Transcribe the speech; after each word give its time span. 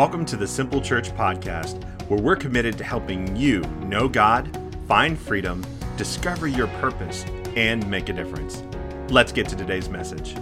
Welcome 0.00 0.24
to 0.24 0.36
the 0.38 0.46
Simple 0.46 0.80
Church 0.80 1.10
Podcast, 1.10 1.84
where 2.08 2.18
we're 2.18 2.34
committed 2.34 2.78
to 2.78 2.84
helping 2.84 3.36
you 3.36 3.60
know 3.82 4.08
God, 4.08 4.48
find 4.88 5.18
freedom, 5.18 5.62
discover 5.98 6.46
your 6.46 6.68
purpose, 6.80 7.26
and 7.54 7.86
make 7.90 8.08
a 8.08 8.14
difference. 8.14 8.62
Let's 9.10 9.30
get 9.30 9.46
to 9.50 9.56
today's 9.56 9.90
message. 9.90 10.38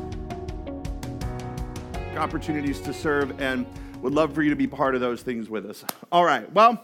Opportunities 2.16 2.80
to 2.82 2.94
serve, 2.94 3.40
and 3.40 3.66
would 4.00 4.14
love 4.14 4.32
for 4.32 4.44
you 4.44 4.50
to 4.50 4.54
be 4.54 4.68
part 4.68 4.94
of 4.94 5.00
those 5.00 5.22
things 5.22 5.50
with 5.50 5.66
us. 5.66 5.84
All 6.12 6.24
right, 6.24 6.48
well, 6.52 6.80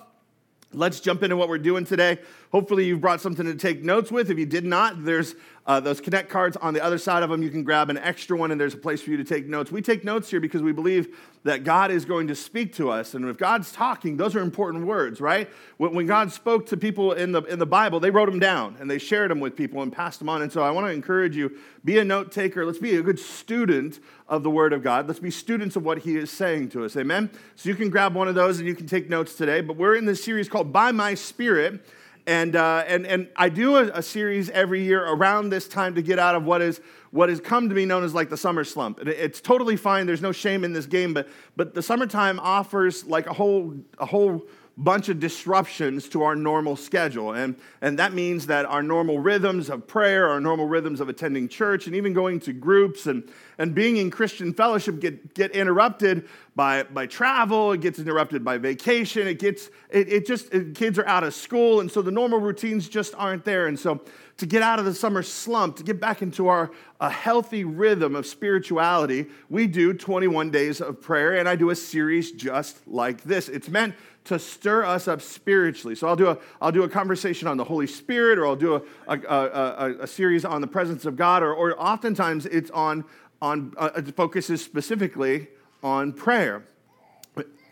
let's 0.72 0.98
jump 0.98 1.22
into 1.22 1.36
what 1.36 1.48
we're 1.48 1.58
doing 1.58 1.84
today. 1.84 2.18
Hopefully, 2.50 2.86
you've 2.86 3.00
brought 3.00 3.20
something 3.20 3.46
to 3.46 3.54
take 3.54 3.84
notes 3.84 4.10
with. 4.10 4.32
If 4.32 4.38
you 4.40 4.46
did 4.46 4.64
not, 4.64 5.04
there's 5.04 5.36
uh, 5.66 5.80
those 5.80 6.00
Connect 6.00 6.28
cards 6.28 6.56
on 6.58 6.74
the 6.74 6.82
other 6.82 6.98
side 6.98 7.22
of 7.22 7.30
them. 7.30 7.42
You 7.42 7.48
can 7.48 7.62
grab 7.62 7.88
an 7.88 7.96
extra 7.96 8.36
one, 8.36 8.50
and 8.50 8.60
there's 8.60 8.74
a 8.74 8.78
place 8.78 9.00
for 9.00 9.10
you 9.10 9.16
to 9.16 9.24
take 9.24 9.46
notes. 9.46 9.72
We 9.72 9.80
take 9.80 10.04
notes 10.04 10.30
here 10.30 10.40
because 10.40 10.62
we 10.62 10.72
believe 10.72 11.16
that 11.44 11.64
God 11.64 11.90
is 11.90 12.04
going 12.04 12.28
to 12.28 12.34
speak 12.34 12.74
to 12.74 12.90
us. 12.90 13.14
And 13.14 13.26
if 13.28 13.38
God's 13.38 13.72
talking, 13.72 14.16
those 14.16 14.34
are 14.34 14.40
important 14.40 14.86
words, 14.86 15.20
right? 15.20 15.48
When 15.78 16.06
God 16.06 16.32
spoke 16.32 16.66
to 16.66 16.76
people 16.76 17.12
in 17.12 17.32
the, 17.32 17.42
in 17.44 17.58
the 17.58 17.66
Bible, 17.66 18.00
they 18.00 18.10
wrote 18.10 18.30
them 18.30 18.38
down 18.38 18.76
and 18.78 18.90
they 18.90 18.98
shared 18.98 19.30
them 19.30 19.40
with 19.40 19.56
people 19.56 19.82
and 19.82 19.92
passed 19.92 20.18
them 20.18 20.28
on. 20.28 20.42
And 20.42 20.50
so 20.50 20.62
I 20.62 20.70
want 20.70 20.86
to 20.86 20.92
encourage 20.92 21.36
you 21.36 21.56
be 21.84 21.98
a 21.98 22.04
note 22.04 22.32
taker. 22.32 22.64
Let's 22.64 22.78
be 22.78 22.96
a 22.96 23.02
good 23.02 23.18
student 23.18 24.00
of 24.28 24.42
the 24.42 24.50
Word 24.50 24.72
of 24.72 24.82
God. 24.82 25.06
Let's 25.06 25.20
be 25.20 25.30
students 25.30 25.76
of 25.76 25.84
what 25.84 25.98
He 25.98 26.16
is 26.16 26.30
saying 26.30 26.70
to 26.70 26.84
us. 26.84 26.96
Amen? 26.96 27.30
So 27.56 27.68
you 27.68 27.74
can 27.74 27.90
grab 27.90 28.14
one 28.14 28.28
of 28.28 28.34
those 28.34 28.58
and 28.58 28.66
you 28.66 28.74
can 28.74 28.86
take 28.86 29.10
notes 29.10 29.34
today. 29.34 29.60
But 29.60 29.76
we're 29.76 29.96
in 29.96 30.06
this 30.06 30.24
series 30.24 30.48
called 30.48 30.72
By 30.72 30.92
My 30.92 31.14
Spirit. 31.14 31.84
And, 32.26 32.56
uh, 32.56 32.84
and, 32.86 33.06
and 33.06 33.28
I 33.36 33.50
do 33.50 33.76
a, 33.76 33.84
a, 33.88 34.02
series 34.02 34.48
every 34.50 34.82
year 34.82 35.04
around 35.04 35.50
this 35.50 35.68
time 35.68 35.94
to 35.96 36.02
get 36.02 36.18
out 36.18 36.34
of 36.34 36.44
what 36.44 36.62
is 36.62 36.80
what 37.10 37.28
has 37.28 37.38
come 37.38 37.68
to 37.68 37.74
be 37.74 37.84
known 37.84 38.02
as 38.02 38.14
like 38.14 38.30
the 38.30 38.36
summer 38.36 38.64
slump. 38.64 38.98
It's 39.06 39.40
totally 39.40 39.76
fine. 39.76 40.06
There's 40.06 40.22
no 40.22 40.32
shame 40.32 40.64
in 40.64 40.72
this 40.72 40.86
game, 40.86 41.14
but, 41.14 41.28
but 41.54 41.72
the 41.72 41.82
summertime 41.82 42.40
offers 42.40 43.04
like 43.04 43.26
a 43.28 43.32
whole, 43.32 43.74
a 43.98 44.06
whole 44.06 44.44
bunch 44.76 45.08
of 45.08 45.20
disruptions 45.20 46.08
to 46.08 46.24
our 46.24 46.34
normal 46.34 46.74
schedule. 46.74 47.32
And, 47.32 47.54
and 47.80 47.98
that 48.00 48.14
means 48.14 48.46
that 48.48 48.64
our 48.64 48.82
normal 48.82 49.20
rhythms 49.20 49.70
of 49.70 49.86
prayer, 49.86 50.28
our 50.28 50.40
normal 50.40 50.66
rhythms 50.66 51.00
of 51.00 51.08
attending 51.08 51.46
church, 51.46 51.86
and 51.86 51.94
even 51.94 52.14
going 52.14 52.40
to 52.40 52.52
groups 52.52 53.06
and, 53.06 53.30
and 53.58 53.74
being 53.74 53.96
in 53.96 54.10
Christian 54.10 54.52
fellowship 54.52 55.00
get, 55.00 55.34
get 55.34 55.50
interrupted 55.52 56.28
by, 56.56 56.84
by 56.84 57.06
travel, 57.06 57.72
it 57.72 57.80
gets 57.80 57.98
interrupted 57.98 58.44
by 58.44 58.58
vacation, 58.58 59.26
it 59.26 59.38
gets, 59.38 59.70
it, 59.90 60.12
it 60.12 60.26
just, 60.26 60.52
it, 60.52 60.74
kids 60.74 60.98
are 60.98 61.06
out 61.06 61.24
of 61.24 61.34
school, 61.34 61.80
and 61.80 61.90
so 61.90 62.02
the 62.02 62.10
normal 62.10 62.40
routines 62.40 62.88
just 62.88 63.14
aren't 63.16 63.44
there. 63.44 63.66
And 63.66 63.78
so 63.78 64.00
to 64.38 64.46
get 64.46 64.62
out 64.62 64.78
of 64.78 64.84
the 64.84 64.94
summer 64.94 65.22
slump, 65.22 65.76
to 65.76 65.82
get 65.82 66.00
back 66.00 66.22
into 66.22 66.48
our 66.48 66.70
a 67.00 67.10
healthy 67.10 67.64
rhythm 67.64 68.16
of 68.16 68.26
spirituality, 68.26 69.26
we 69.50 69.66
do 69.66 69.92
21 69.92 70.50
days 70.50 70.80
of 70.80 71.00
prayer, 71.00 71.36
and 71.36 71.48
I 71.48 71.56
do 71.56 71.70
a 71.70 71.76
series 71.76 72.32
just 72.32 72.86
like 72.86 73.22
this. 73.22 73.48
It's 73.48 73.68
meant 73.68 73.94
to 74.24 74.38
stir 74.38 74.84
us 74.84 75.06
up 75.06 75.20
spiritually. 75.20 75.94
So 75.94 76.08
I'll 76.08 76.16
do 76.16 76.28
a, 76.28 76.38
I'll 76.60 76.72
do 76.72 76.82
a 76.82 76.88
conversation 76.88 77.46
on 77.46 77.56
the 77.56 77.64
Holy 77.64 77.86
Spirit, 77.86 78.38
or 78.38 78.46
I'll 78.46 78.56
do 78.56 78.74
a, 78.76 78.82
a, 79.06 79.18
a, 79.18 79.94
a 80.00 80.06
series 80.06 80.44
on 80.44 80.60
the 80.60 80.66
presence 80.66 81.04
of 81.04 81.16
God, 81.16 81.42
or, 81.42 81.52
or 81.52 81.78
oftentimes 81.80 82.46
it's 82.46 82.70
on, 82.70 83.04
on 83.44 83.74
uh, 83.76 84.00
focuses 84.16 84.64
specifically 84.64 85.48
on 85.82 86.12
prayer. 86.14 86.64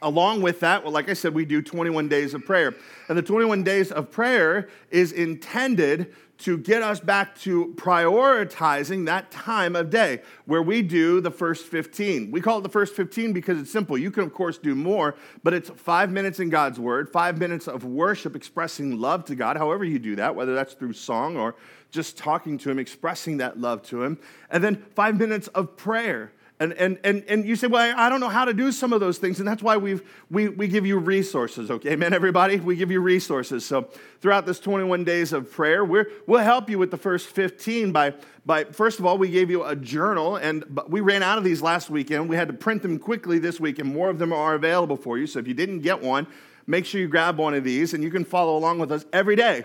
Along 0.03 0.42
with 0.42 0.61
that, 0.61 0.83
well, 0.83 0.92
like 0.92 1.09
I 1.09 1.15
said, 1.15 1.33
we 1.33 1.45
do 1.45 1.62
21 1.62 2.09
days 2.09 2.34
of 2.34 2.45
prayer. 2.45 2.75
And 3.09 3.17
the 3.17 3.23
21 3.23 3.62
days 3.62 3.93
of 3.93 4.11
prayer 4.11 4.69
is 4.91 5.12
intended 5.12 6.12
to 6.43 6.59
get 6.59 6.83
us 6.83 6.98
back 6.98 7.39
to 7.41 7.73
prioritizing 7.77 9.07
that 9.07 9.31
time 9.31 9.77
of 9.77 9.91
day 9.91 10.23
where 10.47 10.62
we 10.62 10.83
do 10.83 11.21
the 11.21 11.31
first 11.31 11.67
15. 11.67 12.31
We 12.31 12.41
call 12.41 12.59
it 12.59 12.62
the 12.62 12.69
first 12.69 12.95
15 12.95 13.33
because 13.33 13.61
it's 13.61 13.71
simple. 13.71 13.97
You 13.97 14.11
can, 14.11 14.25
of 14.25 14.33
course, 14.33 14.59
do 14.59 14.75
more, 14.75 15.15
but 15.43 15.55
it's 15.55 15.71
five 15.71 16.11
minutes 16.11 16.41
in 16.41 16.50
God's 16.50 16.81
word, 16.81 17.09
five 17.09 17.39
minutes 17.39 17.69
of 17.69 17.84
worship 17.84 18.34
expressing 18.34 19.00
love 19.00 19.25
to 19.27 19.37
God, 19.37 19.56
however 19.56 19.84
you 19.84 19.99
do 19.99 20.16
that, 20.16 20.34
whether 20.34 20.55
that's 20.55 20.75
through 20.75 20.94
song 20.94 21.37
or 21.37 21.55
just 21.91 22.19
talking 22.19 22.59
to 22.59 22.71
Him, 22.71 22.78
expressing 22.78 23.37
that 23.37 23.61
love 23.61 23.83
to 23.84 24.03
Him, 24.03 24.19
and 24.50 24.65
then 24.65 24.83
five 24.95 25.16
minutes 25.19 25.49
of 25.49 25.77
prayer 25.77 26.33
and, 26.62 26.73
and, 26.75 26.99
and, 27.03 27.25
and 27.28 27.45
you 27.45 27.56
say, 27.56 27.67
well, 27.67 27.93
I 27.97 28.09
don't 28.09 28.21
know 28.21 28.28
how 28.28 28.45
to 28.45 28.55
do 28.55 28.71
some 28.71 28.93
of 28.93 29.00
those 29.00 29.19
things. 29.19 29.41
And 29.41 29.49
that's 29.49 29.65
why 29.65 29.77
we've, 29.77 30.00
we, 30.31 30.49
we 30.49 30.69
give 30.69 30.87
you 30.87 30.97
resources, 30.99 31.73
okay? 31.73 31.91
Amen, 31.91 32.15
everybody? 32.15 32.61
We 32.61 32.77
give 32.77 32.93
you 32.93 33.00
resources. 33.00 33.67
So 33.67 33.89
throughout 34.21 34.47
this 34.47 34.61
21 34.61 35.03
days 35.03 35.33
of 35.33 35.51
prayer, 35.51 35.84
we're, 35.84 36.09
we'll 36.28 36.45
help 36.45 36.71
you 36.71 36.78
with 36.78 36.93
the 36.93 36.97
first 36.97 37.27
15 37.31 37.91
by, 37.91 38.15
by, 38.47 38.62
first 38.62 39.01
of 39.01 39.06
all, 39.06 39.19
we 39.19 39.28
gave 39.28 39.51
you 39.51 39.65
a 39.65 39.75
journal. 39.75 40.37
And 40.37 40.81
we 40.87 41.01
ran 41.01 41.25
out 41.25 41.37
of 41.37 41.43
these 41.43 41.62
last 41.62 41.91
weekend. 41.91 42.28
We 42.28 42.37
had 42.37 42.47
to 42.47 42.55
print 42.55 42.83
them 42.83 42.97
quickly 43.01 43.41
this 43.41 43.59
week, 43.59 43.81
and 43.81 43.93
more 43.93 44.09
of 44.09 44.21
them 44.21 44.33
are 44.33 44.55
available 44.55 44.97
for 44.97 45.19
you. 45.19 45.27
So 45.27 45.41
if 45.41 45.49
you 45.49 45.55
didn't 45.55 45.81
get 45.81 46.01
one, 46.01 46.28
make 46.69 46.87
sure 46.87 47.01
you 47.01 47.09
grab 47.09 47.39
one 47.39 47.55
of 47.55 47.65
these, 47.65 47.93
and 47.93 48.05
you 48.05 48.11
can 48.11 48.25
follow 48.25 48.56
along 48.56 48.78
with 48.78 48.93
us 48.93 49.05
every 49.12 49.34
day. 49.34 49.65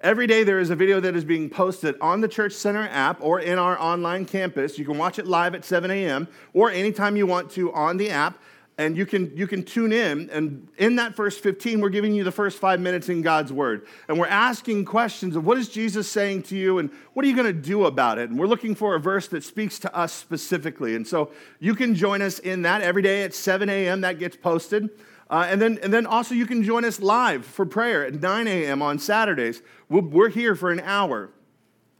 Every 0.00 0.28
day 0.28 0.44
there 0.44 0.60
is 0.60 0.70
a 0.70 0.76
video 0.76 1.00
that 1.00 1.16
is 1.16 1.24
being 1.24 1.50
posted 1.50 1.96
on 2.00 2.20
the 2.20 2.28
Church 2.28 2.52
Center 2.52 2.86
app 2.92 3.20
or 3.20 3.40
in 3.40 3.58
our 3.58 3.76
online 3.80 4.26
campus. 4.26 4.78
You 4.78 4.84
can 4.84 4.96
watch 4.96 5.18
it 5.18 5.26
live 5.26 5.56
at 5.56 5.64
7 5.64 5.90
a.m. 5.90 6.28
or 6.54 6.70
anytime 6.70 7.16
you 7.16 7.26
want 7.26 7.50
to 7.52 7.72
on 7.72 7.96
the 7.96 8.10
app. 8.10 8.38
And 8.80 8.96
you 8.96 9.04
can, 9.04 9.36
you 9.36 9.48
can 9.48 9.64
tune 9.64 9.92
in. 9.92 10.30
And 10.30 10.68
in 10.78 10.94
that 10.96 11.16
first 11.16 11.42
15, 11.42 11.80
we're 11.80 11.88
giving 11.88 12.14
you 12.14 12.22
the 12.22 12.30
first 12.30 12.58
five 12.60 12.78
minutes 12.78 13.08
in 13.08 13.22
God's 13.22 13.52
Word. 13.52 13.88
And 14.06 14.20
we're 14.20 14.28
asking 14.28 14.84
questions 14.84 15.34
of 15.34 15.44
what 15.44 15.58
is 15.58 15.68
Jesus 15.68 16.08
saying 16.08 16.44
to 16.44 16.56
you 16.56 16.78
and 16.78 16.90
what 17.14 17.24
are 17.24 17.28
you 17.28 17.34
going 17.34 17.52
to 17.52 17.60
do 17.60 17.86
about 17.86 18.18
it? 18.18 18.30
And 18.30 18.38
we're 18.38 18.46
looking 18.46 18.76
for 18.76 18.94
a 18.94 19.00
verse 19.00 19.26
that 19.28 19.42
speaks 19.42 19.80
to 19.80 19.92
us 19.92 20.12
specifically. 20.12 20.94
And 20.94 21.04
so 21.04 21.32
you 21.58 21.74
can 21.74 21.96
join 21.96 22.22
us 22.22 22.38
in 22.38 22.62
that 22.62 22.82
every 22.82 23.02
day 23.02 23.24
at 23.24 23.34
7 23.34 23.68
a.m. 23.68 24.02
That 24.02 24.20
gets 24.20 24.36
posted. 24.36 24.90
Uh, 25.30 25.46
and, 25.50 25.60
then, 25.60 25.78
and 25.82 25.92
then 25.92 26.06
also, 26.06 26.34
you 26.34 26.46
can 26.46 26.62
join 26.62 26.84
us 26.84 27.00
live 27.00 27.44
for 27.44 27.66
prayer 27.66 28.06
at 28.06 28.14
9 28.14 28.48
a.m. 28.48 28.80
on 28.80 28.98
Saturdays. 28.98 29.60
We're 29.88 30.28
here 30.28 30.54
for 30.54 30.70
an 30.70 30.80
hour. 30.80 31.30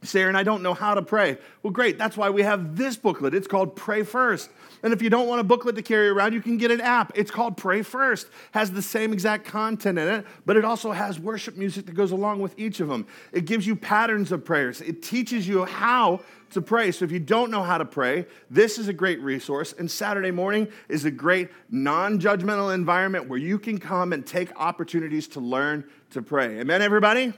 Sarah 0.01 0.25
Aaron, 0.25 0.35
I 0.37 0.43
don't 0.43 0.63
know 0.63 0.73
how 0.73 0.93
to 0.93 1.01
pray. 1.01 1.37
Well, 1.61 1.71
great. 1.71 1.97
That's 1.97 2.15
why 2.15 2.29
we 2.29 2.41
have 2.43 2.77
this 2.77 2.95
booklet. 2.95 3.33
It's 3.33 3.47
called 3.47 3.75
Pray 3.75 4.03
First. 4.03 4.49
And 4.81 4.93
if 4.93 5.01
you 5.01 5.09
don't 5.09 5.27
want 5.27 5.41
a 5.41 5.43
booklet 5.43 5.75
to 5.75 5.81
carry 5.81 6.07
around, 6.07 6.31
you 6.31 6.41
can 6.41 6.55
get 6.55 6.71
an 6.71 6.79
app. 6.79 7.11
It's 7.15 7.31
called 7.31 7.57
Pray 7.57 7.81
First. 7.81 8.27
Has 8.51 8.71
the 8.71 8.81
same 8.81 9.11
exact 9.11 9.43
content 9.43 9.99
in 9.99 10.07
it, 10.07 10.25
but 10.45 10.55
it 10.55 10.63
also 10.63 10.93
has 10.93 11.19
worship 11.19 11.57
music 11.57 11.85
that 11.87 11.95
goes 11.95 12.11
along 12.11 12.39
with 12.39 12.57
each 12.57 12.79
of 12.79 12.87
them. 12.87 13.07
It 13.33 13.43
gives 13.43 13.67
you 13.67 13.75
patterns 13.75 14.31
of 14.31 14.45
prayers. 14.45 14.79
It 14.79 15.03
teaches 15.03 15.45
you 15.45 15.65
how 15.65 16.21
to 16.51 16.61
pray. 16.61 16.93
So 16.93 17.03
if 17.03 17.11
you 17.11 17.19
don't 17.19 17.51
know 17.51 17.63
how 17.63 17.77
to 17.77 17.85
pray, 17.85 18.25
this 18.49 18.77
is 18.77 18.87
a 18.87 18.93
great 18.93 19.19
resource. 19.19 19.73
And 19.77 19.91
Saturday 19.91 20.31
morning 20.31 20.69
is 20.87 21.03
a 21.03 21.11
great 21.11 21.49
non-judgmental 21.69 22.73
environment 22.73 23.27
where 23.27 23.39
you 23.39 23.59
can 23.59 23.77
come 23.77 24.13
and 24.13 24.25
take 24.25 24.55
opportunities 24.55 25.27
to 25.29 25.41
learn 25.41 25.83
to 26.11 26.21
pray. 26.21 26.59
Amen, 26.61 26.81
everybody? 26.81 27.33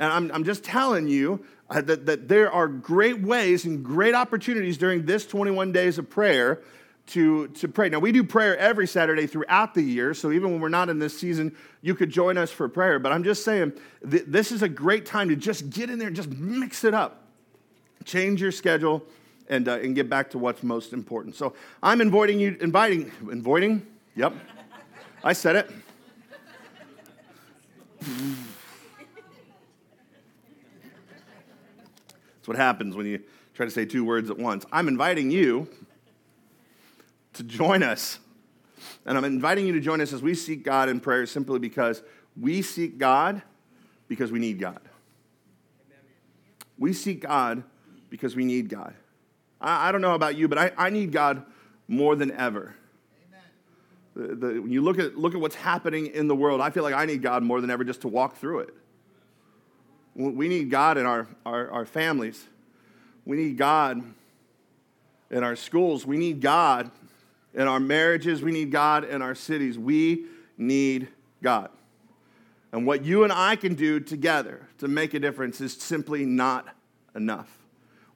And 0.00 0.10
I'm, 0.10 0.32
I'm 0.32 0.44
just 0.44 0.64
telling 0.64 1.08
you 1.08 1.44
uh, 1.68 1.82
that, 1.82 2.06
that 2.06 2.26
there 2.26 2.50
are 2.50 2.66
great 2.66 3.20
ways 3.20 3.66
and 3.66 3.84
great 3.84 4.14
opportunities 4.14 4.78
during 4.78 5.04
this 5.04 5.26
21 5.26 5.72
days 5.72 5.98
of 5.98 6.08
prayer 6.08 6.62
to, 7.08 7.48
to 7.48 7.68
pray. 7.68 7.90
Now, 7.90 7.98
we 7.98 8.10
do 8.10 8.24
prayer 8.24 8.56
every 8.56 8.86
Saturday 8.86 9.26
throughout 9.26 9.74
the 9.74 9.82
year, 9.82 10.14
so 10.14 10.32
even 10.32 10.52
when 10.52 10.60
we're 10.60 10.70
not 10.70 10.88
in 10.88 10.98
this 10.98 11.18
season, 11.18 11.54
you 11.82 11.94
could 11.94 12.08
join 12.08 12.38
us 12.38 12.50
for 12.50 12.66
prayer. 12.66 12.98
But 12.98 13.12
I'm 13.12 13.22
just 13.22 13.44
saying, 13.44 13.74
th- 14.10 14.24
this 14.26 14.52
is 14.52 14.62
a 14.62 14.70
great 14.70 15.04
time 15.04 15.28
to 15.28 15.36
just 15.36 15.68
get 15.68 15.90
in 15.90 15.98
there 15.98 16.08
and 16.08 16.16
just 16.16 16.30
mix 16.30 16.82
it 16.84 16.94
up. 16.94 17.26
Change 18.06 18.40
your 18.40 18.52
schedule 18.52 19.04
and, 19.50 19.68
uh, 19.68 19.80
and 19.80 19.94
get 19.94 20.08
back 20.08 20.30
to 20.30 20.38
what's 20.38 20.62
most 20.62 20.94
important. 20.94 21.36
So 21.36 21.52
I'm 21.82 22.00
inviting 22.00 22.40
you, 22.40 22.56
inviting, 22.62 23.12
inviting? 23.30 23.86
Yep. 24.16 24.32
I 25.22 25.34
said 25.34 25.56
it. 25.56 25.70
That's 32.40 32.48
what 32.48 32.56
happens 32.56 32.96
when 32.96 33.04
you 33.04 33.22
try 33.52 33.66
to 33.66 33.70
say 33.70 33.84
two 33.84 34.02
words 34.02 34.30
at 34.30 34.38
once. 34.38 34.64
I'm 34.72 34.88
inviting 34.88 35.30
you 35.30 35.68
to 37.34 37.42
join 37.42 37.82
us. 37.82 38.18
And 39.04 39.18
I'm 39.18 39.24
inviting 39.24 39.66
you 39.66 39.74
to 39.74 39.80
join 39.80 40.00
us 40.00 40.14
as 40.14 40.22
we 40.22 40.34
seek 40.34 40.62
God 40.62 40.88
in 40.88 41.00
prayer 41.00 41.26
simply 41.26 41.58
because 41.58 42.02
we 42.38 42.62
seek 42.62 42.96
God 42.96 43.42
because 44.08 44.32
we 44.32 44.38
need 44.38 44.58
God. 44.58 44.80
We 46.78 46.94
seek 46.94 47.20
God 47.20 47.62
because 48.08 48.34
we 48.34 48.46
need 48.46 48.70
God. 48.70 48.94
I, 49.60 49.88
I 49.88 49.92
don't 49.92 50.00
know 50.00 50.14
about 50.14 50.36
you, 50.36 50.48
but 50.48 50.56
I, 50.56 50.72
I 50.78 50.88
need 50.88 51.12
God 51.12 51.44
more 51.88 52.16
than 52.16 52.30
ever. 52.30 52.74
The, 54.16 54.34
the, 54.34 54.46
when 54.60 54.72
you 54.72 54.80
look 54.80 54.98
at, 54.98 55.18
look 55.18 55.34
at 55.34 55.40
what's 55.40 55.54
happening 55.56 56.06
in 56.06 56.26
the 56.26 56.34
world, 56.34 56.62
I 56.62 56.70
feel 56.70 56.82
like 56.82 56.94
I 56.94 57.04
need 57.04 57.20
God 57.20 57.42
more 57.42 57.60
than 57.60 57.70
ever 57.70 57.84
just 57.84 58.00
to 58.00 58.08
walk 58.08 58.36
through 58.36 58.60
it. 58.60 58.74
We 60.20 60.48
need 60.48 60.70
God 60.70 60.98
in 60.98 61.06
our, 61.06 61.26
our, 61.46 61.70
our 61.70 61.86
families. 61.86 62.44
We 63.24 63.36
need 63.36 63.56
God 63.56 64.02
in 65.30 65.42
our 65.42 65.56
schools. 65.56 66.04
We 66.04 66.18
need 66.18 66.40
God 66.40 66.90
in 67.54 67.66
our 67.66 67.80
marriages. 67.80 68.42
We 68.42 68.52
need 68.52 68.70
God 68.70 69.04
in 69.04 69.22
our 69.22 69.34
cities. 69.34 69.78
We 69.78 70.26
need 70.58 71.08
God. 71.42 71.70
And 72.72 72.86
what 72.86 73.04
you 73.04 73.24
and 73.24 73.32
I 73.32 73.56
can 73.56 73.74
do 73.74 73.98
together 73.98 74.66
to 74.78 74.88
make 74.88 75.14
a 75.14 75.18
difference 75.18 75.60
is 75.60 75.72
simply 75.72 76.24
not 76.24 76.68
enough. 77.14 77.48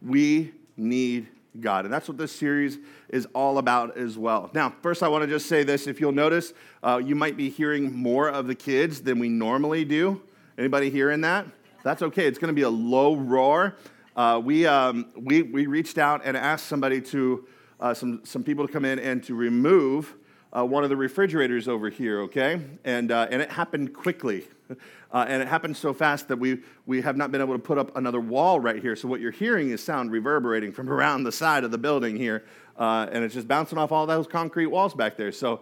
We 0.01 0.53
need 0.77 1.29
God. 1.61 1.85
And 1.85 1.95
that's 1.95 2.09
what 2.09 2.19
this 2.19 2.33
series 2.33 2.79
is 3.09 3.27
all 3.35 3.59
about 3.59 3.97
as 3.97 4.19
well. 4.19 4.51
Now, 4.53 4.75
first, 4.83 5.03
I 5.03 5.09
want 5.09 5.23
to 5.23 5.29
just 5.29 5.47
say 5.47 5.65
this. 5.65 5.87
If 5.87 6.01
you'll 6.01 6.13
notice, 6.13 6.53
uh, 6.83 7.01
you 7.05 7.15
might 7.15 7.37
be 7.37 7.49
hearing 7.49 7.93
more 7.93 8.29
of 8.29 8.47
the 8.47 8.55
kids 8.55 9.03
than 9.03 9.19
we 9.19 9.29
normally 9.29 9.85
do. 9.85 10.21
Anybody 10.59 10.91
hearing 10.91 11.21
that? 11.23 11.47
That's 11.85 12.01
okay. 12.01 12.27
It's 12.27 12.39
going 12.39 12.49
to 12.49 12.55
be 12.55 12.63
a 12.63 12.71
low 12.71 13.15
roar. 13.15 13.77
Uh, 14.17 14.41
we, 14.43 14.67
um, 14.67 15.07
we, 15.15 15.43
we 15.43 15.67
reached 15.67 15.99
out 15.99 16.23
and 16.25 16.35
asked 16.35 16.67
somebody 16.67 16.99
to, 17.03 17.47
uh, 17.79 17.93
some, 17.93 18.23
some 18.25 18.43
people 18.43 18.67
to 18.67 18.73
come 18.73 18.87
in 18.87 18.99
and 18.99 19.23
to 19.25 19.35
remove 19.35 20.15
uh, 20.57 20.65
one 20.65 20.83
of 20.83 20.89
the 20.89 20.97
refrigerators 20.97 21.69
over 21.69 21.91
here, 21.91 22.21
okay? 22.23 22.59
And, 22.85 23.13
uh, 23.13 23.27
and 23.31 23.43
it 23.43 23.53
happened 23.53 23.95
quickly. 23.95 24.49
Uh, 25.13 25.25
and 25.29 25.41
it 25.41 25.47
happened 25.47 25.77
so 25.77 25.93
fast 25.93 26.27
that 26.27 26.37
we, 26.37 26.59
we 26.87 27.01
have 27.01 27.17
not 27.17 27.31
been 27.31 27.41
able 27.41 27.55
to 27.55 27.59
put 27.61 27.79
up 27.79 27.97
another 27.97 28.19
wall 28.19 28.59
right 28.59 28.83
here. 28.83 28.97
So 28.97 29.07
what 29.07 29.21
you're 29.21 29.31
hearing 29.31 29.71
is 29.71 29.81
sound 29.81 30.11
reverberating 30.11 30.73
from 30.73 30.91
around 30.91 31.23
the 31.23 31.31
side 31.31 31.63
of 31.63 31.71
the 31.71 31.79
building 31.79 32.17
here. 32.17 32.45
Uh, 32.77 33.07
and 33.13 33.23
it's 33.23 33.33
just 33.33 33.47
bouncing 33.47 33.79
off 33.79 33.93
all 33.93 34.07
those 34.07 34.27
concrete 34.27 34.67
walls 34.67 34.93
back 34.93 35.17
there. 35.17 35.31
So 35.31 35.61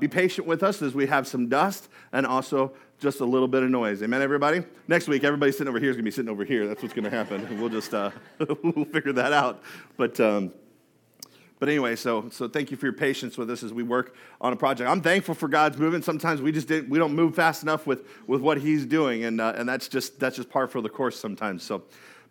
be 0.00 0.08
patient 0.08 0.48
with 0.48 0.64
us 0.64 0.82
as 0.82 0.96
we 0.96 1.06
have 1.06 1.28
some 1.28 1.48
dust 1.48 1.88
and 2.10 2.26
also 2.26 2.72
just 2.98 3.20
a 3.20 3.24
little 3.24 3.48
bit 3.48 3.62
of 3.62 3.70
noise. 3.70 4.02
Amen, 4.02 4.22
everybody? 4.22 4.64
Next 4.88 5.08
week, 5.08 5.22
everybody 5.22 5.52
sitting 5.52 5.68
over 5.68 5.78
here 5.78 5.90
is 5.90 5.96
going 5.96 6.04
to 6.04 6.10
be 6.10 6.14
sitting 6.14 6.30
over 6.30 6.44
here. 6.44 6.66
That's 6.66 6.82
what's 6.82 6.94
going 6.94 7.04
to 7.04 7.10
happen. 7.10 7.60
we'll 7.60 7.68
just 7.68 7.94
uh, 7.94 8.10
we'll 8.38 8.84
figure 8.86 9.12
that 9.12 9.32
out. 9.32 9.62
But... 9.96 10.18
Um, 10.20 10.52
but 11.60 11.68
anyway, 11.68 11.96
so, 11.96 12.28
so 12.30 12.46
thank 12.46 12.70
you 12.70 12.76
for 12.76 12.86
your 12.86 12.92
patience 12.92 13.36
with 13.36 13.50
us 13.50 13.64
as 13.64 13.72
we 13.72 13.82
work 13.82 14.14
on 14.40 14.52
a 14.52 14.56
project. 14.56 14.88
I'm 14.88 15.00
thankful 15.00 15.34
for 15.34 15.48
God's 15.48 15.76
movement. 15.76 16.04
Sometimes 16.04 16.40
we 16.40 16.52
just 16.52 16.68
didn't, 16.68 16.88
we 16.88 17.00
don't 17.00 17.16
move 17.16 17.34
fast 17.34 17.64
enough 17.64 17.84
with, 17.84 18.06
with 18.28 18.40
what 18.40 18.58
He's 18.58 18.86
doing, 18.86 19.24
and, 19.24 19.40
uh, 19.40 19.54
and 19.56 19.68
that's, 19.68 19.88
just, 19.88 20.20
that's 20.20 20.36
just 20.36 20.50
par 20.50 20.68
for 20.68 20.80
the 20.80 20.88
course 20.88 21.18
sometimes. 21.18 21.64
So, 21.64 21.82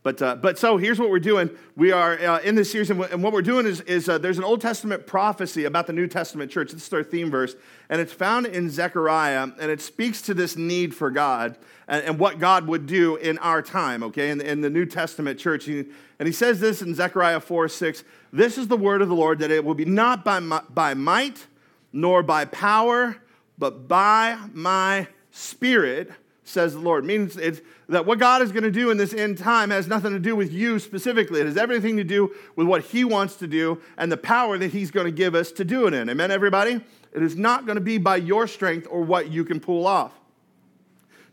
but, 0.07 0.21
uh, 0.21 0.35
but 0.37 0.57
so 0.57 0.77
here's 0.77 0.99
what 0.99 1.09
we're 1.09 1.19
doing. 1.19 1.49
We 1.75 1.91
are 1.91 2.13
uh, 2.17 2.39
in 2.39 2.55
this 2.55 2.71
series, 2.71 2.89
and 2.89 3.21
what 3.21 3.33
we're 3.33 3.41
doing 3.41 3.65
is, 3.65 3.81
is 3.81 4.07
uh, 4.07 4.17
there's 4.17 4.37
an 4.37 4.45
Old 4.45 4.61
Testament 4.61 5.05
prophecy 5.05 5.65
about 5.65 5.85
the 5.85 5.91
New 5.91 6.07
Testament 6.07 6.49
church. 6.49 6.71
This 6.71 6.87
is 6.87 6.93
our 6.93 7.03
theme 7.03 7.29
verse, 7.29 7.57
and 7.89 7.99
it's 7.99 8.13
found 8.13 8.45
in 8.45 8.69
Zechariah, 8.69 9.49
and 9.59 9.69
it 9.69 9.81
speaks 9.81 10.21
to 10.21 10.33
this 10.33 10.55
need 10.55 10.95
for 10.95 11.11
God 11.11 11.57
and, 11.89 12.05
and 12.05 12.19
what 12.19 12.39
God 12.39 12.67
would 12.67 12.87
do 12.87 13.17
in 13.17 13.37
our 13.39 13.61
time, 13.61 14.01
okay, 14.01 14.29
in, 14.29 14.39
in 14.39 14.61
the 14.61 14.69
New 14.69 14.85
Testament 14.85 15.39
church. 15.39 15.67
And 15.67 15.85
he 16.19 16.31
says 16.31 16.61
this 16.61 16.81
in 16.81 16.95
Zechariah 16.95 17.41
4 17.41 17.67
6 17.67 18.05
This 18.31 18.57
is 18.57 18.69
the 18.69 18.77
word 18.77 19.01
of 19.01 19.09
the 19.09 19.15
Lord, 19.15 19.39
that 19.39 19.51
it 19.51 19.65
will 19.65 19.75
be 19.75 19.83
not 19.83 20.23
by, 20.23 20.39
by 20.69 20.93
might 20.93 21.47
nor 21.91 22.23
by 22.23 22.45
power, 22.45 23.17
but 23.57 23.89
by 23.89 24.39
my 24.53 25.09
spirit 25.31 26.13
says 26.47 26.73
the 26.73 26.79
Lord. 26.79 27.03
It 27.03 27.07
means 27.07 27.37
it's, 27.37 27.61
that 27.89 28.05
what 28.05 28.19
God 28.19 28.41
is 28.41 28.51
going 28.51 28.63
to 28.63 28.71
do 28.71 28.89
in 28.89 28.97
this 28.97 29.13
end 29.13 29.37
time 29.37 29.69
has 29.69 29.87
nothing 29.87 30.11
to 30.11 30.19
do 30.19 30.35
with 30.35 30.51
you 30.51 30.79
specifically. 30.79 31.41
It 31.41 31.45
has 31.45 31.57
everything 31.57 31.97
to 31.97 32.03
do 32.03 32.33
with 32.55 32.67
what 32.67 32.83
He 32.83 33.03
wants 33.03 33.35
to 33.37 33.47
do 33.47 33.81
and 33.97 34.11
the 34.11 34.17
power 34.17 34.57
that 34.57 34.71
He's 34.71 34.91
going 34.91 35.05
to 35.05 35.11
give 35.11 35.35
us 35.35 35.51
to 35.53 35.65
do 35.65 35.87
it 35.87 35.93
in. 35.93 36.09
Amen, 36.09 36.31
everybody? 36.31 36.81
It 37.13 37.23
is 37.23 37.35
not 37.35 37.65
going 37.65 37.75
to 37.75 37.81
be 37.81 37.97
by 37.97 38.17
your 38.17 38.47
strength 38.47 38.87
or 38.89 39.01
what 39.01 39.31
you 39.31 39.43
can 39.43 39.59
pull 39.59 39.85
off. 39.85 40.13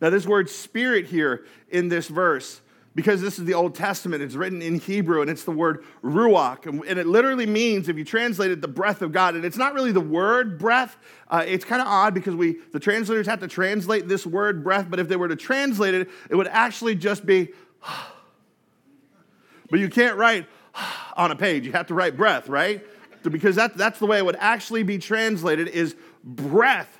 Now, 0.00 0.10
this 0.10 0.26
word 0.26 0.50
spirit 0.50 1.06
here 1.06 1.46
in 1.70 1.88
this 1.88 2.08
verse 2.08 2.60
because 2.94 3.20
this 3.20 3.38
is 3.38 3.44
the 3.44 3.54
Old 3.54 3.74
Testament. 3.74 4.22
It's 4.22 4.36
written 4.36 4.62
in 4.62 4.78
Hebrew, 4.78 5.20
and 5.20 5.28
it's 5.28 5.42
the 5.42 5.50
word 5.50 5.84
ruach. 6.02 6.66
And 6.66 6.98
it 6.98 7.06
literally 7.06 7.46
means, 7.46 7.88
if 7.88 7.98
you 7.98 8.04
translate 8.04 8.52
it, 8.52 8.60
the 8.60 8.68
breath 8.68 9.02
of 9.02 9.10
God. 9.10 9.34
And 9.34 9.44
it's 9.44 9.56
not 9.56 9.74
really 9.74 9.90
the 9.90 10.00
word 10.00 10.58
breath. 10.58 10.96
Uh, 11.28 11.44
it's 11.46 11.64
kind 11.64 11.82
of 11.82 11.88
odd 11.88 12.14
because 12.14 12.36
we, 12.36 12.58
the 12.72 12.78
translators 12.78 13.26
have 13.26 13.40
to 13.40 13.48
translate 13.48 14.06
this 14.06 14.24
word 14.24 14.62
breath, 14.62 14.86
but 14.88 15.00
if 15.00 15.08
they 15.08 15.16
were 15.16 15.28
to 15.28 15.36
translate 15.36 15.94
it, 15.94 16.08
it 16.30 16.36
would 16.36 16.46
actually 16.46 16.94
just 16.94 17.26
be, 17.26 17.48
but 19.70 19.80
you 19.80 19.88
can't 19.88 20.16
write 20.16 20.46
on 21.16 21.32
a 21.32 21.36
page. 21.36 21.66
You 21.66 21.72
have 21.72 21.88
to 21.88 21.94
write 21.94 22.16
breath, 22.16 22.48
right? 22.48 22.86
Because 23.24 23.56
that, 23.56 23.76
that's 23.76 23.98
the 23.98 24.06
way 24.06 24.18
it 24.18 24.24
would 24.24 24.36
actually 24.38 24.84
be 24.84 24.98
translated 24.98 25.66
is 25.66 25.96
breath. 26.22 26.98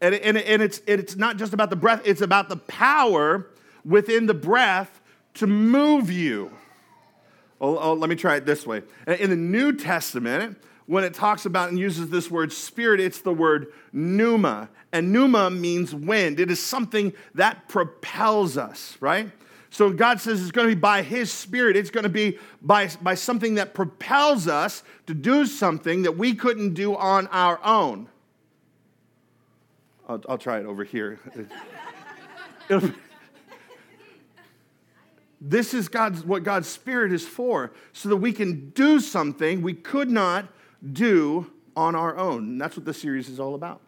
And, 0.00 0.14
and, 0.14 0.36
and 0.36 0.62
it's, 0.62 0.82
it's 0.86 1.16
not 1.16 1.36
just 1.36 1.52
about 1.52 1.70
the 1.70 1.76
breath, 1.76 2.02
it's 2.04 2.20
about 2.20 2.48
the 2.48 2.58
power 2.58 3.48
within 3.84 4.26
the 4.26 4.34
breath 4.34 5.00
to 5.34 5.46
move 5.46 6.10
you. 6.10 6.50
Oh, 7.60 7.78
oh, 7.78 7.94
let 7.94 8.10
me 8.10 8.16
try 8.16 8.36
it 8.36 8.44
this 8.44 8.66
way. 8.66 8.82
In 9.06 9.30
the 9.30 9.36
New 9.36 9.72
Testament, 9.72 10.58
when 10.86 11.04
it 11.04 11.14
talks 11.14 11.46
about 11.46 11.68
and 11.68 11.78
uses 11.78 12.10
this 12.10 12.30
word 12.30 12.52
spirit, 12.52 13.00
it's 13.00 13.20
the 13.20 13.32
word 13.32 13.68
pneuma. 13.92 14.68
And 14.92 15.12
pneuma 15.12 15.48
means 15.48 15.94
wind. 15.94 16.40
It 16.40 16.50
is 16.50 16.60
something 16.60 17.12
that 17.34 17.68
propels 17.68 18.58
us, 18.58 18.96
right? 19.00 19.30
So 19.70 19.90
God 19.90 20.20
says 20.20 20.42
it's 20.42 20.50
going 20.50 20.68
to 20.68 20.74
be 20.74 20.80
by 20.80 21.02
His 21.02 21.32
Spirit. 21.32 21.76
It's 21.76 21.88
going 21.88 22.02
to 22.02 22.10
be 22.10 22.38
by, 22.60 22.90
by 23.00 23.14
something 23.14 23.54
that 23.54 23.72
propels 23.72 24.48
us 24.48 24.82
to 25.06 25.14
do 25.14 25.46
something 25.46 26.02
that 26.02 26.18
we 26.18 26.34
couldn't 26.34 26.74
do 26.74 26.94
on 26.94 27.26
our 27.28 27.58
own. 27.64 28.08
I'll, 30.08 30.22
I'll 30.28 30.38
try 30.38 30.58
it 30.58 30.66
over 30.66 30.84
here. 30.84 31.20
This 35.44 35.74
is 35.74 35.88
God's, 35.88 36.24
what 36.24 36.44
God's 36.44 36.68
Spirit 36.68 37.12
is 37.12 37.26
for, 37.26 37.72
so 37.92 38.08
that 38.08 38.16
we 38.16 38.32
can 38.32 38.70
do 38.70 39.00
something 39.00 39.60
we 39.60 39.74
could 39.74 40.08
not 40.08 40.46
do 40.92 41.50
on 41.76 41.96
our 41.96 42.16
own. 42.16 42.44
And 42.44 42.60
that's 42.60 42.76
what 42.76 42.86
this 42.86 43.00
series 43.00 43.28
is 43.28 43.40
all 43.40 43.56
about. 43.56 43.80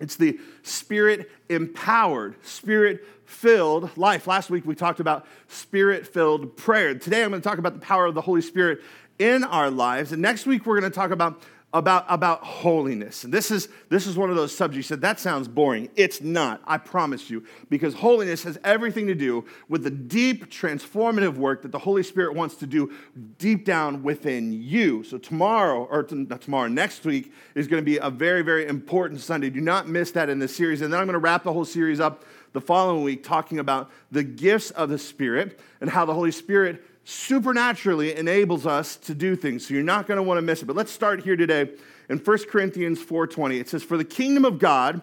It's 0.00 0.16
the 0.16 0.40
spirit 0.62 1.30
empowered, 1.50 2.36
spirit 2.42 3.04
filled 3.26 3.94
life. 3.98 4.26
Last 4.26 4.48
week 4.48 4.64
we 4.64 4.74
talked 4.74 5.00
about 5.00 5.26
spirit 5.48 6.06
filled 6.06 6.56
prayer. 6.56 6.94
Today 6.94 7.22
I'm 7.22 7.30
going 7.30 7.42
to 7.42 7.48
talk 7.48 7.58
about 7.58 7.74
the 7.74 7.80
power 7.80 8.06
of 8.06 8.14
the 8.14 8.22
Holy 8.22 8.40
Spirit 8.40 8.80
in 9.18 9.44
our 9.44 9.70
lives. 9.70 10.12
And 10.12 10.22
next 10.22 10.46
week 10.46 10.64
we're 10.64 10.80
going 10.80 10.90
to 10.90 10.94
talk 10.94 11.10
about 11.10 11.42
about, 11.74 12.06
about 12.08 12.42
holiness. 12.42 13.24
And 13.24 13.32
this 13.32 13.50
is, 13.50 13.68
this 13.90 14.06
is 14.06 14.16
one 14.16 14.30
of 14.30 14.36
those 14.36 14.56
subjects. 14.56 14.88
Said, 14.88 15.02
that 15.02 15.20
sounds 15.20 15.48
boring. 15.48 15.90
It's 15.96 16.22
not, 16.22 16.62
I 16.66 16.78
promise 16.78 17.28
you, 17.28 17.44
because 17.68 17.92
holiness 17.92 18.42
has 18.44 18.58
everything 18.64 19.06
to 19.08 19.14
do 19.14 19.44
with 19.68 19.84
the 19.84 19.90
deep 19.90 20.50
transformative 20.50 21.34
work 21.36 21.60
that 21.62 21.72
the 21.72 21.78
Holy 21.78 22.02
Spirit 22.02 22.34
wants 22.34 22.54
to 22.56 22.66
do 22.66 22.92
deep 23.38 23.66
down 23.66 24.02
within 24.02 24.52
you. 24.52 25.04
So 25.04 25.18
tomorrow, 25.18 25.84
or 25.84 26.06
not 26.10 26.40
tomorrow, 26.40 26.68
next 26.68 27.04
week 27.04 27.32
is 27.54 27.68
going 27.68 27.82
to 27.82 27.84
be 27.84 27.98
a 27.98 28.08
very, 28.08 28.40
very 28.40 28.66
important 28.66 29.20
Sunday. 29.20 29.50
Do 29.50 29.60
not 29.60 29.86
miss 29.88 30.10
that 30.12 30.30
in 30.30 30.38
this 30.38 30.56
series. 30.56 30.80
And 30.80 30.90
then 30.90 30.98
I'm 30.98 31.06
going 31.06 31.14
to 31.14 31.20
wrap 31.20 31.44
the 31.44 31.52
whole 31.52 31.66
series 31.66 32.00
up 32.00 32.24
the 32.54 32.60
following 32.62 33.04
week 33.04 33.22
talking 33.22 33.58
about 33.58 33.90
the 34.10 34.22
gifts 34.22 34.70
of 34.70 34.88
the 34.88 34.98
Spirit 34.98 35.60
and 35.82 35.90
how 35.90 36.06
the 36.06 36.14
Holy 36.14 36.32
Spirit 36.32 36.82
supernaturally 37.10 38.14
enables 38.14 38.66
us 38.66 38.96
to 38.96 39.14
do 39.14 39.34
things. 39.34 39.66
So 39.66 39.72
you're 39.72 39.82
not 39.82 40.06
going 40.06 40.16
to 40.16 40.22
want 40.22 40.36
to 40.36 40.42
miss 40.42 40.60
it. 40.60 40.66
But 40.66 40.76
let's 40.76 40.92
start 40.92 41.24
here 41.24 41.36
today 41.36 41.70
in 42.10 42.18
1 42.18 42.38
Corinthians 42.50 43.02
4:20. 43.02 43.58
It 43.58 43.68
says, 43.68 43.82
"For 43.82 43.96
the 43.96 44.04
kingdom 44.04 44.44
of 44.44 44.58
God 44.58 45.00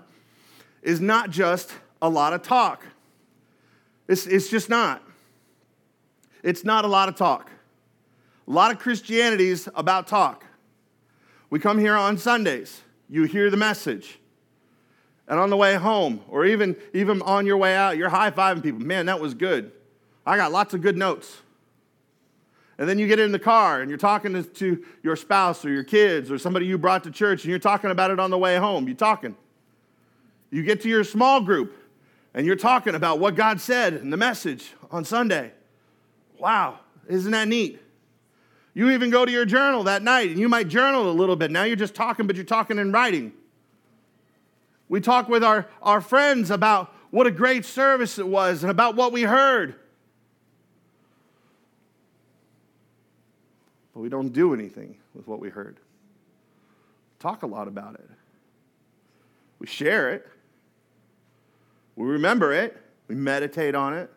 is 0.84 1.02
not 1.02 1.32
just 1.32 1.74
a 2.04 2.08
lot 2.08 2.32
of 2.34 2.44
talk. 2.44 2.86
It's, 4.08 4.28
it's 4.28 4.50
just 4.50 4.70
not. 4.70 5.02
It's 6.44 6.64
not 6.64 6.86
a 6.86 6.88
lot 6.88 7.10
of 7.10 7.16
talk. 7.16 7.50
A 8.48 8.52
lot 8.52 8.72
of 8.72 8.78
Christianity 8.78 9.50
is 9.50 9.68
about 9.74 10.06
talk. 10.06 10.46
We 11.50 11.60
come 11.60 11.80
here 11.80 11.96
on 11.96 12.20
Sundays, 12.20 12.82
you 13.10 13.24
hear 13.24 13.50
the 13.50 13.58
message. 13.58 14.20
And 15.28 15.40
on 15.40 15.50
the 15.50 15.58
way 15.58 15.74
home, 15.74 16.22
or 16.30 16.46
even, 16.46 16.76
even 16.94 17.24
on 17.24 17.48
your 17.48 17.58
way 17.58 17.76
out, 17.76 17.98
you're 17.98 18.10
high 18.10 18.30
fiving 18.30 18.62
people. 18.62 18.80
Man, 18.82 19.08
that 19.08 19.20
was 19.20 19.34
good. 19.34 19.72
I 20.24 20.38
got 20.38 20.52
lots 20.52 20.76
of 20.76 20.82
good 20.82 20.98
notes. 20.98 21.38
And 22.78 22.90
then 22.90 23.00
you 23.00 23.08
get 23.08 23.20
in 23.20 23.32
the 23.32 23.40
car 23.40 23.82
and 23.82 23.90
you're 23.90 23.98
talking 23.98 24.44
to 24.44 24.86
your 25.02 25.16
spouse 25.16 25.64
or 25.64 25.70
your 25.70 25.84
kids 25.84 26.30
or 26.30 26.38
somebody 26.38 26.66
you 26.66 26.78
brought 26.78 27.04
to 27.06 27.12
church 27.12 27.44
and 27.44 27.50
you're 27.50 27.60
talking 27.60 27.90
about 27.90 28.12
it 28.12 28.20
on 28.20 28.32
the 28.32 28.38
way 28.38 28.58
home. 28.58 28.88
You're 28.88 28.98
talking. 28.98 29.36
You 30.52 30.64
get 30.64 30.82
to 30.82 30.90
your 30.90 31.04
small 31.04 31.42
group 31.42 31.76
and 32.34 32.46
you're 32.46 32.58
talking 32.58 32.96
about 32.96 33.20
what 33.20 33.36
God 33.36 33.62
said 33.62 33.94
in 33.94 34.10
the 34.10 34.18
message 34.18 34.74
on 34.92 35.06
Sunday. 35.06 35.54
Wow, 36.38 36.80
isn't 37.08 37.32
that 37.32 37.48
neat? 37.48 37.82
You 38.74 38.92
even 38.92 39.10
go 39.10 39.24
to 39.24 39.32
your 39.32 39.46
journal 39.46 39.84
that 39.84 40.04
night 40.04 40.30
and 40.30 40.38
you 40.38 40.50
might 40.50 40.68
journal 40.68 41.10
a 41.10 41.14
little 41.14 41.38
bit. 41.38 41.50
Now 41.50 41.64
you're 41.64 41.78
just 41.78 41.96
talking, 41.96 42.28
but 42.28 42.36
you're 42.36 42.44
talking 42.44 42.78
in 42.78 42.92
writing. 42.92 43.32
We 44.90 45.00
talk 45.00 45.30
with 45.30 45.46
our, 45.46 45.68
our 45.82 46.02
friends 46.02 46.52
about 46.52 46.94
what 47.10 47.26
a 47.26 47.32
great 47.32 47.64
service 47.64 48.20
it 48.20 48.28
was 48.28 48.64
and 48.64 48.70
about 48.70 48.98
what 48.98 49.14
we 49.14 49.22
heard. 49.24 49.76
But 53.96 54.02
we 54.02 54.10
don't 54.10 54.34
do 54.34 54.54
anything 54.54 54.98
with 55.16 55.26
what 55.26 55.40
we 55.40 55.50
heard. 55.50 55.80
Talk 57.20 57.44
a 57.44 57.48
lot 57.48 57.70
about 57.70 57.96
it. 57.96 58.10
We 59.58 59.68
share 59.68 60.14
it. 60.14 60.28
We 61.96 62.06
remember 62.06 62.52
it. 62.52 62.76
We 63.08 63.16
meditate 63.16 63.74
on 63.74 63.94
it. 63.94 64.12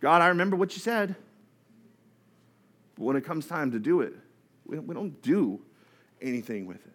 God, 0.00 0.20
I 0.20 0.28
remember 0.28 0.56
what 0.56 0.74
you 0.74 0.80
said. 0.80 1.14
But 2.96 3.04
when 3.04 3.14
it 3.14 3.24
comes 3.24 3.46
time 3.46 3.70
to 3.70 3.78
do 3.78 4.00
it, 4.00 4.14
we 4.66 4.76
don't 4.76 5.22
do 5.22 5.60
anything 6.20 6.66
with 6.66 6.84
it. 6.84 6.92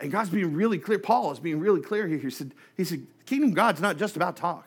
And 0.00 0.10
God's 0.10 0.30
being 0.30 0.54
really 0.54 0.78
clear. 0.78 0.98
Paul 0.98 1.30
is 1.32 1.40
being 1.40 1.60
really 1.60 1.82
clear 1.82 2.08
here. 2.08 2.18
He 2.18 2.30
said, 2.30 2.52
he 2.74 2.84
said, 2.84 3.06
kingdom 3.26 3.52
God's 3.52 3.82
not 3.82 3.98
just 3.98 4.16
about 4.16 4.36
talk. 4.36 4.66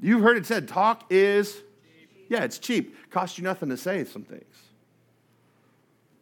You've 0.00 0.22
heard 0.22 0.36
it 0.36 0.46
said, 0.46 0.68
talk 0.68 1.04
is 1.10 1.62
Yeah, 2.28 2.44
it's 2.44 2.58
cheap. 2.58 2.96
Costs 3.10 3.38
you 3.38 3.44
nothing 3.44 3.68
to 3.68 3.76
say 3.76 4.04
some 4.04 4.22
things. 4.22 4.54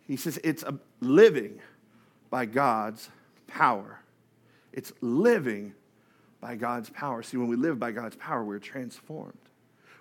He 0.06 0.16
says 0.16 0.38
it's 0.44 0.62
a 0.62 0.78
living 1.00 1.60
by 2.30 2.46
God's 2.46 3.08
power. 3.46 4.00
It's 4.72 4.92
living 5.00 5.74
by 6.40 6.56
God's 6.56 6.90
power. 6.90 7.22
See, 7.22 7.36
when 7.36 7.48
we 7.48 7.56
live 7.56 7.78
by 7.78 7.92
God's 7.92 8.16
power, 8.16 8.44
we're 8.44 8.58
transformed. 8.58 9.38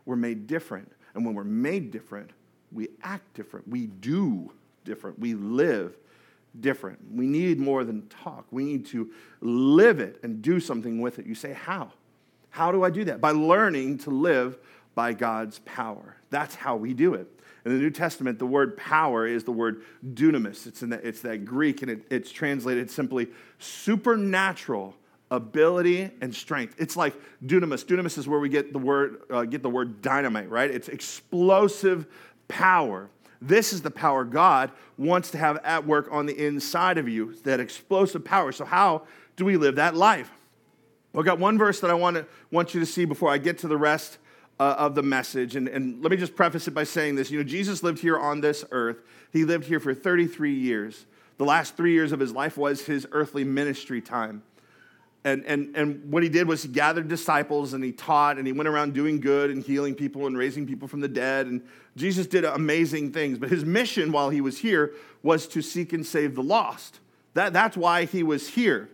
We're 0.06 0.16
made 0.18 0.48
different. 0.48 0.92
And 1.14 1.26
when 1.26 1.36
we're 1.36 1.44
made 1.44 1.92
different, 1.92 2.32
we 2.72 2.90
act 3.04 3.34
different. 3.34 3.68
We 3.68 3.88
do 3.88 4.52
different. 4.84 5.20
We 5.20 5.36
live 5.36 5.96
different. 6.60 7.00
We 7.14 7.28
need 7.28 7.60
more 7.60 7.84
than 7.84 8.08
talk. 8.08 8.46
We 8.52 8.66
need 8.66 8.86
to 8.88 9.12
live 9.42 10.00
it 10.00 10.20
and 10.24 10.42
do 10.42 10.60
something 10.60 11.02
with 11.02 11.20
it. 11.20 11.26
You 11.26 11.36
say, 11.36 11.54
How? 11.54 11.92
How 12.50 12.72
do 12.72 12.84
I 12.84 12.90
do 12.90 13.04
that? 13.06 13.22
By 13.22 13.32
learning 13.32 14.00
to 14.00 14.12
live 14.12 14.58
by 14.96 15.14
God's 15.14 15.60
power. 15.60 16.18
That's 16.30 16.56
how 16.56 16.76
we 16.76 16.94
do 16.94 17.14
it. 17.14 17.28
In 17.66 17.72
the 17.72 17.78
New 17.78 17.92
Testament, 17.92 18.40
the 18.40 18.46
word 18.46 18.76
power 18.76 19.26
is 19.26 19.44
the 19.46 19.52
word 19.52 19.84
dunamis. 20.14 20.68
It's, 20.68 20.84
in 20.84 20.90
the, 20.90 21.08
it's 21.08 21.22
that 21.22 21.46
Greek, 21.46 21.82
and 21.82 21.90
it, 21.90 22.02
it's 22.10 22.32
translated 22.32 22.92
simply 22.92 23.30
supernatural 23.58 24.96
ability 25.32 26.12
and 26.22 26.36
strength. 26.36 26.76
It's 26.78 26.98
like 26.98 27.16
dunamis. 27.46 27.86
Dunamis 27.86 28.18
is 28.18 28.28
where 28.28 28.40
we 28.40 28.50
get 28.50 28.74
the 28.74 28.80
word, 28.80 29.22
uh, 29.30 29.44
get 29.44 29.64
the 29.64 29.70
word 29.70 30.02
dynamite, 30.02 30.50
right? 30.50 30.70
It's 30.70 30.90
explosive 30.90 32.06
power. 32.48 33.10
This 33.42 33.74
is 33.74 33.82
the 33.82 33.92
power 33.92 34.26
God 34.26 34.72
wants 34.98 35.32
to 35.32 35.38
have 35.38 35.58
at 35.64 35.88
work 35.88 36.08
on 36.12 36.26
the 36.26 36.46
inside 36.46 36.98
of 36.98 37.08
you, 37.08 37.34
that 37.44 37.60
explosive 37.60 38.24
power. 38.24 38.52
So, 38.52 38.66
how 38.66 39.04
do 39.36 39.46
we 39.46 39.58
live 39.58 39.76
that 39.76 39.96
life? 39.96 40.32
I've 41.16 41.26
got 41.26 41.40
one 41.40 41.58
verse 41.58 41.80
that 41.82 41.92
I 41.92 41.94
want, 41.94 42.16
to, 42.16 42.26
want 42.52 42.74
you 42.74 42.80
to 42.80 42.86
see 42.86 43.06
before 43.06 43.30
I 43.30 43.38
get 43.38 43.60
to 43.60 43.68
the 43.68 43.78
rest 43.78 44.18
uh, 44.64 44.76
of 44.78 44.96
the 44.96 45.04
message. 45.04 45.56
And, 45.58 45.68
and 45.68 46.02
let 46.02 46.10
me 46.10 46.18
just 46.18 46.36
preface 46.36 46.68
it 46.68 46.74
by 46.74 46.86
saying 46.86 47.16
this. 47.16 47.30
You 47.30 47.38
know, 47.38 47.44
Jesus 47.44 47.84
lived 47.84 48.00
here 48.00 48.18
on 48.18 48.40
this 48.40 48.64
earth, 48.72 48.98
he 49.32 49.44
lived 49.44 49.66
here 49.66 49.80
for 49.80 49.94
33 49.94 50.54
years. 50.54 51.06
The 51.38 51.46
last 51.46 51.76
three 51.76 51.94
years 51.94 52.12
of 52.12 52.20
his 52.20 52.32
life 52.32 52.58
was 52.58 52.86
his 52.86 53.08
earthly 53.12 53.44
ministry 53.44 54.02
time. 54.02 54.44
And, 55.26 55.44
and, 55.46 55.76
and 55.76 56.12
what 56.12 56.22
he 56.22 56.30
did 56.30 56.48
was 56.48 56.64
he 56.64 56.70
gathered 56.70 57.08
disciples 57.08 57.74
and 57.74 57.84
he 57.84 57.92
taught 57.92 58.38
and 58.38 58.46
he 58.46 58.54
went 58.54 58.68
around 58.68 58.94
doing 58.94 59.20
good 59.20 59.50
and 59.50 59.64
healing 59.64 59.96
people 59.96 60.28
and 60.28 60.38
raising 60.38 60.68
people 60.68 60.88
from 60.88 61.00
the 61.00 61.08
dead. 61.08 61.48
And 61.48 61.62
Jesus 61.96 62.28
did 62.28 62.46
amazing 62.46 63.12
things. 63.12 63.38
But 63.38 63.50
his 63.50 63.66
mission 63.66 64.12
while 64.12 64.30
he 64.30 64.42
was 64.42 64.60
here 64.60 64.94
was 65.24 65.48
to 65.48 65.62
seek 65.62 65.92
and 65.92 66.06
save 66.06 66.36
the 66.36 66.44
lost. 66.44 67.00
That, 67.34 67.52
that's 67.52 67.76
why 67.76 68.06
he 68.06 68.22
was 68.22 68.50
here. 68.50 68.90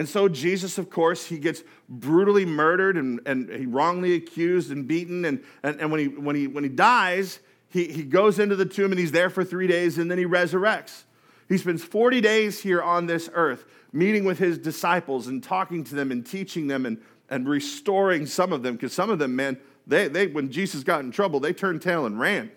And 0.00 0.08
so 0.08 0.30
Jesus, 0.30 0.78
of 0.78 0.88
course, 0.88 1.26
he 1.26 1.36
gets 1.36 1.62
brutally 1.86 2.46
murdered 2.46 2.96
and, 2.96 3.20
and 3.26 3.50
he 3.50 3.66
wrongly 3.66 4.14
accused 4.14 4.70
and 4.70 4.88
beaten. 4.88 5.26
And, 5.26 5.44
and, 5.62 5.78
and 5.78 5.90
when, 5.90 6.00
he, 6.00 6.08
when, 6.08 6.34
he, 6.34 6.46
when 6.46 6.64
he 6.64 6.70
dies, 6.70 7.40
he, 7.68 7.84
he 7.84 8.02
goes 8.02 8.38
into 8.38 8.56
the 8.56 8.64
tomb 8.64 8.92
and 8.92 8.98
he's 8.98 9.12
there 9.12 9.28
for 9.28 9.44
three 9.44 9.66
days 9.66 9.98
and 9.98 10.10
then 10.10 10.16
he 10.16 10.24
resurrects. 10.24 11.02
He 11.50 11.58
spends 11.58 11.84
40 11.84 12.22
days 12.22 12.58
here 12.58 12.80
on 12.80 13.08
this 13.08 13.28
earth 13.34 13.66
meeting 13.92 14.24
with 14.24 14.38
his 14.38 14.56
disciples 14.56 15.26
and 15.26 15.44
talking 15.44 15.84
to 15.84 15.94
them 15.94 16.10
and 16.10 16.24
teaching 16.24 16.66
them 16.66 16.86
and, 16.86 16.96
and 17.28 17.46
restoring 17.46 18.24
some 18.24 18.54
of 18.54 18.62
them, 18.62 18.76
because 18.76 18.94
some 18.94 19.10
of 19.10 19.18
them, 19.18 19.36
man, 19.36 19.58
they, 19.86 20.08
they, 20.08 20.28
when 20.28 20.50
Jesus 20.50 20.82
got 20.82 21.00
in 21.00 21.10
trouble, 21.10 21.40
they 21.40 21.52
turned 21.52 21.82
tail 21.82 22.06
and 22.06 22.18
ran. 22.18 22.50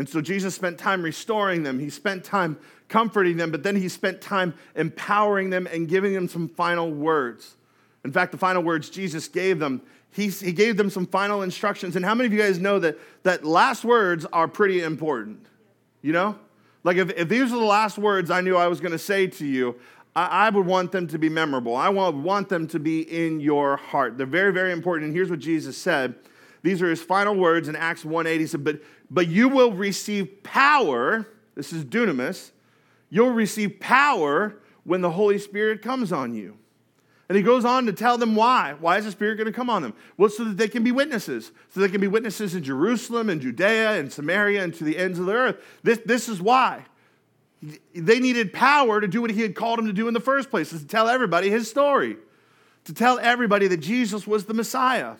And 0.00 0.08
so 0.08 0.22
Jesus 0.22 0.54
spent 0.54 0.78
time 0.78 1.02
restoring 1.02 1.62
them. 1.62 1.78
He 1.78 1.90
spent 1.90 2.24
time 2.24 2.56
comforting 2.88 3.36
them, 3.36 3.50
but 3.50 3.62
then 3.62 3.76
he 3.76 3.86
spent 3.86 4.22
time 4.22 4.54
empowering 4.74 5.50
them 5.50 5.68
and 5.70 5.86
giving 5.86 6.14
them 6.14 6.26
some 6.26 6.48
final 6.48 6.90
words. 6.90 7.56
In 8.02 8.10
fact, 8.10 8.32
the 8.32 8.38
final 8.38 8.62
words 8.62 8.88
Jesus 8.88 9.28
gave 9.28 9.58
them, 9.58 9.82
he, 10.10 10.28
he 10.28 10.52
gave 10.52 10.78
them 10.78 10.88
some 10.88 11.04
final 11.04 11.42
instructions. 11.42 11.96
And 11.96 12.04
how 12.06 12.14
many 12.14 12.28
of 12.28 12.32
you 12.32 12.38
guys 12.38 12.58
know 12.58 12.78
that, 12.78 12.96
that 13.24 13.44
last 13.44 13.84
words 13.84 14.24
are 14.32 14.48
pretty 14.48 14.80
important? 14.82 15.44
You 16.00 16.14
know? 16.14 16.38
Like, 16.82 16.96
if, 16.96 17.10
if 17.10 17.28
these 17.28 17.52
are 17.52 17.58
the 17.58 17.58
last 17.58 17.98
words 17.98 18.30
I 18.30 18.40
knew 18.40 18.56
I 18.56 18.68
was 18.68 18.80
going 18.80 18.92
to 18.92 18.98
say 18.98 19.26
to 19.26 19.44
you, 19.44 19.78
I, 20.16 20.46
I, 20.46 20.48
would 20.48 20.64
want 20.64 20.92
them 20.92 21.08
to 21.08 21.18
be 21.18 21.28
memorable. 21.28 21.76
I 21.76 21.90
want, 21.90 22.16
want 22.16 22.48
them 22.48 22.66
to 22.68 22.78
be 22.78 23.02
in 23.02 23.38
your 23.38 23.76
heart. 23.76 24.16
They're 24.16 24.24
very, 24.24 24.50
very 24.50 24.72
important. 24.72 25.08
And 25.08 25.14
here's 25.14 25.28
what 25.28 25.40
Jesus 25.40 25.76
said. 25.76 26.14
These 26.62 26.82
are 26.82 26.90
his 26.90 27.02
final 27.02 27.34
words 27.34 27.68
in 27.68 27.76
Acts 27.76 28.04
1:8. 28.04 28.38
He 28.38 28.46
said, 28.46 28.64
but, 28.64 28.80
but 29.10 29.28
you 29.28 29.48
will 29.48 29.72
receive 29.72 30.42
power. 30.42 31.26
This 31.54 31.72
is 31.72 31.84
dunamis. 31.84 32.50
You'll 33.08 33.30
receive 33.30 33.80
power 33.80 34.56
when 34.84 35.00
the 35.00 35.10
Holy 35.10 35.38
Spirit 35.38 35.82
comes 35.82 36.12
on 36.12 36.34
you. 36.34 36.56
And 37.28 37.36
he 37.36 37.44
goes 37.44 37.64
on 37.64 37.86
to 37.86 37.92
tell 37.92 38.18
them 38.18 38.34
why. 38.34 38.74
Why 38.80 38.98
is 38.98 39.04
the 39.04 39.12
Spirit 39.12 39.36
going 39.36 39.46
to 39.46 39.52
come 39.52 39.70
on 39.70 39.82
them? 39.82 39.94
Well, 40.16 40.28
so 40.28 40.42
that 40.44 40.56
they 40.56 40.66
can 40.66 40.82
be 40.82 40.90
witnesses. 40.90 41.52
So 41.68 41.78
they 41.78 41.88
can 41.88 42.00
be 42.00 42.08
witnesses 42.08 42.56
in 42.56 42.64
Jerusalem 42.64 43.30
and 43.30 43.40
Judea 43.40 43.92
and 43.92 44.12
Samaria 44.12 44.64
and 44.64 44.74
to 44.74 44.82
the 44.82 44.98
ends 44.98 45.18
of 45.18 45.26
the 45.26 45.32
earth. 45.32 45.56
This, 45.84 46.00
this 46.04 46.28
is 46.28 46.42
why. 46.42 46.84
They 47.94 48.18
needed 48.18 48.52
power 48.52 49.00
to 49.00 49.06
do 49.06 49.20
what 49.20 49.30
he 49.30 49.42
had 49.42 49.54
called 49.54 49.78
them 49.78 49.86
to 49.86 49.92
do 49.92 50.08
in 50.08 50.14
the 50.14 50.18
first 50.18 50.50
place, 50.50 50.72
is 50.72 50.80
to 50.80 50.88
tell 50.88 51.08
everybody 51.08 51.50
his 51.50 51.70
story, 51.70 52.16
to 52.86 52.94
tell 52.94 53.20
everybody 53.20 53.68
that 53.68 53.78
Jesus 53.78 54.26
was 54.26 54.46
the 54.46 54.54
Messiah. 54.54 55.14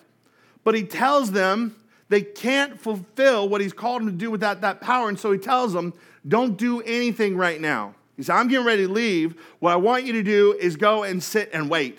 But 0.65 0.75
he 0.75 0.85
tells 0.85 1.33
them 1.33 1.77
they 2.09 2.23
can't 2.23 2.81
fulfill 2.81 3.49
what 3.49 3.61
he's 3.61 3.73
called 3.73 4.03
them 4.03 4.09
to 4.09 4.17
do 4.17 4.31
without 4.31 4.61
that 4.63 4.81
power. 4.81 5.09
And 5.09 5.19
so 5.19 5.33
he 5.33 5.39
tells 5.39 5.73
them, 5.73 5.95
don't 6.27 6.57
do 6.57 6.81
anything 6.83 7.37
right 7.37 7.61
now. 7.61 7.95
He 8.17 8.23
said, 8.25 8.37
I'm 8.37 8.49
getting 8.49 8.67
ready 8.67 8.87
to 8.87 8.93
leave. 8.93 9.41
What 9.61 9.73
I 9.73 9.77
want 9.77 10.05
you 10.05 10.13
to 10.15 10.23
do 10.23 10.53
is 10.53 10.77
go 10.77 11.05
and 11.05 11.23
sit 11.23 11.51
and 11.53 11.71
wait. 11.71 11.99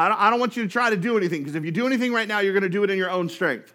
I 0.00 0.30
don't, 0.30 0.38
want 0.38 0.56
you 0.56 0.62
to 0.64 0.68
try 0.68 0.90
to 0.90 0.96
do 0.96 1.16
anything 1.16 1.40
because 1.40 1.56
if 1.56 1.64
you 1.64 1.72
do 1.72 1.86
anything 1.86 2.12
right 2.12 2.28
now, 2.28 2.40
you're 2.40 2.52
going 2.52 2.62
to 2.62 2.68
do 2.68 2.84
it 2.84 2.90
in 2.90 2.98
your 2.98 3.10
own 3.10 3.28
strength. 3.28 3.72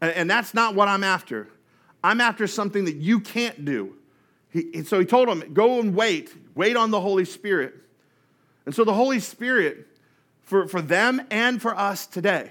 And, 0.00 0.10
and 0.12 0.30
that's 0.30 0.54
not 0.54 0.74
what 0.74 0.88
I'm 0.88 1.04
after. 1.04 1.48
I'm 2.02 2.20
after 2.20 2.46
something 2.46 2.84
that 2.84 2.96
you 2.96 3.20
can't 3.20 3.64
do. 3.64 3.94
He, 4.50 4.82
so 4.84 4.98
he 4.98 5.04
told 5.04 5.28
them, 5.28 5.52
go 5.52 5.80
and 5.80 5.94
wait. 5.94 6.34
Wait 6.54 6.76
on 6.76 6.90
the 6.90 7.00
Holy 7.00 7.24
Spirit. 7.24 7.74
And 8.66 8.74
so 8.74 8.84
the 8.84 8.94
Holy 8.94 9.20
Spirit, 9.20 9.86
for, 10.48 10.66
for 10.66 10.80
them 10.80 11.20
and 11.30 11.60
for 11.60 11.76
us 11.76 12.06
today, 12.06 12.50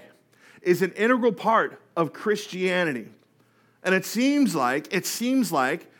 is 0.62 0.82
an 0.82 0.92
integral 0.92 1.32
part 1.32 1.80
of 1.96 2.12
Christianity. 2.12 3.08
And 3.82 3.92
it 3.92 4.04
seems 4.04 4.54
like, 4.54 4.92
it 4.94 5.04
seems 5.04 5.50
like 5.50 5.90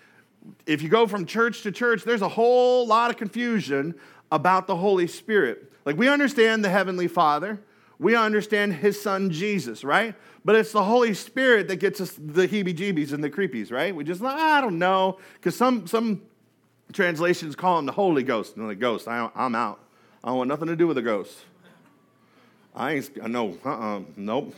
if 0.65 0.81
you 0.81 0.89
go 0.89 1.09
from 1.09 1.27
church 1.27 1.63
to 1.63 1.73
church, 1.73 2.05
there's 2.05 2.23
a 2.23 2.29
whole 2.29 2.87
lot 2.87 3.11
of 3.11 3.17
confusion 3.17 3.97
about 4.31 4.69
the 4.69 4.77
Holy 4.77 5.09
Spirit. 5.09 5.73
Like 5.85 5.97
we 5.97 6.09
understand 6.09 6.65
the 6.65 6.69
Heavenly 6.69 7.09
Father, 7.09 7.59
we 7.99 8.15
understand 8.15 8.75
His 8.75 9.01
Son 9.03 9.31
Jesus, 9.31 9.83
right? 9.83 10.15
But 10.45 10.55
it's 10.55 10.71
the 10.71 10.85
Holy 10.85 11.15
Spirit 11.15 11.67
that 11.67 11.77
gets 11.77 12.01
us 12.01 12.13
the 12.13 12.47
heebie 12.47 12.77
jeebies 12.77 13.13
and 13.13 13.25
the 13.25 13.31
creepies, 13.31 13.73
right? 13.73 13.93
We 13.93 14.05
just, 14.05 14.23
I 14.23 14.61
don't 14.61 14.79
know, 14.79 15.19
because 15.35 15.57
some, 15.57 15.89
some 15.89 16.23
translations 16.93 17.57
call 17.57 17.81
him 17.81 17.87
the 17.87 17.93
Holy 17.93 18.23
Ghost. 18.23 18.57
And 18.57 18.71
the 18.71 18.77
ghost, 18.77 19.09
I, 19.09 19.29
I'm 19.35 19.57
out. 19.57 19.81
I 20.23 20.29
don't 20.29 20.39
want 20.39 20.49
nothing 20.49 20.69
to 20.69 20.77
do 20.77 20.87
with 20.87 20.95
the 20.95 21.03
ghost. 21.03 21.37
I 22.79 22.93
ain't, 22.95 23.11
I 23.23 23.27
know, 23.27 23.59
uh 23.65 23.69
uh-uh, 23.69 24.01
nope. 24.17 24.55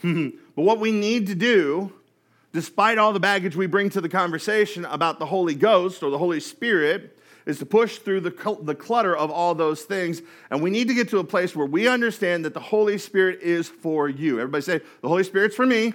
but 0.02 0.32
what 0.54 0.78
we 0.78 0.92
need 0.92 1.26
to 1.28 1.34
do 1.34 1.92
despite 2.52 2.98
all 2.98 3.12
the 3.12 3.20
baggage 3.20 3.56
we 3.56 3.66
bring 3.66 3.90
to 3.90 4.00
the 4.00 4.08
conversation 4.08 4.84
about 4.86 5.18
the 5.18 5.26
Holy 5.26 5.54
Ghost 5.54 6.02
or 6.02 6.10
the 6.10 6.18
Holy 6.18 6.40
Spirit, 6.40 7.18
is 7.46 7.58
to 7.58 7.66
push 7.66 7.98
through 7.98 8.20
the, 8.20 8.58
the 8.62 8.74
clutter 8.74 9.16
of 9.16 9.30
all 9.30 9.54
those 9.54 9.82
things. 9.82 10.20
And 10.50 10.62
we 10.62 10.70
need 10.70 10.88
to 10.88 10.94
get 10.94 11.08
to 11.10 11.18
a 11.18 11.24
place 11.24 11.56
where 11.56 11.66
we 11.66 11.88
understand 11.88 12.44
that 12.44 12.52
the 12.52 12.60
Holy 12.60 12.98
Spirit 12.98 13.40
is 13.40 13.68
for 13.68 14.08
you. 14.08 14.38
Everybody 14.38 14.62
say, 14.62 14.80
The 15.00 15.08
Holy 15.08 15.24
Spirit's 15.24 15.56
for 15.56 15.64
me. 15.64 15.94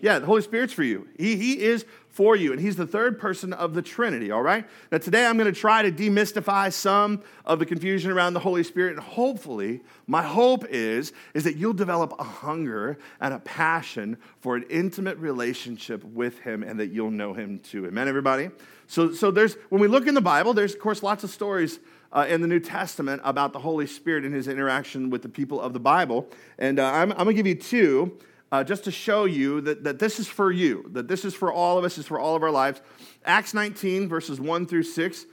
Yeah, 0.00 0.18
the 0.18 0.26
Holy 0.26 0.42
Spirit's 0.42 0.72
for 0.72 0.84
you. 0.84 1.08
He, 1.18 1.36
he 1.36 1.60
is 1.60 1.84
for 2.16 2.34
you. 2.34 2.50
And 2.50 2.58
he's 2.58 2.76
the 2.76 2.86
third 2.86 3.18
person 3.18 3.52
of 3.52 3.74
the 3.74 3.82
Trinity, 3.82 4.30
all 4.30 4.40
right? 4.40 4.66
Now, 4.90 4.96
today 4.96 5.26
I'm 5.26 5.36
going 5.36 5.52
to 5.52 5.60
try 5.60 5.82
to 5.82 5.92
demystify 5.92 6.72
some 6.72 7.22
of 7.44 7.58
the 7.58 7.66
confusion 7.66 8.10
around 8.10 8.32
the 8.32 8.40
Holy 8.40 8.64
Spirit. 8.64 8.92
And 8.92 9.00
hopefully, 9.00 9.82
my 10.06 10.22
hope 10.22 10.64
is, 10.70 11.12
is 11.34 11.44
that 11.44 11.56
you'll 11.56 11.74
develop 11.74 12.14
a 12.18 12.24
hunger 12.24 12.96
and 13.20 13.34
a 13.34 13.38
passion 13.40 14.16
for 14.40 14.56
an 14.56 14.64
intimate 14.70 15.18
relationship 15.18 16.02
with 16.04 16.38
him 16.38 16.62
and 16.62 16.80
that 16.80 16.86
you'll 16.86 17.10
know 17.10 17.34
him 17.34 17.58
too. 17.58 17.86
Amen, 17.86 18.08
everybody? 18.08 18.48
So, 18.86 19.12
so 19.12 19.30
there's, 19.30 19.54
when 19.68 19.82
we 19.82 19.88
look 19.88 20.06
in 20.06 20.14
the 20.14 20.22
Bible, 20.22 20.54
there's, 20.54 20.72
of 20.72 20.80
course, 20.80 21.02
lots 21.02 21.22
of 21.22 21.28
stories 21.28 21.80
uh, 22.12 22.24
in 22.26 22.40
the 22.40 22.48
New 22.48 22.60
Testament 22.60 23.20
about 23.24 23.52
the 23.52 23.58
Holy 23.58 23.86
Spirit 23.86 24.24
and 24.24 24.34
his 24.34 24.48
interaction 24.48 25.10
with 25.10 25.20
the 25.20 25.28
people 25.28 25.60
of 25.60 25.74
the 25.74 25.80
Bible. 25.80 26.30
And 26.56 26.78
uh, 26.78 26.90
I'm, 26.90 27.12
I'm 27.12 27.24
going 27.24 27.36
to 27.36 27.42
give 27.42 27.46
you 27.46 27.56
two 27.56 28.18
uh, 28.52 28.62
just 28.62 28.84
to 28.84 28.90
show 28.90 29.24
you 29.24 29.60
that, 29.62 29.84
that 29.84 29.98
this 29.98 30.20
is 30.20 30.28
for 30.28 30.52
you, 30.52 30.88
that 30.92 31.08
this 31.08 31.24
is 31.24 31.34
for 31.34 31.52
all 31.52 31.78
of 31.78 31.84
us, 31.84 31.98
is 31.98 32.06
for 32.06 32.18
all 32.18 32.36
of 32.36 32.42
our 32.42 32.50
lives. 32.50 32.80
Acts 33.24 33.54
19, 33.54 34.08
verses 34.08 34.40
1 34.40 34.66
through 34.66 34.84
6. 34.84 35.26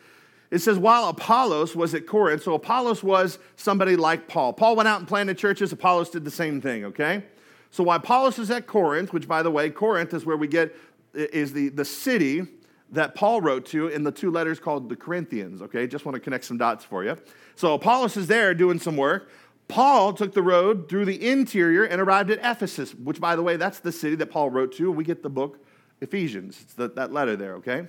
It 0.49 0.59
says, 0.59 0.77
while 0.77 1.09
Apollos 1.09 1.75
was 1.75 1.93
at 1.95 2.05
Corinth, 2.05 2.43
so 2.43 2.53
Apollos 2.53 3.03
was 3.03 3.39
somebody 3.55 3.95
like 3.95 4.27
Paul. 4.27 4.53
Paul 4.53 4.75
went 4.75 4.87
out 4.87 4.99
and 4.99 5.07
planted 5.07 5.37
churches, 5.37 5.71
Apollos 5.71 6.09
did 6.09 6.25
the 6.25 6.31
same 6.31 6.61
thing, 6.61 6.85
okay? 6.85 7.23
So 7.71 7.83
while 7.83 7.97
Apollos 7.97 8.37
is 8.37 8.51
at 8.51 8.67
Corinth, 8.67 9.13
which 9.13 9.27
by 9.27 9.41
the 9.41 9.49
way, 9.49 9.69
Corinth 9.71 10.13
is 10.13 10.25
where 10.25 10.37
we 10.37 10.47
get, 10.47 10.75
is 11.13 11.53
the, 11.53 11.69
the 11.69 11.85
city 11.85 12.47
that 12.91 13.15
Paul 13.15 13.41
wrote 13.41 13.65
to 13.67 13.87
in 13.87 14.03
the 14.03 14.11
two 14.11 14.29
letters 14.29 14.59
called 14.59 14.89
the 14.89 14.95
Corinthians, 14.95 15.61
okay? 15.63 15.87
Just 15.87 16.05
want 16.05 16.15
to 16.15 16.19
connect 16.19 16.45
some 16.45 16.57
dots 16.57 16.85
for 16.85 17.03
you. 17.03 17.17
So 17.55 17.73
Apollos 17.73 18.15
is 18.17 18.27
there 18.27 18.53
doing 18.53 18.79
some 18.79 18.95
work. 18.95 19.29
Paul 19.73 20.13
took 20.13 20.35
the 20.35 20.43
road 20.43 20.87
through 20.87 21.05
the 21.05 21.27
interior 21.31 21.83
and 21.83 21.99
arrived 21.99 22.29
at 22.29 22.37
Ephesus, 22.43 22.93
which, 22.93 23.19
by 23.19 23.35
the 23.35 23.41
way, 23.41 23.57
that's 23.57 23.79
the 23.79 23.91
city 23.91 24.15
that 24.17 24.27
Paul 24.27 24.51
wrote 24.51 24.73
to. 24.73 24.91
We 24.91 25.03
get 25.03 25.23
the 25.23 25.31
book 25.31 25.65
Ephesians. 25.99 26.59
It's 26.61 26.75
the, 26.75 26.89
that 26.89 27.11
letter 27.11 27.35
there, 27.35 27.55
okay? 27.55 27.87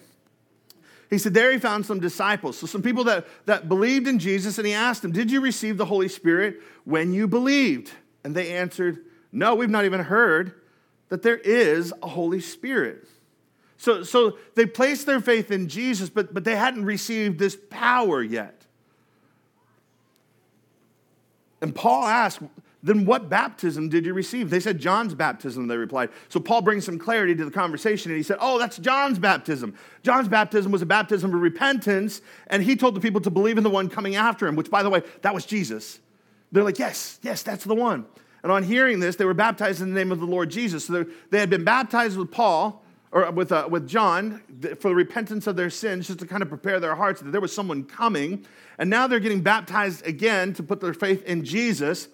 He 1.11 1.19
said, 1.19 1.35
There 1.35 1.53
he 1.53 1.59
found 1.59 1.85
some 1.85 2.01
disciples, 2.01 2.57
so 2.57 2.67
some 2.67 2.81
people 2.81 3.05
that, 3.05 3.27
that 3.45 3.69
believed 3.69 4.09
in 4.09 4.19
Jesus, 4.19 4.57
and 4.57 4.67
he 4.67 4.73
asked 4.73 5.03
them, 5.03 5.13
Did 5.13 5.31
you 5.31 5.43
receive 5.43 5.77
the 5.77 5.85
Holy 5.85 6.09
Spirit 6.09 6.63
when 6.85 7.13
you 7.13 7.29
believed? 7.29 7.91
And 8.25 8.35
they 8.35 8.55
answered, 8.57 9.05
No, 9.31 9.55
we've 9.55 9.69
not 9.69 9.85
even 9.85 10.01
heard 10.01 10.55
that 11.11 11.21
there 11.21 11.37
is 11.37 11.93
a 12.03 12.09
Holy 12.09 12.41
Spirit. 12.41 13.07
So, 13.77 14.05
so 14.05 14.39
they 14.55 14.65
placed 14.65 15.05
their 15.05 15.21
faith 15.21 15.51
in 15.51 15.69
Jesus, 15.69 16.09
but, 16.09 16.33
but 16.33 16.45
they 16.45 16.57
hadn't 16.57 16.87
received 16.87 17.39
this 17.39 17.59
power 17.69 18.23
yet. 18.23 18.64
And 21.65 21.75
Paul 21.75 22.05
asked, 22.05 22.41
then 22.83 23.07
what 23.07 23.31
baptism 23.31 23.89
did 23.89 24.05
you 24.05 24.13
receive? 24.13 24.51
They 24.51 24.61
said 24.61 24.79
John's 24.79 25.15
baptism, 25.15 25.67
they 25.67 25.79
replied. 25.79 26.11
So 26.29 26.39
Paul 26.39 26.61
brings 26.61 26.85
some 26.85 26.99
clarity 26.99 27.35
to 27.37 27.47
the 27.47 27.51
conversation 27.51 28.11
and 28.11 28.19
he 28.19 28.23
said, 28.23 28.37
Oh, 28.39 28.59
that's 28.59 28.77
John's 28.77 29.19
baptism. 29.19 29.75
John's 30.03 30.29
baptism 30.29 30.71
was 30.71 30.83
a 30.83 30.87
baptism 30.87 31.33
of 31.35 31.41
repentance, 31.41 32.21
and 32.49 32.63
he 32.63 32.77
told 32.77 32.95
the 32.95 33.01
people 33.01 33.23
to 33.23 33.31
believe 33.31 33.57
in 33.57 33.65
the 33.65 33.71
one 33.71 33.89
coming 33.89 34.15
after 34.15 34.47
him, 34.47 34.57
which, 34.57 34.71
by 34.71 34.83
the 34.83 34.91
way, 34.91 35.03
that 35.23 35.33
was 35.33 35.47
Jesus. 35.47 35.99
They're 36.53 36.63
like, 36.63 36.79
Yes, 36.79 37.19
yes, 37.23 37.43
that's 37.43 37.65
the 37.65 37.75
one. 37.75 38.05
And 38.43 38.53
on 38.53 38.63
hearing 38.63 39.01
this, 39.01 39.17
they 39.17 39.25
were 39.25 39.33
baptized 39.33 39.81
in 39.81 39.95
the 39.95 39.99
name 39.99 40.13
of 40.13 40.21
the 40.21 40.27
Lord 40.27 40.51
Jesus. 40.51 40.85
So 40.85 41.07
they 41.31 41.41
had 41.41 41.49
been 41.49 41.65
baptized 41.65 42.19
with 42.19 42.31
Paul, 42.31 42.84
or 43.15 43.31
with, 43.31 43.53
uh, 43.53 43.69
with 43.71 43.89
John, 43.89 44.43
for 44.81 44.89
the 44.89 44.95
repentance 44.95 45.47
of 45.47 45.55
their 45.55 45.71
sins, 45.71 46.09
just 46.09 46.19
to 46.19 46.27
kind 46.27 46.43
of 46.43 46.49
prepare 46.49 46.81
their 46.81 46.97
hearts 46.97 47.21
that 47.21 47.31
there 47.31 47.41
was 47.41 47.55
someone 47.55 47.85
coming. 47.85 48.45
And 48.77 48.91
now 48.91 49.07
they're 49.07 49.21
getting 49.21 49.41
baptized 49.41 50.05
again 50.05 50.53
to 50.55 50.65
put 50.65 50.81
their 50.81 50.93
faith 50.93 51.25
in 51.25 51.45
Jesus. 51.45 52.09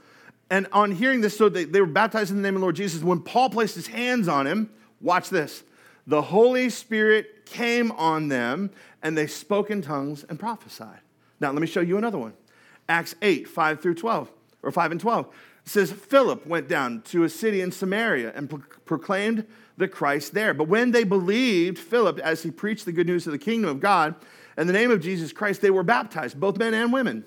And 0.51 0.67
on 0.73 0.93
hearing 0.93 1.23
this, 1.23 1.39
so 1.39 1.49
they, 1.49 1.65
they 1.65 1.81
were 1.81 1.87
baptized 1.87 2.31
in 2.31 2.37
the 2.37 2.43
name 2.43 2.55
of 2.55 2.61
the 2.61 2.65
Lord 2.65 2.77
Jesus. 2.77 3.03
When 3.03 3.21
Paul 3.21 3.49
placed 3.49 3.77
his 3.77 3.87
hands 3.87 4.29
on 4.29 4.47
him, 4.47 4.69
watch 5.01 5.31
this. 5.31 5.65
The 6.07 6.21
Holy 6.21 6.69
Spirit 6.69 7.47
came 7.47 7.93
on 7.93 8.29
them, 8.29 8.71
and 9.03 9.17
they 9.17 9.27
spoke 9.27 9.71
in 9.71 9.81
tongues 9.81 10.25
and 10.29 10.39
prophesied. 10.39 11.01
Now, 11.41 11.51
let 11.51 11.63
me 11.63 11.67
show 11.67 11.81
you 11.81 11.97
another 11.97 12.19
one. 12.19 12.35
Acts 12.91 13.15
8, 13.23 13.49
5 13.49 13.81
through 13.81 13.95
12, 13.95 14.31
or 14.63 14.71
5 14.71 14.91
and 14.91 15.01
12. 15.01 15.27
It 15.27 15.33
says, 15.65 15.93
Philip 15.93 16.47
went 16.47 16.69
down 16.69 17.01
to 17.07 17.25
a 17.25 17.29
city 17.31 17.63
in 17.63 17.73
Samaria 17.73 18.33
and 18.35 18.51
pro- 18.51 18.63
proclaimed 18.85 19.47
the 19.81 19.89
Christ 19.89 20.33
there. 20.33 20.55
But 20.55 20.69
when 20.69 20.93
they 20.93 21.05
believed 21.05 21.79
Philip 21.79 22.19
as 22.21 22.43
he 22.43 22.51
preached 22.51 22.85
the 22.85 22.93
good 22.93 23.07
news 23.07 23.27
of 23.27 23.33
the 23.33 23.39
kingdom 23.39 23.69
of 23.69 23.81
God 23.81 24.15
and 24.57 24.69
the 24.69 24.73
name 24.73 24.91
of 24.91 25.01
Jesus 25.01 25.33
Christ, 25.33 25.61
they 25.61 25.71
were 25.71 25.83
baptized, 25.83 26.39
both 26.39 26.57
men 26.57 26.75
and 26.75 26.93
women. 26.93 27.25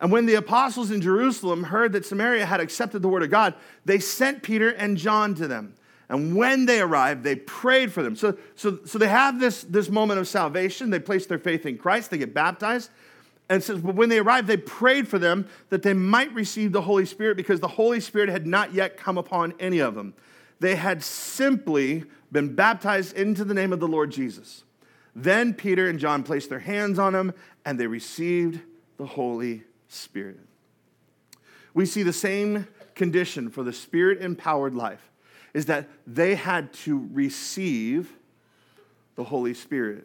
And 0.00 0.10
when 0.10 0.26
the 0.26 0.34
apostles 0.34 0.90
in 0.90 1.00
Jerusalem 1.00 1.64
heard 1.64 1.92
that 1.92 2.06
Samaria 2.06 2.46
had 2.46 2.60
accepted 2.60 3.02
the 3.02 3.08
word 3.08 3.22
of 3.22 3.30
God, 3.30 3.54
they 3.84 3.98
sent 3.98 4.42
Peter 4.42 4.70
and 4.70 4.96
John 4.96 5.34
to 5.34 5.46
them. 5.46 5.74
And 6.08 6.34
when 6.34 6.66
they 6.66 6.80
arrived, 6.80 7.22
they 7.22 7.36
prayed 7.36 7.92
for 7.92 8.02
them. 8.02 8.16
So, 8.16 8.36
so, 8.56 8.80
so 8.84 8.98
they 8.98 9.06
have 9.06 9.38
this, 9.38 9.62
this 9.62 9.88
moment 9.88 10.18
of 10.18 10.26
salvation. 10.26 10.90
They 10.90 10.98
place 10.98 11.26
their 11.26 11.38
faith 11.38 11.66
in 11.66 11.78
Christ, 11.78 12.10
they 12.10 12.18
get 12.18 12.34
baptized. 12.34 12.90
And 13.48 13.62
says, 13.62 13.80
but 13.80 13.96
when 13.96 14.08
they 14.08 14.20
arrived, 14.20 14.46
they 14.46 14.56
prayed 14.56 15.08
for 15.08 15.18
them 15.18 15.48
that 15.70 15.82
they 15.82 15.92
might 15.92 16.32
receive 16.32 16.70
the 16.70 16.82
Holy 16.82 17.04
Spirit 17.04 17.36
because 17.36 17.58
the 17.58 17.66
Holy 17.66 17.98
Spirit 17.98 18.28
had 18.28 18.46
not 18.46 18.72
yet 18.72 18.96
come 18.96 19.18
upon 19.18 19.54
any 19.58 19.80
of 19.80 19.96
them. 19.96 20.14
They 20.60 20.76
had 20.76 21.02
simply 21.02 22.04
been 22.30 22.54
baptized 22.54 23.16
into 23.16 23.44
the 23.44 23.54
name 23.54 23.72
of 23.72 23.80
the 23.80 23.88
Lord 23.88 24.10
Jesus. 24.10 24.64
Then 25.16 25.54
Peter 25.54 25.88
and 25.88 25.98
John 25.98 26.22
placed 26.22 26.50
their 26.50 26.60
hands 26.60 26.98
on 26.98 27.14
them 27.14 27.34
and 27.64 27.80
they 27.80 27.86
received 27.86 28.60
the 28.96 29.06
Holy 29.06 29.64
Spirit. 29.88 30.38
We 31.74 31.86
see 31.86 32.02
the 32.02 32.12
same 32.12 32.68
condition 32.94 33.50
for 33.50 33.62
the 33.62 33.72
spirit 33.72 34.20
empowered 34.20 34.74
life 34.74 35.10
is 35.54 35.66
that 35.66 35.88
they 36.06 36.34
had 36.34 36.72
to 36.72 37.08
receive 37.12 38.12
the 39.16 39.24
Holy 39.24 39.54
Spirit. 39.54 40.04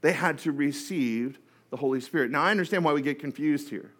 They 0.00 0.12
had 0.12 0.38
to 0.40 0.52
receive 0.52 1.38
the 1.70 1.76
Holy 1.76 2.00
Spirit. 2.00 2.30
Now, 2.30 2.42
I 2.42 2.50
understand 2.50 2.84
why 2.84 2.92
we 2.92 3.00
get 3.00 3.18
confused 3.18 3.70
here. 3.70 3.90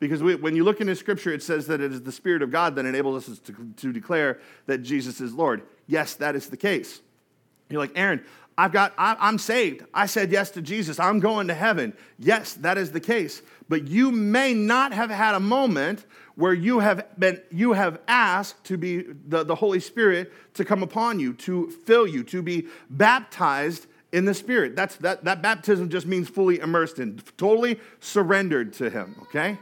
Because 0.00 0.22
we, 0.22 0.36
when 0.36 0.54
you 0.54 0.64
look 0.64 0.80
into 0.80 0.94
Scripture, 0.94 1.32
it 1.32 1.42
says 1.42 1.66
that 1.66 1.80
it 1.80 1.92
is 1.92 2.02
the 2.02 2.12
Spirit 2.12 2.42
of 2.42 2.50
God 2.50 2.76
that 2.76 2.86
enables 2.86 3.28
us 3.28 3.38
to, 3.40 3.54
to 3.78 3.92
declare 3.92 4.40
that 4.66 4.78
Jesus 4.78 5.20
is 5.20 5.32
Lord. 5.32 5.62
Yes, 5.86 6.14
that 6.16 6.36
is 6.36 6.48
the 6.48 6.56
case. 6.56 7.00
You're 7.68 7.80
like, 7.80 7.92
Aaron, 7.96 8.24
I've 8.56 8.72
got, 8.72 8.92
I, 8.98 9.28
am 9.28 9.38
saved. 9.38 9.84
I 9.94 10.06
said 10.06 10.32
yes 10.32 10.50
to 10.52 10.62
Jesus. 10.62 10.98
I'm 10.98 11.20
going 11.20 11.48
to 11.48 11.54
heaven. 11.54 11.94
Yes, 12.18 12.54
that 12.54 12.76
is 12.76 12.92
the 12.92 13.00
case. 13.00 13.42
But 13.68 13.86
you 13.86 14.10
may 14.10 14.54
not 14.54 14.92
have 14.92 15.10
had 15.10 15.34
a 15.34 15.40
moment 15.40 16.04
where 16.34 16.54
you 16.54 16.78
have 16.80 17.06
been, 17.18 17.40
you 17.50 17.72
have 17.72 18.00
asked 18.06 18.64
to 18.64 18.76
be 18.76 19.04
the, 19.26 19.44
the 19.44 19.54
Holy 19.54 19.80
Spirit 19.80 20.32
to 20.54 20.64
come 20.64 20.82
upon 20.82 21.20
you, 21.20 21.34
to 21.34 21.70
fill 21.70 22.06
you, 22.06 22.22
to 22.24 22.42
be 22.42 22.66
baptized 22.90 23.86
in 24.12 24.24
the 24.24 24.34
Spirit. 24.34 24.74
That's, 24.74 24.96
that, 24.96 25.24
that 25.24 25.42
baptism 25.42 25.88
just 25.88 26.06
means 26.06 26.28
fully 26.28 26.58
immersed 26.58 26.98
in, 26.98 27.20
totally 27.36 27.78
surrendered 28.00 28.72
to 28.74 28.90
Him, 28.90 29.16
okay? 29.22 29.58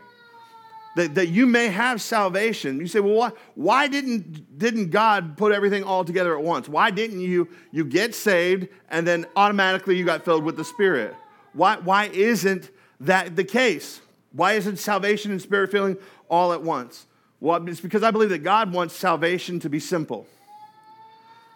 That, 0.97 1.15
that 1.15 1.29
you 1.29 1.47
may 1.47 1.69
have 1.69 2.01
salvation. 2.01 2.81
You 2.81 2.87
say, 2.87 3.01
well, 3.01 3.15
why, 3.15 3.31
why 3.55 3.87
didn't, 3.87 4.59
didn't 4.59 4.89
God 4.89 5.37
put 5.37 5.53
everything 5.53 5.85
all 5.85 6.05
together 6.05 6.37
at 6.37 6.43
once? 6.43 6.71
Why 6.71 6.91
didn't 6.91 7.21
you, 7.21 7.49
you 7.71 7.85
get 7.85 8.15
saved 8.15 8.69
and 8.89 9.07
then 9.07 9.27
automatically 9.37 9.99
you 9.99 10.07
got 10.07 10.25
filled 10.25 10.43
with 10.43 10.57
the 10.57 10.65
Spirit? 10.65 11.15
Why, 11.53 11.77
why 11.77 12.07
isn't 12.07 12.71
that 13.01 13.37
the 13.37 13.45
case? 13.45 14.01
Why 14.33 14.55
isn't 14.55 14.79
salvation 14.79 15.33
and 15.33 15.41
spirit 15.41 15.71
filling 15.71 15.99
all 16.31 16.53
at 16.55 16.63
once? 16.63 17.07
Well, 17.41 17.67
it's 17.69 17.81
because 17.81 18.03
I 18.03 18.11
believe 18.11 18.31
that 18.31 18.43
God 18.43 18.73
wants 18.73 18.95
salvation 18.95 19.61
to 19.61 19.69
be 19.69 19.81
simple. 19.81 20.27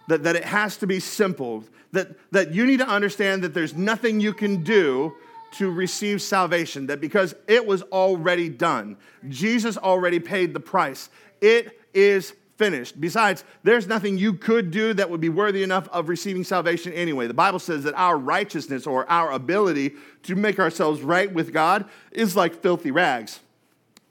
That, 0.09 0.22
that 0.24 0.37
it 0.37 0.44
has 0.44 0.76
to 0.79 0.87
be 0.87 1.00
simple. 1.00 1.64
That, 1.92 2.09
that 2.33 2.53
you 2.53 2.66
need 2.66 2.79
to 2.81 2.88
understand 2.88 3.42
that 3.44 3.55
there's 3.55 3.74
nothing 3.74 4.20
you 4.20 4.35
can 4.35 4.62
do 4.62 5.14
to 5.52 5.70
receive 5.70 6.22
salvation, 6.22 6.86
that 6.86 7.00
because 7.00 7.34
it 7.48 7.64
was 7.66 7.82
already 7.82 8.48
done, 8.48 8.96
Jesus 9.28 9.76
already 9.76 10.20
paid 10.20 10.54
the 10.54 10.60
price. 10.60 11.10
It 11.40 11.80
is 11.94 12.34
finished. 12.56 13.00
Besides, 13.00 13.42
there's 13.62 13.86
nothing 13.86 14.18
you 14.18 14.34
could 14.34 14.70
do 14.70 14.92
that 14.92 15.08
would 15.08 15.20
be 15.20 15.30
worthy 15.30 15.62
enough 15.62 15.88
of 15.88 16.10
receiving 16.10 16.44
salvation 16.44 16.92
anyway. 16.92 17.26
The 17.26 17.32
Bible 17.32 17.58
says 17.58 17.84
that 17.84 17.94
our 17.94 18.18
righteousness 18.18 18.86
or 18.86 19.10
our 19.10 19.32
ability 19.32 19.94
to 20.24 20.34
make 20.34 20.58
ourselves 20.58 21.00
right 21.00 21.32
with 21.32 21.54
God 21.54 21.86
is 22.12 22.36
like 22.36 22.54
filthy 22.60 22.90
rags. 22.90 23.40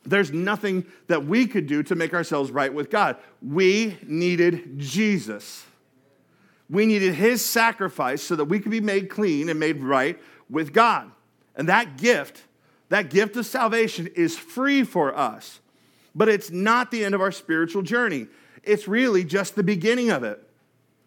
There's 0.03 0.31
nothing 0.31 0.85
that 1.07 1.25
we 1.25 1.45
could 1.45 1.67
do 1.67 1.83
to 1.83 1.95
make 1.95 2.13
ourselves 2.13 2.49
right 2.49 2.73
with 2.73 2.89
God. 2.89 3.17
We 3.41 3.99
needed 4.07 4.79
Jesus. 4.79 5.63
We 6.69 6.87
needed 6.87 7.13
his 7.13 7.45
sacrifice 7.45 8.23
so 8.23 8.35
that 8.35 8.45
we 8.45 8.59
could 8.59 8.71
be 8.71 8.81
made 8.81 9.09
clean 9.09 9.49
and 9.49 9.59
made 9.59 9.83
right 9.83 10.19
with 10.49 10.73
God. 10.73 11.11
And 11.59 11.67
that 11.67 11.97
gift, 11.97 12.45
that 12.87 13.09
gift 13.09 13.35
of 13.35 13.45
salvation 13.45 14.07
is 14.15 14.37
free 14.37 14.85
for 14.85 15.13
us, 15.13 15.59
but 16.15 16.29
it's 16.29 16.51
not 16.51 16.89
the 16.89 17.03
end 17.03 17.13
of 17.13 17.19
our 17.19 17.33
spiritual 17.33 17.81
journey. 17.81 18.27
It's 18.63 18.87
really 18.87 19.25
just 19.25 19.55
the 19.55 19.63
beginning 19.63 20.09
of 20.09 20.23
it. 20.23 20.41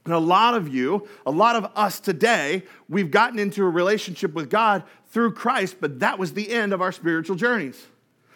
And 0.05 0.13
a 0.13 0.19
lot 0.19 0.53
of 0.53 0.69
you, 0.69 1.09
a 1.25 1.31
lot 1.31 1.57
of 1.57 1.73
us 1.75 2.01
today, 2.01 2.65
we've 2.87 3.11
gotten 3.11 3.39
into 3.39 3.65
a 3.65 3.69
relationship 3.69 4.35
with 4.35 4.51
God 4.51 4.83
through 5.07 5.33
Christ, 5.33 5.77
but 5.81 6.01
that 6.01 6.19
was 6.19 6.35
the 6.35 6.51
end 6.51 6.75
of 6.75 6.83
our 6.83 6.93
spiritual 6.93 7.37
journeys. 7.37 7.87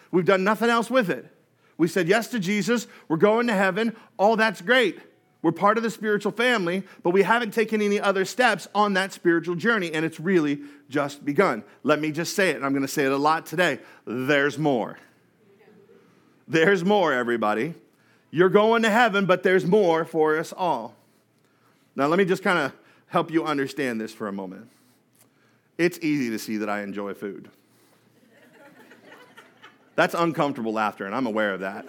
We've 0.09 0.25
done 0.25 0.43
nothing 0.43 0.71
else 0.71 0.89
with 0.89 1.11
it. 1.11 1.31
We 1.77 1.87
said 1.87 2.07
yes 2.07 2.29
to 2.29 2.39
Jesus, 2.39 2.87
we're 3.07 3.17
going 3.17 3.45
to 3.45 3.53
heaven, 3.53 3.95
all 4.17 4.37
that's 4.37 4.61
great. 4.61 4.99
We're 5.41 5.51
part 5.51 5.77
of 5.77 5.83
the 5.83 5.91
spiritual 5.91 6.31
family, 6.31 6.83
but 7.03 7.11
we 7.11 7.23
haven't 7.23 7.53
taken 7.53 7.81
any 7.81 7.99
other 7.99 8.25
steps 8.25 8.67
on 8.73 8.93
that 8.93 9.13
spiritual 9.13 9.55
journey, 9.55 9.93
and 9.93 10.03
it's 10.03 10.19
really 10.19 10.61
just 10.89 11.23
begun. 11.23 11.63
Let 11.83 11.99
me 11.99 12.11
just 12.11 12.35
say 12.35 12.49
it, 12.49 12.55
and 12.55 12.65
I'm 12.65 12.71
going 12.71 12.81
to 12.81 12.87
say 12.87 13.05
it 13.05 13.11
a 13.11 13.17
lot 13.17 13.45
today. 13.45 13.79
There's 14.05 14.57
more. 14.57 14.97
There's 16.47 16.83
more, 16.83 17.13
everybody. 17.13 17.75
You're 18.31 18.49
going 18.49 18.83
to 18.83 18.89
heaven, 18.89 19.25
but 19.25 19.43
there's 19.43 19.65
more 19.65 20.05
for 20.05 20.37
us 20.37 20.53
all. 20.55 20.95
Now, 21.95 22.07
let 22.07 22.17
me 22.17 22.25
just 22.25 22.43
kind 22.43 22.59
of 22.59 22.73
help 23.07 23.31
you 23.31 23.45
understand 23.45 24.01
this 24.01 24.13
for 24.13 24.27
a 24.27 24.31
moment. 24.31 24.69
It's 25.77 25.99
easy 26.01 26.29
to 26.31 26.39
see 26.39 26.57
that 26.57 26.69
I 26.69 26.81
enjoy 26.81 27.13
food. 27.13 27.49
That's 29.95 30.13
uncomfortable 30.13 30.73
laughter, 30.73 31.05
and 31.05 31.15
I'm 31.15 31.25
aware 31.25 31.53
of 31.53 31.61
that. 31.61 31.85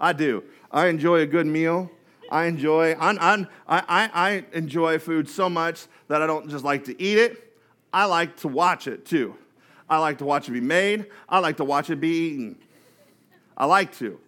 I 0.00 0.12
do. 0.12 0.44
I 0.70 0.88
enjoy 0.88 1.20
a 1.20 1.26
good 1.26 1.46
meal. 1.46 1.90
I 2.30 2.44
enjoy, 2.44 2.94
I'm, 2.98 3.18
I'm, 3.20 3.48
I, 3.66 4.10
I 4.12 4.44
enjoy 4.52 4.98
food 4.98 5.28
so 5.28 5.48
much 5.48 5.86
that 6.08 6.20
I 6.20 6.26
don't 6.26 6.48
just 6.50 6.64
like 6.64 6.84
to 6.84 7.02
eat 7.02 7.18
it, 7.18 7.56
I 7.92 8.04
like 8.04 8.36
to 8.38 8.48
watch 8.48 8.86
it 8.86 9.06
too. 9.06 9.34
I 9.88 9.98
like 9.98 10.18
to 10.18 10.26
watch 10.26 10.48
it 10.48 10.52
be 10.52 10.60
made, 10.60 11.06
I 11.28 11.38
like 11.38 11.56
to 11.56 11.64
watch 11.64 11.88
it 11.88 12.00
be 12.00 12.08
eaten. 12.08 12.58
I 13.56 13.64
like 13.64 13.96
to. 13.98 14.20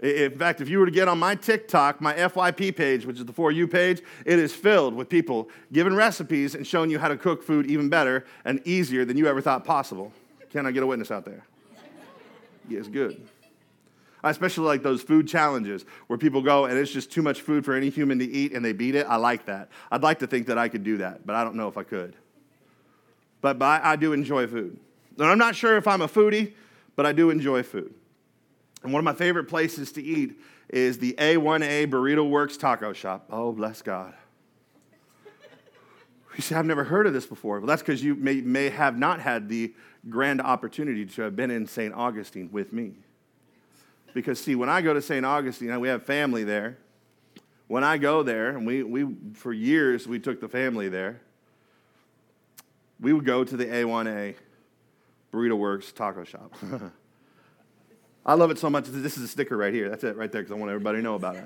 In 0.00 0.38
fact, 0.38 0.62
if 0.62 0.68
you 0.68 0.78
were 0.78 0.86
to 0.86 0.92
get 0.92 1.08
on 1.08 1.18
my 1.18 1.34
TikTok, 1.34 2.00
my 2.00 2.14
FYP 2.14 2.74
page, 2.74 3.04
which 3.04 3.18
is 3.18 3.26
the 3.26 3.32
For 3.32 3.52
You 3.52 3.68
page, 3.68 4.00
it 4.24 4.38
is 4.38 4.54
filled 4.54 4.94
with 4.94 5.10
people 5.10 5.50
giving 5.72 5.94
recipes 5.94 6.54
and 6.54 6.66
showing 6.66 6.88
you 6.88 6.98
how 6.98 7.08
to 7.08 7.18
cook 7.18 7.42
food 7.42 7.66
even 7.66 7.90
better 7.90 8.24
and 8.46 8.62
easier 8.64 9.04
than 9.04 9.18
you 9.18 9.26
ever 9.26 9.42
thought 9.42 9.64
possible. 9.64 10.10
Can 10.50 10.64
I 10.64 10.70
get 10.70 10.82
a 10.82 10.86
witness 10.86 11.10
out 11.10 11.26
there? 11.26 11.44
It's 12.70 12.88
good. 12.88 13.28
I 14.22 14.30
especially 14.30 14.66
like 14.66 14.82
those 14.82 15.02
food 15.02 15.26
challenges 15.26 15.84
where 16.06 16.18
people 16.18 16.42
go 16.42 16.66
and 16.66 16.78
it's 16.78 16.92
just 16.92 17.10
too 17.10 17.22
much 17.22 17.40
food 17.40 17.64
for 17.64 17.74
any 17.74 17.88
human 17.88 18.18
to 18.18 18.24
eat 18.24 18.52
and 18.52 18.64
they 18.64 18.72
beat 18.72 18.94
it. 18.94 19.06
I 19.08 19.16
like 19.16 19.46
that. 19.46 19.70
I'd 19.90 20.02
like 20.02 20.18
to 20.18 20.26
think 20.26 20.46
that 20.48 20.58
I 20.58 20.68
could 20.68 20.84
do 20.84 20.98
that, 20.98 21.26
but 21.26 21.36
I 21.36 21.44
don't 21.44 21.56
know 21.56 21.68
if 21.68 21.78
I 21.78 21.82
could. 21.82 22.14
But, 23.40 23.58
but 23.58 23.64
I, 23.64 23.92
I 23.92 23.96
do 23.96 24.12
enjoy 24.12 24.46
food. 24.46 24.78
And 25.18 25.26
I'm 25.26 25.38
not 25.38 25.54
sure 25.54 25.76
if 25.76 25.86
I'm 25.86 26.02
a 26.02 26.08
foodie, 26.08 26.52
but 26.96 27.06
I 27.06 27.12
do 27.12 27.30
enjoy 27.30 27.62
food. 27.62 27.94
And 28.82 28.92
one 28.92 29.00
of 29.00 29.04
my 29.04 29.14
favorite 29.14 29.44
places 29.44 29.92
to 29.92 30.02
eat 30.02 30.40
is 30.68 30.98
the 30.98 31.14
A1A 31.14 31.90
Burrito 31.90 32.28
Works 32.28 32.56
Taco 32.56 32.92
Shop. 32.92 33.26
Oh, 33.30 33.52
bless 33.52 33.82
God. 33.82 34.14
You 36.36 36.42
say, 36.42 36.54
I've 36.54 36.64
never 36.64 36.84
heard 36.84 37.08
of 37.08 37.12
this 37.12 37.26
before. 37.26 37.58
Well, 37.58 37.66
that's 37.66 37.82
because 37.82 38.04
you 38.04 38.14
may, 38.14 38.40
may 38.40 38.70
have 38.70 38.96
not 38.96 39.20
had 39.20 39.48
the 39.48 39.74
grand 40.08 40.40
opportunity 40.40 41.04
to 41.04 41.22
have 41.22 41.34
been 41.34 41.50
in 41.50 41.66
St. 41.66 41.92
Augustine 41.92 42.48
with 42.52 42.72
me. 42.72 42.94
Because, 44.14 44.40
see, 44.40 44.54
when 44.54 44.68
I 44.68 44.82
go 44.82 44.92
to 44.94 45.02
St. 45.02 45.24
Augustine, 45.24 45.78
we 45.80 45.88
have 45.88 46.04
family 46.04 46.44
there. 46.44 46.78
When 47.68 47.84
I 47.84 47.98
go 47.98 48.22
there, 48.22 48.56
and 48.56 48.66
we, 48.66 48.82
we 48.82 49.06
for 49.34 49.52
years 49.52 50.06
we 50.06 50.18
took 50.18 50.40
the 50.40 50.48
family 50.48 50.88
there, 50.88 51.20
we 53.00 53.12
would 53.12 53.24
go 53.24 53.44
to 53.44 53.56
the 53.56 53.66
A1A 53.66 54.34
Burrito 55.32 55.56
Works 55.56 55.92
Taco 55.92 56.24
Shop. 56.24 56.52
I 58.26 58.34
love 58.34 58.50
it 58.50 58.58
so 58.58 58.68
much. 58.68 58.84
This 58.86 59.16
is 59.16 59.22
a 59.22 59.28
sticker 59.28 59.56
right 59.56 59.72
here. 59.72 59.88
That's 59.88 60.04
it 60.04 60.16
right 60.16 60.30
there 60.30 60.42
because 60.42 60.52
I 60.52 60.58
want 60.58 60.70
everybody 60.70 60.98
to 60.98 61.02
know 61.02 61.14
about 61.14 61.36
it. 61.36 61.44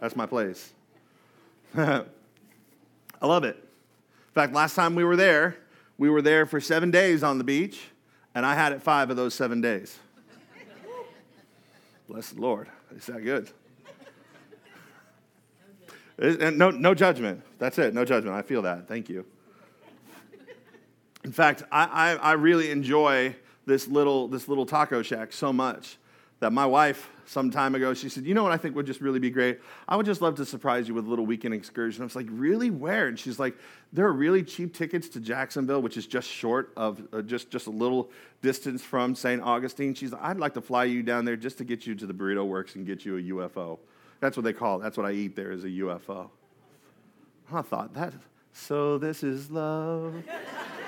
That's 0.00 0.16
my 0.16 0.26
place. 0.26 0.72
I 1.76 2.04
love 3.22 3.44
it. 3.44 3.56
In 3.56 4.34
fact, 4.34 4.52
last 4.52 4.74
time 4.74 4.94
we 4.94 5.04
were 5.04 5.16
there, 5.16 5.56
we 5.98 6.10
were 6.10 6.22
there 6.22 6.46
for 6.46 6.60
seven 6.60 6.90
days 6.90 7.22
on 7.22 7.38
the 7.38 7.44
beach, 7.44 7.80
and 8.34 8.44
I 8.44 8.54
had 8.54 8.72
it 8.72 8.82
five 8.82 9.10
of 9.10 9.16
those 9.16 9.34
seven 9.34 9.60
days. 9.60 9.98
Bless 12.10 12.30
the 12.30 12.40
Lord. 12.40 12.66
Is 12.96 13.06
that 13.06 13.22
good? 13.22 13.50
no, 16.58 16.70
no 16.70 16.92
judgment. 16.92 17.40
That's 17.60 17.78
it. 17.78 17.94
No 17.94 18.04
judgment. 18.04 18.34
I 18.34 18.42
feel 18.42 18.62
that. 18.62 18.88
Thank 18.88 19.08
you. 19.08 19.24
In 21.22 21.30
fact, 21.30 21.62
I, 21.70 21.84
I, 21.84 22.14
I 22.16 22.32
really 22.32 22.72
enjoy 22.72 23.36
this 23.64 23.86
little, 23.86 24.26
this 24.26 24.48
little 24.48 24.66
taco 24.66 25.02
shack 25.02 25.32
so 25.32 25.52
much 25.52 25.98
that 26.40 26.52
my 26.52 26.66
wife 26.66 27.10
some 27.26 27.50
time 27.50 27.76
ago 27.76 27.94
she 27.94 28.08
said 28.08 28.24
you 28.24 28.34
know 28.34 28.42
what 28.42 28.50
i 28.50 28.56
think 28.56 28.74
would 28.74 28.86
just 28.86 29.00
really 29.00 29.20
be 29.20 29.30
great? 29.30 29.60
I 29.86 29.94
would 29.96 30.06
just 30.06 30.20
love 30.20 30.34
to 30.36 30.44
surprise 30.44 30.88
you 30.88 30.94
with 30.94 31.06
a 31.06 31.08
little 31.08 31.26
weekend 31.26 31.54
excursion 31.54 32.02
i 32.02 32.04
was 32.04 32.16
like 32.16 32.26
really? 32.28 32.70
Where? 32.70 33.06
And 33.06 33.18
she's 33.18 33.38
like 33.38 33.56
there 33.92 34.06
are 34.06 34.12
really 34.12 34.42
cheap 34.42 34.74
tickets 34.74 35.08
to 35.10 35.20
jacksonville 35.20 35.80
which 35.80 35.96
is 35.96 36.06
just 36.06 36.28
short 36.28 36.72
of 36.76 37.00
uh, 37.12 37.22
just, 37.22 37.50
just 37.50 37.66
a 37.66 37.70
little 37.70 38.10
distance 38.42 38.82
from 38.82 39.14
st 39.14 39.40
augustine. 39.42 39.94
She's 39.94 40.12
like 40.12 40.22
i'd 40.22 40.38
like 40.38 40.54
to 40.54 40.60
fly 40.60 40.84
you 40.84 41.02
down 41.02 41.24
there 41.24 41.36
just 41.36 41.58
to 41.58 41.64
get 41.64 41.86
you 41.86 41.94
to 41.94 42.06
the 42.06 42.14
burrito 42.14 42.46
works 42.46 42.74
and 42.74 42.84
get 42.86 43.04
you 43.04 43.16
a 43.16 43.20
ufo 43.20 43.78
that's 44.18 44.36
what 44.36 44.44
they 44.44 44.52
call 44.52 44.78
it. 44.78 44.82
That's 44.82 44.96
what 44.96 45.06
i 45.06 45.12
eat 45.12 45.36
there 45.36 45.52
is 45.52 45.64
a 45.64 45.68
ufo 45.68 46.30
i 47.52 47.62
thought 47.62 47.94
that 47.94 48.14
so 48.52 48.98
this 48.98 49.22
is 49.22 49.48
love. 49.50 50.14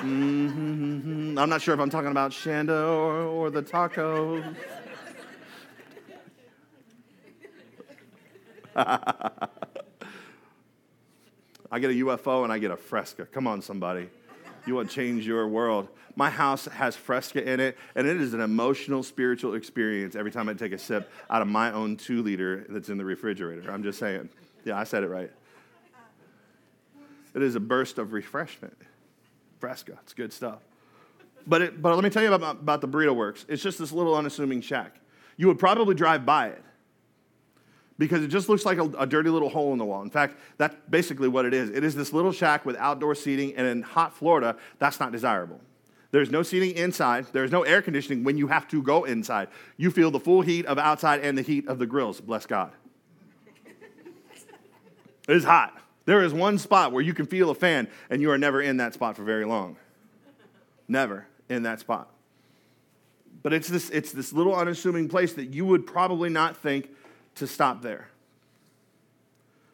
Mm-hmm. 0.01 1.39
i'm 1.39 1.49
not 1.49 1.63
sure 1.63 1.75
if 1.75 1.81
i'm 1.81 1.91
talking 1.91 2.11
about 2.11 2.33
shanda 2.33 2.89
or, 2.89 3.23
or 3.23 3.51
the 3.51 3.63
taco 3.63 4.43
I 8.77 9.49
get 11.79 11.91
a 11.91 11.95
UFO 11.95 12.45
and 12.45 12.53
I 12.53 12.59
get 12.59 12.71
a 12.71 12.77
fresca. 12.77 13.27
Come 13.27 13.47
on, 13.47 13.63
somebody. 13.63 14.09
You 14.67 14.75
want 14.77 14.91
to 14.91 14.95
change 14.95 15.27
your 15.27 15.49
world. 15.49 15.89
My 16.15 16.29
house 16.31 16.67
has 16.67 16.95
fresca 16.95 17.43
in 17.43 17.59
it, 17.59 17.79
and 17.95 18.07
it 18.07 18.21
is 18.21 18.35
an 18.35 18.41
emotional, 18.41 19.03
spiritual 19.03 19.55
experience 19.55 20.15
every 20.15 20.31
time 20.31 20.49
I 20.49 20.55
take 20.55 20.73
a 20.73 20.79
sip 20.79 21.11
out 21.31 21.41
of 21.41 21.49
my 21.49 21.73
own 21.73 21.97
two 21.97 22.23
liter 22.23 22.67
that's 22.69 22.91
in 22.91 22.99
the 22.99 23.05
refrigerator. 23.05 23.71
I'm 23.71 23.83
just 23.83 23.99
saying. 23.99 24.29
Yeah, 24.65 24.79
I 24.79 24.85
said 24.85 25.03
it 25.03 25.09
right. 25.09 25.33
It 27.35 27.43
is 27.43 27.55
a 27.55 27.61
burst 27.61 27.99
of 27.99 28.13
refreshment. 28.13 28.77
Fresca, 29.59 29.99
it's 30.03 30.13
good 30.13 30.33
stuff. 30.33 30.61
But, 31.47 31.63
it, 31.63 31.83
but 31.83 31.95
let 31.95 32.05
me 32.05 32.11
tell 32.11 32.23
you 32.23 32.33
about, 32.33 32.57
about 32.57 32.81
the 32.83 32.89
Burrito 32.89 33.15
Works. 33.15 33.47
It's 33.49 33.63
just 33.63 33.79
this 33.79 33.91
little 33.91 34.15
unassuming 34.15 34.61
shack. 34.61 34.97
You 35.37 35.49
would 35.49 35.59
probably 35.59 35.95
drive 35.95 36.27
by 36.27 36.49
it 36.49 36.63
because 38.03 38.25
it 38.25 38.29
just 38.29 38.49
looks 38.49 38.67
like 38.67 38.79
a, 38.79 38.85
a, 38.99 39.07
dirty 39.07 39.31
little 39.31 39.49
hole 39.49 39.73
in 39.73 39.79
the 39.79 39.85
wall. 39.85 40.03
In 40.03 40.11
fact, 40.11 40.37
that's 40.59 40.75
basically 40.91 41.29
what 41.29 41.45
it 41.45 41.55
is. 41.55 41.71
It 41.71 41.85
is 41.85 41.95
this 41.95 42.13
little 42.13 42.33
shack 42.33 42.67
with 42.67 42.75
outdoor 42.77 43.15
seating, 43.15 43.55
and 43.55 43.65
in 43.65 43.83
hot 43.83 44.13
Florida, 44.13 44.57
that's 44.81 44.99
not 44.99 45.13
desirable. 45.13 45.61
There's 46.11 46.29
no 46.29 46.43
seating 46.43 46.77
inside. 46.77 47.27
There's 47.33 47.53
no 47.53 47.63
air 47.63 47.81
conditioning 47.81 48.25
when 48.25 48.37
you 48.37 48.49
have 48.49 48.67
to 48.69 48.83
go 48.83 49.05
inside. 49.05 49.47
You 49.77 49.93
feel 49.93 50.11
the 50.11 50.19
full 50.19 50.43
heat 50.43 50.67
of 50.67 50.79
outside 50.79 51.21
and 51.21 51.39
the 51.39 51.43
heat 51.43 51.69
of 51.69 51.79
the 51.79 51.87
grills. 51.87 52.21
Bless 52.21 52.45
God. 52.45 52.73
it 55.29 55.37
is 55.37 55.45
hot. 55.45 55.79
There 56.05 56.25
is 56.25 56.35
one 56.35 56.59
spot 56.59 56.91
where 56.91 57.03
you 57.03 57.15
can 57.15 57.27
feel 57.27 57.51
a 57.51 57.55
fan, 57.55 57.87
and 58.11 58.21
you 58.21 58.33
are 58.33 58.39
never 58.39 58.61
in 58.61 58.79
that 58.79 58.95
spot 58.95 59.15
for 59.15 59.23
very 59.23 59.45
long. 59.45 59.77
Never 60.89 61.29
in 61.49 61.63
that 61.63 61.79
spot. 61.79 62.09
But 63.45 63.53
it's 63.53 63.69
this, 63.69 63.91
it's 63.91 64.11
this 64.11 64.33
little 64.33 64.57
unassuming 64.57 65.09
place 65.09 65.35
that 65.35 65.55
you 65.55 65.65
would 65.67 65.87
probably 65.87 66.31
not 66.31 66.57
think 66.57 66.91
to 67.37 67.47
stop 67.47 67.83
there. 67.83 68.09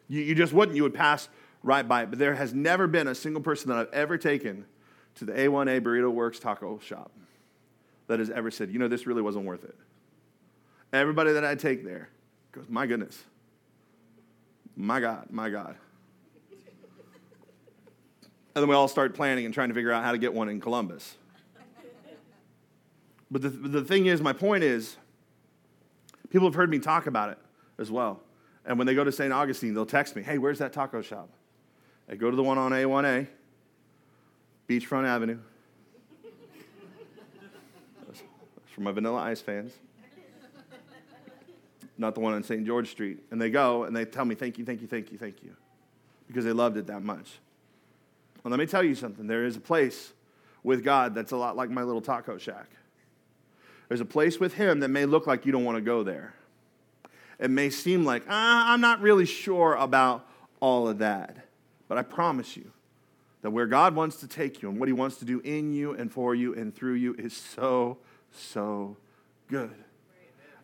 You, 0.07 0.21
you 0.21 0.35
just 0.35 0.53
wouldn't, 0.53 0.75
you 0.75 0.83
would 0.83 0.93
pass 0.93 1.29
right 1.63 1.87
by 1.87 2.03
it. 2.03 2.09
But 2.09 2.19
there 2.19 2.35
has 2.35 2.53
never 2.53 2.87
been 2.87 3.07
a 3.07 3.15
single 3.15 3.41
person 3.41 3.69
that 3.69 3.77
I've 3.77 3.93
ever 3.93 4.17
taken 4.17 4.65
to 5.15 5.25
the 5.25 5.33
A1A 5.33 5.81
Burrito 5.81 6.11
Works 6.11 6.39
taco 6.39 6.79
shop 6.79 7.11
that 8.07 8.19
has 8.19 8.29
ever 8.29 8.49
said, 8.49 8.71
you 8.71 8.79
know, 8.79 8.87
this 8.87 9.05
really 9.05 9.21
wasn't 9.21 9.45
worth 9.45 9.63
it. 9.63 9.75
Everybody 10.91 11.33
that 11.33 11.45
I 11.45 11.55
take 11.55 11.85
there 11.85 12.09
goes, 12.51 12.65
my 12.67 12.87
goodness, 12.87 13.23
my 14.75 14.99
God, 14.99 15.27
my 15.29 15.49
God. 15.49 15.75
And 18.55 18.63
then 18.63 18.67
we 18.67 18.75
all 18.75 18.87
start 18.87 19.13
planning 19.13 19.45
and 19.45 19.53
trying 19.53 19.69
to 19.69 19.75
figure 19.75 19.91
out 19.91 20.03
how 20.03 20.11
to 20.11 20.17
get 20.17 20.33
one 20.33 20.49
in 20.49 20.59
Columbus. 20.59 21.15
But 23.31 23.43
the, 23.43 23.49
the 23.49 23.83
thing 23.83 24.07
is, 24.07 24.21
my 24.21 24.33
point 24.33 24.63
is, 24.63 24.97
people 26.31 26.47
have 26.47 26.55
heard 26.55 26.69
me 26.69 26.79
talk 26.79 27.05
about 27.05 27.29
it 27.29 27.37
as 27.79 27.89
well. 27.89 28.21
And 28.65 28.77
when 28.77 28.85
they 28.85 28.93
go 28.93 29.03
to 29.03 29.11
St. 29.11 29.33
Augustine, 29.33 29.73
they'll 29.73 29.85
text 29.85 30.15
me, 30.15 30.21
hey, 30.21 30.37
where's 30.37 30.59
that 30.59 30.73
taco 30.73 31.01
shop? 31.01 31.29
I 32.09 32.15
go 32.15 32.29
to 32.29 32.35
the 32.35 32.43
one 32.43 32.57
on 32.57 32.71
A1A, 32.71 33.27
Beachfront 34.67 35.05
Avenue. 35.05 35.39
That's 38.07 38.21
for 38.67 38.81
my 38.81 38.91
Vanilla 38.91 39.21
Ice 39.21 39.41
fans. 39.41 39.73
Not 41.97 42.15
the 42.15 42.21
one 42.21 42.33
on 42.33 42.43
St. 42.43 42.65
George 42.65 42.89
Street. 42.89 43.19
And 43.31 43.41
they 43.41 43.49
go 43.49 43.83
and 43.83 43.95
they 43.95 44.05
tell 44.05 44.25
me, 44.25 44.35
thank 44.35 44.57
you, 44.57 44.65
thank 44.65 44.81
you, 44.81 44.87
thank 44.87 45.11
you, 45.11 45.17
thank 45.17 45.43
you. 45.43 45.55
Because 46.27 46.45
they 46.45 46.53
loved 46.53 46.77
it 46.77 46.87
that 46.87 47.01
much. 47.01 47.39
Well, 48.43 48.51
let 48.51 48.59
me 48.59 48.65
tell 48.65 48.83
you 48.83 48.95
something. 48.95 49.27
There 49.27 49.45
is 49.45 49.57
a 49.57 49.59
place 49.59 50.13
with 50.63 50.83
God 50.83 51.13
that's 51.13 51.31
a 51.31 51.37
lot 51.37 51.55
like 51.55 51.69
my 51.69 51.83
little 51.83 52.01
taco 52.01 52.37
shack. 52.37 52.69
There's 53.87 54.01
a 54.01 54.05
place 54.05 54.39
with 54.39 54.53
Him 54.53 54.79
that 54.79 54.89
may 54.89 55.05
look 55.05 55.27
like 55.27 55.45
you 55.45 55.51
don't 55.51 55.65
want 55.65 55.77
to 55.77 55.81
go 55.81 56.03
there 56.03 56.35
it 57.39 57.49
may 57.49 57.69
seem 57.69 58.03
like, 58.03 58.23
ah, 58.29 58.71
I'm 58.71 58.81
not 58.81 59.01
really 59.01 59.25
sure 59.25 59.75
about 59.75 60.27
all 60.59 60.87
of 60.87 60.99
that. 60.99 61.37
But 61.87 61.97
I 61.97 62.03
promise 62.03 62.57
you 62.57 62.71
that 63.41 63.51
where 63.51 63.65
God 63.65 63.95
wants 63.95 64.17
to 64.17 64.27
take 64.27 64.61
you 64.61 64.69
and 64.69 64.79
what 64.79 64.89
He 64.89 64.93
wants 64.93 65.17
to 65.17 65.25
do 65.25 65.39
in 65.39 65.73
you 65.73 65.93
and 65.93 66.11
for 66.11 66.35
you 66.35 66.53
and 66.53 66.75
through 66.75 66.95
you 66.95 67.15
is 67.17 67.35
so, 67.35 67.97
so 68.31 68.97
good. 69.47 69.73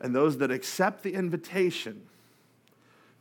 And 0.02 0.14
those 0.14 0.38
that 0.40 0.52
accept 0.52 1.04
the 1.04 1.14
invitation 1.14 2.04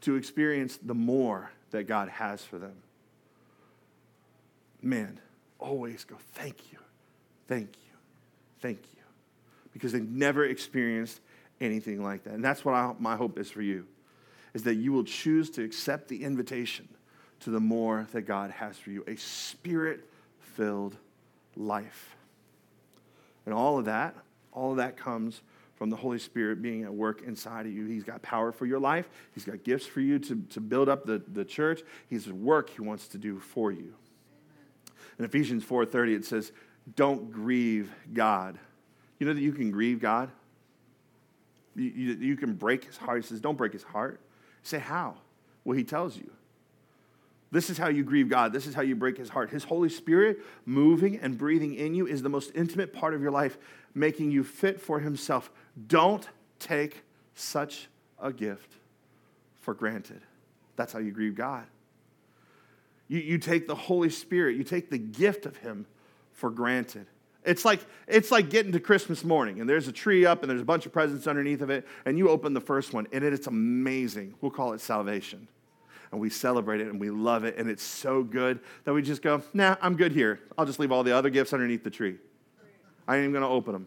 to 0.01 0.17
experience 0.17 0.79
the 0.83 0.95
more 0.95 1.51
that 1.71 1.85
God 1.85 2.09
has 2.09 2.43
for 2.43 2.59
them, 2.59 2.75
man, 4.83 5.21
always 5.59 6.05
go, 6.05 6.17
thank 6.33 6.73
you, 6.73 6.79
thank 7.47 7.69
you, 7.69 7.97
thank 8.61 8.81
you. 8.93 9.03
Because 9.73 9.93
they've 9.93 10.09
never 10.09 10.45
experienced 10.45 11.21
anything 11.61 12.03
like 12.03 12.25
that. 12.25 12.35
And 12.35 12.45
that's 12.45 12.65
what 12.65 12.75
I, 12.75 12.95
my 12.99 13.17
hope 13.17 13.39
is 13.39 13.51
for 13.51 13.63
you, 13.63 13.87
is 14.53 14.63
that 14.65 14.75
you 14.75 14.93
will 14.93 15.05
choose 15.05 15.51
to 15.51 15.65
accept 15.65 16.09
the 16.09 16.23
invitation 16.23 16.89
to 17.41 17.51
the 17.51 17.61
more 17.61 18.07
that 18.13 18.23
God 18.23 18.51
has 18.51 18.79
for 18.79 18.91
you, 18.91 19.05
a 19.07 19.17
spirit-filled 19.17 20.97
life. 21.57 22.17
And 23.45 23.55
all 23.55 23.79
of 23.79 23.85
that, 23.85 24.15
all 24.53 24.71
of 24.71 24.77
that 24.79 24.97
comes 24.97 25.43
from 25.77 25.91
the 25.91 25.97
Holy 25.97 26.19
Spirit 26.19 26.63
being 26.63 26.85
at 26.85 26.95
work 26.95 27.23
inside 27.23 27.67
of 27.67 27.73
you. 27.73 27.87
He's 27.87 28.05
got 28.05 28.23
power 28.23 28.53
for 28.53 28.65
your 28.65 28.79
life. 28.79 29.09
He's 29.35 29.45
got 29.45 29.65
gifts 29.65 29.87
for 29.87 30.01
you 30.01 30.19
to, 30.21 30.43
to 30.51 30.61
build 30.61 30.89
up 30.89 31.05
the, 31.05 31.23
the 31.33 31.45
church. 31.45 31.83
He's 32.09 32.33
work 32.33 32.71
he 32.71 32.81
wants 32.81 33.09
to 33.09 33.19
do 33.19 33.41
for 33.41 33.73
you. 33.73 33.95
In 35.19 35.25
Ephesians 35.25 35.65
4.30, 35.65 36.17
it 36.17 36.25
says, 36.25 36.53
don't 36.97 37.31
grieve 37.33 37.93
God. 38.13 38.59
You 39.19 39.27
know 39.27 39.35
that 39.35 39.41
you 39.41 39.53
can 39.53 39.71
grieve 39.71 40.01
God? 40.01 40.31
You, 41.77 41.85
you, 41.85 42.15
you, 42.15 42.37
can 42.37 42.55
break 42.55 42.85
his 42.85 42.97
heart. 42.97 43.23
He 43.23 43.29
says, 43.29 43.41
Don't 43.41 43.57
break 43.57 43.73
his 43.73 43.83
heart. 43.83 44.21
Say, 44.63 44.79
How? 44.79 45.15
Well, 45.65 45.77
he 45.77 45.85
tells 45.85 46.17
you. 46.17 46.31
This 47.51 47.71
is 47.71 47.79
how 47.79 47.89
you 47.89 48.03
grieve 48.03 48.29
God. 48.29 48.53
This 48.53 48.67
is 48.67 48.75
how 48.75 48.83
you 48.83 48.97
break 48.97 49.17
his 49.17 49.29
heart. 49.29 49.51
His 49.51 49.63
Holy 49.63 49.89
Spirit 49.89 50.39
moving 50.67 51.21
and 51.21 51.39
breathing 51.39 51.75
in 51.75 51.95
you 51.95 52.05
is 52.05 52.21
the 52.21 52.29
most 52.29 52.51
intimate 52.53 52.93
part 52.93 53.15
of 53.15 53.23
your 53.23 53.31
life, 53.31 53.59
making 53.95 54.33
you 54.33 54.43
fit 54.43 54.81
for 54.81 54.99
himself. 54.99 55.53
Don't 55.87 56.29
take 56.59 57.05
such 57.35 57.89
a 58.21 58.33
gift 58.33 58.73
for 59.61 59.73
granted. 59.73 60.21
That's 60.75 60.93
how 60.93 60.99
you 60.99 61.13
grieve 61.13 61.37
God. 61.37 61.65
You, 63.07 63.21
you 63.21 63.39
take 63.39 63.69
the 63.69 63.75
Holy 63.75 64.11
Spirit, 64.11 64.57
you 64.57 64.65
take 64.65 64.91
the 64.91 64.99
gift 64.99 65.47
of 65.47 65.57
him 65.59 65.87
for 66.33 66.51
granted. 66.51 67.07
It's 67.45 67.65
like, 67.65 67.81
it's 68.09 68.31
like 68.31 68.49
getting 68.49 68.73
to 68.73 68.81
Christmas 68.81 69.23
morning 69.23 69.61
and 69.61 69.69
there's 69.69 69.87
a 69.89 69.93
tree 69.93 70.25
up 70.25 70.43
and 70.43 70.51
there's 70.51 70.63
a 70.63 70.65
bunch 70.65 70.87
of 70.87 70.93
presents 70.93 71.27
underneath 71.27 71.61
of 71.61 71.71
it, 71.71 71.87
and 72.07 72.17
you 72.17 72.29
open 72.31 72.55
the 72.55 72.61
first 72.61 72.93
one 72.93 73.07
and 73.13 73.23
it's 73.25 73.47
amazing. 73.47 74.35
We'll 74.41 74.51
call 74.51 74.73
it 74.73 74.81
salvation 74.81 75.47
and 76.11 76.21
we 76.21 76.31
celebrate 76.31 76.81
it 76.81 76.89
and 76.89 77.01
we 77.01 77.11
love 77.11 77.45
it 77.45 77.57
and 77.59 77.69
it's 77.69 77.83
so 77.83 78.23
good 78.23 78.61
that 78.85 78.95
we 78.95 79.03
just 79.03 79.21
go, 79.21 79.43
nah, 79.53 79.77
I'm 79.83 79.97
good 79.97 80.13
here. 80.13 80.41
I'll 80.57 80.67
just 80.67 80.79
leave 80.79 80.93
all 80.93 81.03
the 81.03 81.15
other 81.15 81.31
gifts 81.31 81.53
underneath 81.53 81.85
the 81.85 81.91
tree. 81.91 82.17
I 83.07 83.17
ain't 83.17 83.29
even 83.29 83.43
to 83.43 83.49
open 83.49 83.73
them. 83.73 83.87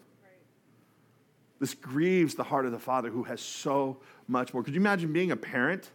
This 1.60 1.74
grieves 1.74 2.36
the 2.36 2.44
heart 2.44 2.66
of 2.68 2.72
the 2.72 2.80
Father 2.80 3.10
who 3.10 3.24
has 3.24 3.42
so 3.42 3.98
much 4.28 4.54
more. 4.54 4.64
Could 4.64 4.76
you 4.76 4.80
imagine 4.80 5.12
being 5.12 5.32
a 5.32 5.36
parent, 5.36 5.90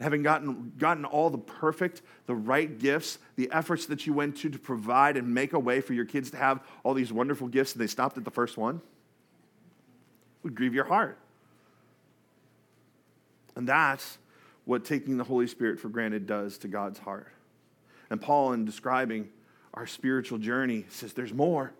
having 0.00 0.22
gotten, 0.22 0.72
gotten 0.78 1.04
all 1.04 1.30
the 1.30 1.38
perfect, 1.38 2.02
the 2.26 2.34
right 2.34 2.78
gifts, 2.78 3.18
the 3.36 3.50
efforts 3.52 3.86
that 3.86 4.06
you 4.06 4.12
went 4.12 4.36
to 4.38 4.48
to 4.48 4.58
provide 4.58 5.16
and 5.16 5.32
make 5.32 5.52
a 5.52 5.58
way 5.58 5.80
for 5.80 5.92
your 5.92 6.04
kids 6.04 6.30
to 6.30 6.36
have 6.36 6.60
all 6.84 6.94
these 6.94 7.12
wonderful 7.12 7.48
gifts 7.48 7.72
and 7.72 7.82
they 7.82 7.86
stopped 7.86 8.16
at 8.16 8.24
the 8.24 8.30
first 8.30 8.56
one? 8.56 8.76
It 8.76 10.44
would 10.44 10.54
grieve 10.54 10.74
your 10.74 10.84
heart. 10.84 11.18
And 13.56 13.68
that's 13.68 14.18
what 14.64 14.84
taking 14.84 15.16
the 15.16 15.24
Holy 15.24 15.48
Spirit 15.48 15.80
for 15.80 15.88
granted 15.88 16.26
does 16.26 16.58
to 16.58 16.68
God's 16.68 17.00
heart. 17.00 17.26
And 18.10 18.20
Paul, 18.20 18.52
in 18.52 18.64
describing 18.64 19.28
our 19.74 19.86
spiritual 19.86 20.38
journey, 20.38 20.84
says 20.88 21.12
there's 21.12 21.34
more. 21.34 21.72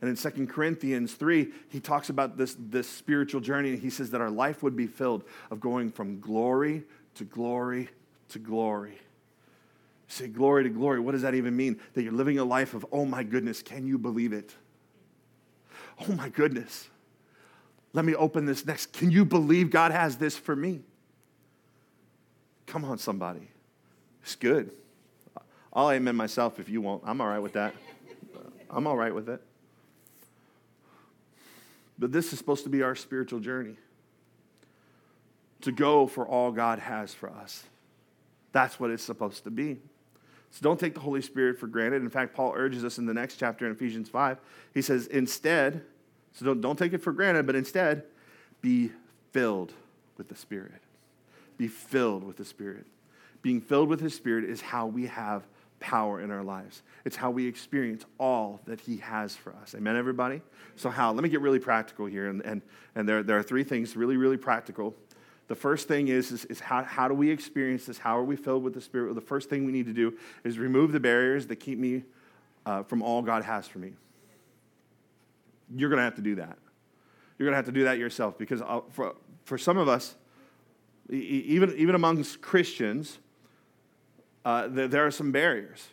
And 0.00 0.08
in 0.08 0.16
2 0.16 0.46
Corinthians 0.46 1.14
3, 1.14 1.48
he 1.70 1.80
talks 1.80 2.08
about 2.08 2.36
this, 2.36 2.56
this 2.58 2.88
spiritual 2.88 3.40
journey, 3.40 3.70
and 3.70 3.80
he 3.80 3.90
says 3.90 4.10
that 4.10 4.20
our 4.20 4.30
life 4.30 4.62
would 4.62 4.76
be 4.76 4.86
filled 4.86 5.24
of 5.50 5.58
going 5.58 5.90
from 5.90 6.20
glory 6.20 6.84
to 7.18 7.24
glory 7.24 7.88
to 8.30 8.38
glory. 8.38 8.92
You 8.92 8.98
say 10.08 10.28
glory 10.28 10.64
to 10.64 10.70
glory. 10.70 11.00
What 11.00 11.12
does 11.12 11.22
that 11.22 11.34
even 11.34 11.56
mean? 11.56 11.80
That 11.94 12.02
you're 12.02 12.12
living 12.12 12.38
a 12.38 12.44
life 12.44 12.74
of, 12.74 12.86
oh 12.90 13.04
my 13.04 13.22
goodness, 13.22 13.62
can 13.62 13.86
you 13.86 13.98
believe 13.98 14.32
it? 14.32 14.54
Oh 16.08 16.12
my 16.12 16.28
goodness. 16.28 16.88
Let 17.92 18.04
me 18.04 18.14
open 18.14 18.46
this 18.46 18.64
next. 18.64 18.92
Can 18.92 19.10
you 19.10 19.24
believe 19.24 19.70
God 19.70 19.92
has 19.92 20.16
this 20.16 20.36
for 20.36 20.54
me? 20.54 20.80
Come 22.66 22.84
on, 22.84 22.98
somebody. 22.98 23.48
It's 24.22 24.36
good. 24.36 24.70
I'll 25.72 25.90
amen 25.90 26.16
myself 26.16 26.58
if 26.58 26.68
you 26.68 26.80
won't. 26.80 27.02
I'm 27.04 27.20
all 27.20 27.26
right 27.26 27.38
with 27.38 27.54
that. 27.54 27.74
I'm 28.70 28.86
all 28.86 28.96
right 28.96 29.14
with 29.14 29.28
it. 29.28 29.42
But 31.98 32.12
this 32.12 32.32
is 32.32 32.38
supposed 32.38 32.64
to 32.64 32.70
be 32.70 32.82
our 32.82 32.94
spiritual 32.94 33.40
journey 33.40 33.76
to 35.62 35.72
go 35.72 36.06
for 36.06 36.26
all 36.26 36.52
God 36.52 36.78
has 36.78 37.14
for 37.14 37.30
us. 37.30 37.64
That's 38.52 38.78
what 38.78 38.90
it's 38.90 39.02
supposed 39.02 39.44
to 39.44 39.50
be. 39.50 39.78
So 40.50 40.60
don't 40.62 40.80
take 40.80 40.94
the 40.94 41.00
Holy 41.00 41.20
Spirit 41.20 41.58
for 41.58 41.66
granted. 41.66 42.02
In 42.02 42.08
fact, 42.08 42.34
Paul 42.34 42.54
urges 42.56 42.84
us 42.84 42.98
in 42.98 43.06
the 43.06 43.14
next 43.14 43.36
chapter 43.36 43.66
in 43.66 43.72
Ephesians 43.72 44.08
5. 44.08 44.38
He 44.72 44.80
says, 44.80 45.06
instead, 45.08 45.82
so 46.32 46.46
don't, 46.46 46.60
don't 46.60 46.78
take 46.78 46.92
it 46.92 47.02
for 47.02 47.12
granted, 47.12 47.46
but 47.46 47.54
instead, 47.54 48.04
be 48.62 48.90
filled 49.32 49.72
with 50.16 50.28
the 50.28 50.34
Spirit 50.34 50.80
be 51.58 51.68
filled 51.68 52.24
with 52.24 52.36
the 52.36 52.44
Spirit. 52.44 52.86
Being 53.42 53.60
filled 53.60 53.88
with 53.88 54.00
His 54.00 54.14
Spirit 54.14 54.44
is 54.44 54.60
how 54.60 54.86
we 54.86 55.06
have 55.06 55.42
power 55.80 56.20
in 56.20 56.30
our 56.30 56.42
lives. 56.42 56.82
It's 57.04 57.16
how 57.16 57.30
we 57.30 57.46
experience 57.46 58.04
all 58.18 58.60
that 58.66 58.80
He 58.80 58.96
has 58.98 59.36
for 59.36 59.54
us. 59.60 59.74
Amen, 59.76 59.96
everybody? 59.96 60.40
So, 60.76 60.88
how? 60.88 61.12
Let 61.12 61.22
me 61.22 61.28
get 61.28 61.40
really 61.40 61.58
practical 61.58 62.06
here. 62.06 62.28
And, 62.28 62.40
and, 62.42 62.62
and 62.94 63.08
there, 63.08 63.22
there 63.22 63.36
are 63.38 63.42
three 63.42 63.64
things 63.64 63.96
really, 63.96 64.16
really 64.16 64.36
practical. 64.36 64.94
The 65.48 65.54
first 65.54 65.88
thing 65.88 66.08
is, 66.08 66.30
is, 66.30 66.44
is, 66.46 66.60
how, 66.60 66.84
how 66.84 67.08
do 67.08 67.14
we 67.14 67.30
experience 67.30 67.86
this? 67.86 67.98
How 67.98 68.18
are 68.18 68.24
we 68.24 68.36
filled 68.36 68.62
with 68.62 68.74
the 68.74 68.80
Spirit? 68.80 69.06
Well, 69.06 69.14
the 69.14 69.20
first 69.20 69.48
thing 69.48 69.64
we 69.64 69.72
need 69.72 69.86
to 69.86 69.94
do 69.94 70.16
is 70.44 70.58
remove 70.58 70.92
the 70.92 71.00
barriers 71.00 71.46
that 71.46 71.56
keep 71.56 71.78
me 71.78 72.04
uh, 72.66 72.82
from 72.82 73.02
all 73.02 73.22
God 73.22 73.44
has 73.44 73.66
for 73.66 73.78
me. 73.78 73.94
You're 75.74 75.88
going 75.88 75.98
to 75.98 76.04
have 76.04 76.16
to 76.16 76.22
do 76.22 76.34
that. 76.36 76.58
You're 77.38 77.46
going 77.46 77.52
to 77.52 77.56
have 77.56 77.66
to 77.66 77.72
do 77.72 77.84
that 77.84 77.98
yourself 77.98 78.36
because 78.36 78.60
uh, 78.60 78.80
for, 78.90 79.14
for 79.44 79.56
some 79.56 79.78
of 79.78 79.88
us, 79.88 80.16
even, 81.08 81.74
even 81.78 81.94
amongst 81.94 82.42
Christians, 82.42 83.18
uh, 84.44 84.68
there, 84.68 84.88
there 84.88 85.06
are 85.06 85.10
some 85.10 85.32
barriers. 85.32 85.88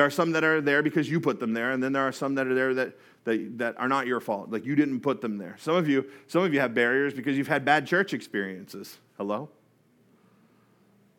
There 0.00 0.06
are 0.06 0.10
some 0.10 0.32
that 0.32 0.44
are 0.44 0.62
there 0.62 0.82
because 0.82 1.10
you 1.10 1.20
put 1.20 1.40
them 1.40 1.52
there, 1.52 1.72
and 1.72 1.82
then 1.82 1.92
there 1.92 2.08
are 2.08 2.10
some 2.10 2.34
that 2.36 2.46
are 2.46 2.54
there 2.54 2.72
that, 2.72 2.98
that, 3.24 3.58
that 3.58 3.78
are 3.78 3.86
not 3.86 4.06
your 4.06 4.18
fault. 4.18 4.50
Like 4.50 4.64
you 4.64 4.74
didn't 4.74 5.00
put 5.00 5.20
them 5.20 5.36
there. 5.36 5.56
Some 5.58 5.76
of 5.76 5.90
you, 5.90 6.06
some 6.26 6.42
of 6.42 6.54
you 6.54 6.60
have 6.60 6.72
barriers 6.72 7.12
because 7.12 7.36
you've 7.36 7.48
had 7.48 7.66
bad 7.66 7.86
church 7.86 8.14
experiences. 8.14 8.96
Hello? 9.18 9.50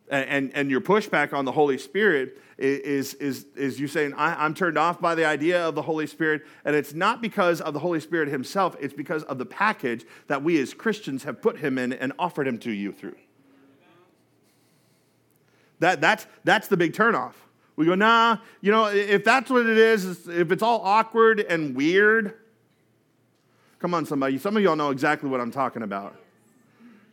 and, 0.10 0.52
and 0.56 0.72
your 0.72 0.82
pushback 0.82 1.32
on 1.32 1.46
the 1.46 1.52
Holy 1.52 1.78
Spirit 1.78 2.41
is, 2.58 3.13
is, 3.13 3.46
is 3.56 3.80
you 3.80 3.88
saying, 3.88 4.15
I, 4.15 4.44
am 4.44 4.56
turned 4.56 4.80
off 4.80 5.00
by 5.00 5.13
the 5.13 5.26
idea 5.26 5.63
of 5.63 5.76
the 5.76 5.84
Holy 5.84 6.08
Spirit. 6.08 6.41
And 6.65 6.76
it's 6.76 6.96
not 6.96 7.22
because 7.22 7.62
of 7.62 7.76
the 7.76 7.80
Holy 7.80 8.00
Spirit 8.00 8.30
himself, 8.30 8.76
it's 8.80 8.96
because 8.96 9.22
of 9.26 9.38
the 9.38 9.46
package 9.46 10.06
that 10.26 10.41
we 10.41 10.60
as 10.60 10.74
Christians 10.74 11.24
have 11.26 11.39
put 11.39 11.60
him 11.60 11.78
in 11.78 11.94
and 11.94 12.13
offered 12.17 12.48
him 12.48 12.58
to 12.58 12.72
you 12.72 12.91
through. 12.91 13.15
That, 15.78 16.02
that's, 16.02 16.26
that's 16.44 16.67
the 16.67 16.78
big 16.78 16.94
turnoff. 16.94 17.34
We 17.76 17.86
go, 17.86 17.96
nah, 17.96 18.38
you 18.62 18.72
know, 18.72 18.86
if 18.86 19.24
that's 19.24 19.50
what 19.50 19.66
it 19.66 19.78
is, 19.78 20.28
if 20.28 20.52
it's 20.52 20.62
all 20.62 20.82
awkward 20.84 21.40
and 21.40 21.76
weird, 21.76 22.34
come 23.80 23.94
on, 23.94 24.06
somebody. 24.06 24.38
Some 24.38 24.58
of 24.58 24.64
y'all 24.64 24.76
know 24.76 24.92
exactly 24.92 25.30
what 25.30 25.40
I'm 25.40 25.52
talking 25.52 25.82
about. 25.82 26.16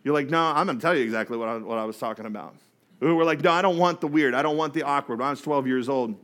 You're 0.05 0.14
like, 0.14 0.29
no, 0.29 0.40
I'm 0.40 0.66
going 0.66 0.79
to 0.79 0.83
tell 0.83 0.97
you 0.97 1.05
exactly 1.05 1.37
what 1.37 1.49
I, 1.49 1.57
what 1.59 1.79
I 1.79 1.85
was 1.85 1.99
talking 1.99 2.27
about 2.27 2.55
who 3.01 3.14
were 3.14 3.25
like, 3.25 3.42
no, 3.42 3.53
I 3.53 3.62
don't 3.62 3.79
want 3.79 4.01
the 4.01 4.09
weird. 4.09 4.35
I 4.35 4.42
don't 4.42 4.57
want 4.57 4.75
the 4.75 4.83
awkward. 4.83 5.18
When 5.18 5.29
I 5.29 5.31
was 5.31 5.40
12 5.40 5.66
years 5.66 5.88
old, 5.88 6.16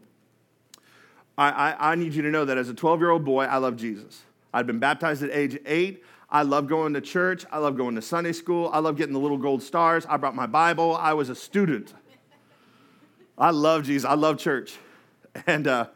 I, 1.39 1.51
I, 1.51 1.93
I 1.93 1.95
need 1.95 2.15
you 2.15 2.23
to 2.23 2.31
know 2.31 2.45
that 2.45 2.59
as 2.59 2.69
a 2.69 2.75
12 2.75 3.01
year 3.01 3.11
old 3.11 3.25
boy, 3.25 3.45
I 3.45 3.59
love 3.59 3.77
Jesus. 3.77 4.23
I'd 4.53 4.67
been 4.67 4.79
baptized 4.79 5.23
at 5.23 5.31
age 5.31 5.59
eight. 5.67 6.05
I 6.31 6.43
love 6.43 6.67
going 6.67 6.95
to 6.95 7.01
church. 7.01 7.45
I 7.53 7.59
love 7.59 7.77
going 7.77 7.95
to 7.95 8.03
Sunday 8.03 8.33
school. 8.33 8.71
I 8.73 8.79
love 8.79 8.97
getting 8.97 9.13
the 9.13 9.21
little 9.21 9.39
gold 9.39 9.63
stars. 9.63 10.05
I 10.09 10.17
brought 10.17 10.35
my 10.35 10.47
Bible. 10.47 10.97
I 10.97 11.13
was 11.13 11.29
a 11.29 11.35
student. 11.35 11.95
I 13.37 13.51
love 13.51 13.85
Jesus. 13.85 14.09
I 14.09 14.15
love 14.15 14.39
church. 14.39 14.77
And, 15.49 15.67
uh, 15.67 15.87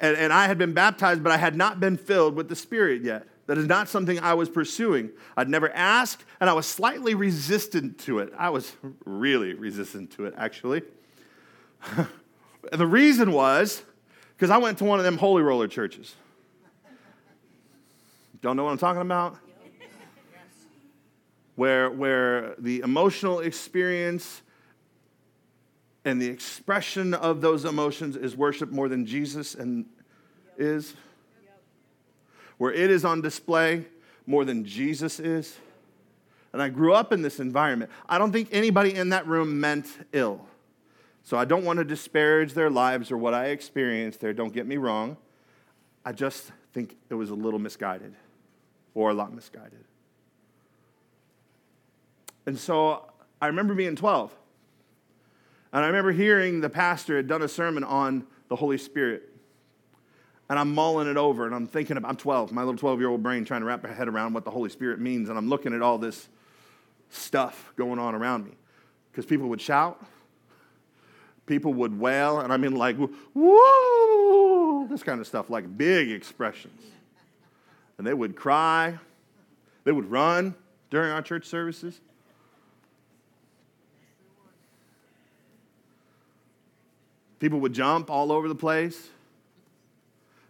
and, 0.00 0.16
and 0.16 0.32
I 0.32 0.46
had 0.46 0.56
been 0.56 0.72
baptized, 0.72 1.22
but 1.22 1.30
I 1.30 1.36
had 1.36 1.54
not 1.54 1.78
been 1.78 1.98
filled 1.98 2.34
with 2.34 2.48
the 2.48 2.56
Spirit 2.56 3.02
yet. 3.02 3.26
That 3.46 3.58
is 3.58 3.66
not 3.66 3.90
something 3.90 4.18
I 4.20 4.32
was 4.32 4.48
pursuing. 4.48 5.10
I'd 5.36 5.50
never 5.50 5.70
asked, 5.74 6.24
and 6.40 6.48
I 6.48 6.54
was 6.54 6.66
slightly 6.66 7.14
resistant 7.14 7.98
to 8.00 8.20
it. 8.20 8.32
I 8.38 8.48
was 8.48 8.72
really 9.04 9.52
resistant 9.52 10.10
to 10.12 10.24
it, 10.24 10.32
actually. 10.38 10.82
the 12.72 12.86
reason 12.86 13.32
was 13.32 13.82
because 14.36 14.50
I 14.50 14.56
went 14.56 14.78
to 14.78 14.84
one 14.84 14.98
of 14.98 15.04
them 15.04 15.18
holy 15.18 15.42
roller 15.42 15.68
churches. 15.68 16.14
Don't 18.40 18.56
know 18.56 18.64
what 18.64 18.70
I'm 18.70 18.78
talking 18.78 19.02
about? 19.02 19.36
Where, 21.56 21.90
where 21.90 22.54
the 22.58 22.80
emotional 22.80 23.40
experience 23.40 24.42
and 26.08 26.22
the 26.22 26.28
expression 26.28 27.12
of 27.12 27.42
those 27.42 27.66
emotions 27.66 28.16
is 28.16 28.34
worship 28.34 28.70
more 28.70 28.88
than 28.88 29.04
Jesus 29.04 29.54
and 29.54 29.84
is 30.56 30.94
where 32.56 32.72
it 32.72 32.90
is 32.90 33.04
on 33.04 33.20
display 33.20 33.84
more 34.26 34.44
than 34.46 34.64
Jesus 34.64 35.20
is. 35.20 35.56
And 36.52 36.62
I 36.62 36.70
grew 36.70 36.94
up 36.94 37.12
in 37.12 37.20
this 37.20 37.40
environment. 37.40 37.90
I 38.08 38.16
don't 38.16 38.32
think 38.32 38.48
anybody 38.52 38.94
in 38.94 39.10
that 39.10 39.26
room 39.26 39.60
meant 39.60 39.86
ill. 40.12 40.46
So 41.24 41.36
I 41.36 41.44
don't 41.44 41.64
want 41.64 41.78
to 41.78 41.84
disparage 41.84 42.54
their 42.54 42.70
lives 42.70 43.12
or 43.12 43.18
what 43.18 43.34
I 43.34 43.48
experienced 43.48 44.20
there. 44.20 44.32
Don't 44.32 44.52
get 44.52 44.66
me 44.66 44.78
wrong. 44.78 45.18
I 46.06 46.12
just 46.12 46.52
think 46.72 46.96
it 47.10 47.14
was 47.14 47.28
a 47.28 47.34
little 47.34 47.58
misguided 47.58 48.14
or 48.94 49.10
a 49.10 49.14
lot 49.14 49.34
misguided. 49.34 49.84
And 52.46 52.58
so 52.58 53.12
I 53.42 53.48
remember 53.48 53.74
being 53.74 53.94
12. 53.94 54.34
And 55.72 55.84
I 55.84 55.86
remember 55.86 56.12
hearing 56.12 56.60
the 56.60 56.70
pastor 56.70 57.16
had 57.16 57.26
done 57.26 57.42
a 57.42 57.48
sermon 57.48 57.84
on 57.84 58.26
the 58.48 58.56
Holy 58.56 58.78
Spirit 58.78 59.28
and 60.50 60.58
I'm 60.58 60.74
mulling 60.74 61.08
it 61.08 61.16
over 61.16 61.46
and 61.46 61.54
I'm 61.54 61.66
thinking 61.66 61.96
about, 61.96 62.10
I'm 62.10 62.16
12, 62.16 62.52
my 62.52 62.62
little 62.62 62.78
12 62.78 63.00
year 63.00 63.08
old 63.08 63.22
brain 63.22 63.44
trying 63.44 63.60
to 63.60 63.66
wrap 63.66 63.82
my 63.82 63.92
head 63.92 64.08
around 64.08 64.32
what 64.32 64.44
the 64.44 64.50
Holy 64.50 64.70
Spirit 64.70 64.98
means. 64.98 65.28
And 65.28 65.36
I'm 65.36 65.48
looking 65.48 65.74
at 65.74 65.82
all 65.82 65.98
this 65.98 66.28
stuff 67.10 67.72
going 67.76 67.98
on 67.98 68.14
around 68.14 68.46
me. 68.46 68.52
Because 69.10 69.26
people 69.26 69.48
would 69.48 69.60
shout, 69.60 70.02
people 71.46 71.74
would 71.74 71.98
wail, 71.98 72.40
and 72.40 72.52
I 72.52 72.56
mean, 72.56 72.76
like, 72.76 72.96
woo, 73.34 74.86
this 74.88 75.02
kind 75.02 75.20
of 75.20 75.26
stuff, 75.26 75.50
like 75.50 75.76
big 75.76 76.10
expressions. 76.10 76.82
And 77.96 78.06
they 78.06 78.14
would 78.14 78.36
cry, 78.36 78.96
they 79.84 79.92
would 79.92 80.10
run 80.10 80.54
during 80.90 81.10
our 81.10 81.22
church 81.22 81.46
services. 81.46 82.00
People 87.38 87.60
would 87.60 87.72
jump 87.72 88.10
all 88.10 88.32
over 88.32 88.48
the 88.48 88.54
place. 88.54 89.08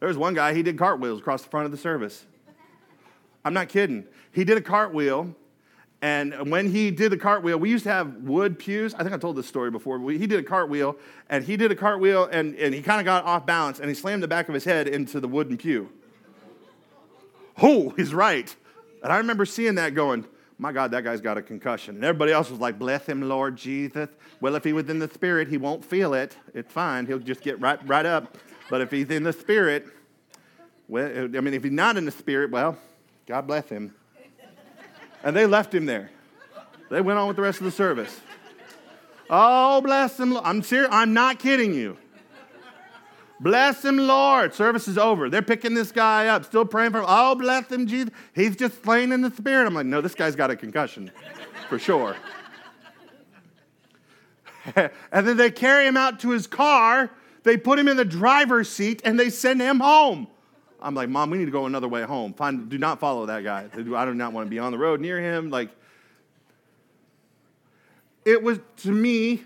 There 0.01 0.09
was 0.09 0.17
one 0.17 0.35
guy, 0.35 0.55
he 0.55 0.63
did 0.63 0.79
cartwheels 0.79 1.21
across 1.21 1.43
the 1.43 1.49
front 1.49 1.67
of 1.67 1.73
the 1.73 1.79
service. 1.79 2.25
I'm 3.45 3.55
not 3.55 3.69
kidding. 3.69 4.05
He 4.33 4.45
did 4.45 4.57
a 4.57 4.61
cartwheel, 4.61 5.35
and 6.01 6.51
when 6.51 6.71
he 6.71 6.91
did 6.91 7.11
the 7.11 7.17
cartwheel, 7.17 7.59
we 7.59 7.71
used 7.71 7.85
to 7.85 7.91
have 7.91 8.15
wood 8.23 8.59
pews. 8.59 8.95
I 8.95 9.03
think 9.03 9.13
I 9.13 9.19
told 9.19 9.37
this 9.37 9.47
story 9.47 9.71
before. 9.71 9.99
he 10.11 10.27
did 10.27 10.39
a 10.39 10.43
cartwheel, 10.43 10.97
and 11.29 11.45
he 11.45 11.57
did 11.57 11.73
a 11.73 11.75
cartwheel, 11.75 12.29
and, 12.31 12.55
and 12.57 12.73
he 12.73 12.83
kind 12.83 13.01
of 13.01 13.05
got 13.05 13.25
off 13.25 13.47
balance, 13.47 13.81
and 13.81 13.89
he 13.89 13.95
slammed 13.95 14.23
the 14.23 14.29
back 14.29 14.49
of 14.49 14.55
his 14.55 14.65
head 14.65 14.87
into 14.87 15.19
the 15.19 15.29
wooden 15.29 15.57
pew. 15.57 15.91
Oh, 17.61 17.91
he's 17.91 18.15
right. 18.15 18.55
And 19.03 19.13
I 19.13 19.19
remember 19.19 19.45
seeing 19.45 19.75
that 19.77 19.95
going, 19.95 20.25
my 20.59 20.73
God, 20.73 20.91
that 20.91 21.05
guy's 21.05 21.21
got 21.21 21.39
a 21.39 21.43
concussion. 21.43 21.95
And 21.95 22.05
everybody 22.05 22.33
else 22.33 22.51
was 22.51 22.59
like, 22.59 22.79
bless 22.79 23.07
him, 23.07 23.23
Lord 23.29 23.57
Jesus. 23.57 24.09
Well, 24.41 24.57
if 24.57 24.65
he 24.65 24.73
was 24.73 24.89
in 24.89 24.99
the 24.99 25.09
spirit, 25.09 25.47
he 25.49 25.57
won't 25.57 25.85
feel 25.85 26.15
it. 26.15 26.37
It's 26.53 26.73
fine. 26.73 27.07
He'll 27.07 27.21
just 27.21 27.43
get 27.43 27.61
right, 27.61 27.79
right 27.89 28.05
up. 28.05 28.37
But 28.69 28.81
if 28.81 28.91
he's 28.91 29.09
in 29.11 29.23
the 29.23 29.33
spirit, 29.33 29.87
well, 30.89 31.07
I 31.07 31.41
mean, 31.41 31.55
if 31.55 31.63
he's 31.63 31.73
not 31.73 31.97
in 31.97 32.05
the 32.05 32.11
spirit, 32.11 32.51
well, 32.51 32.77
God 33.27 33.47
bless 33.47 33.69
him. 33.69 33.95
And 35.23 35.37
they 35.37 35.47
left 35.47 35.73
him 35.73 35.87
there. 35.87 36.11
They 36.91 37.01
went 37.01 37.19
on 37.19 37.29
with 37.29 37.37
the 37.37 37.43
rest 37.43 37.59
of 37.59 37.65
the 37.65 37.71
service. 37.71 38.21
Oh, 39.31 39.81
bless 39.81 40.19
him. 40.19 40.37
I'm 40.39 40.63
serious. 40.63 40.89
I'm 40.91 41.13
not 41.13 41.39
kidding 41.39 41.75
you. 41.75 41.99
Bless 43.41 43.85
him, 43.85 43.99
Lord. 43.99 44.53
Service 44.53 44.89
is 44.89 44.99
over. 44.99 45.31
They're 45.31 45.43
picking 45.43 45.75
this 45.75 45.93
guy 45.93 46.27
up, 46.27 46.45
still 46.45 46.65
praying 46.65 46.91
for 46.91 46.99
him. 46.99 47.05
Oh, 47.07 47.35
bless 47.37 47.71
him, 47.71 47.87
Jesus. 47.87 48.11
He's 48.35 48.57
just 48.57 48.83
slain 48.83 49.13
in 49.13 49.21
the 49.21 49.31
spirit. 49.31 49.67
I'm 49.67 49.75
like, 49.75 49.87
no, 49.87 50.01
this 50.01 50.15
guy's 50.15 50.35
got 50.35 50.51
a 50.51 50.57
concussion 50.57 51.11
for 51.69 51.79
sure. 51.79 52.17
and 54.77 55.27
then 55.27 55.37
they 55.37 55.51
carry 55.51 55.87
him 55.87 55.97
out 55.97 56.21
to 56.21 56.31
his 56.31 56.47
car. 56.47 57.11
They 57.45 57.57
put 57.57 57.79
him 57.79 57.87
in 57.87 57.97
the 57.97 58.05
driver's 58.05 58.69
seat 58.69 59.03
and 59.05 59.19
they 59.19 59.31
send 59.31 59.61
him 59.61 59.81
home. 59.81 60.27
I'm 60.81 60.95
like, 60.95 61.09
Mom, 61.09 61.31
we 61.31 61.39
need 61.39 61.47
to 61.47 61.51
go 61.51 61.67
another 61.67 61.89
way 61.89 62.03
home. 62.03 62.35
Find, 62.35 62.69
do 62.69 62.79
not 62.79 63.01
follow 63.01 63.27
that 63.27 63.45
guy. 63.45 63.69
I 63.73 64.05
do 64.05 64.15
not 64.15 64.33
want 64.33 64.47
to 64.47 64.51
be 64.51 64.59
on 64.59 64.73
the 64.73 64.79
road 64.79 65.01
near 65.01 65.21
him. 65.21 65.51
Like, 65.51 65.71
it 68.25 68.43
was 68.43 68.59
to 68.79 68.93
me, 68.93 69.45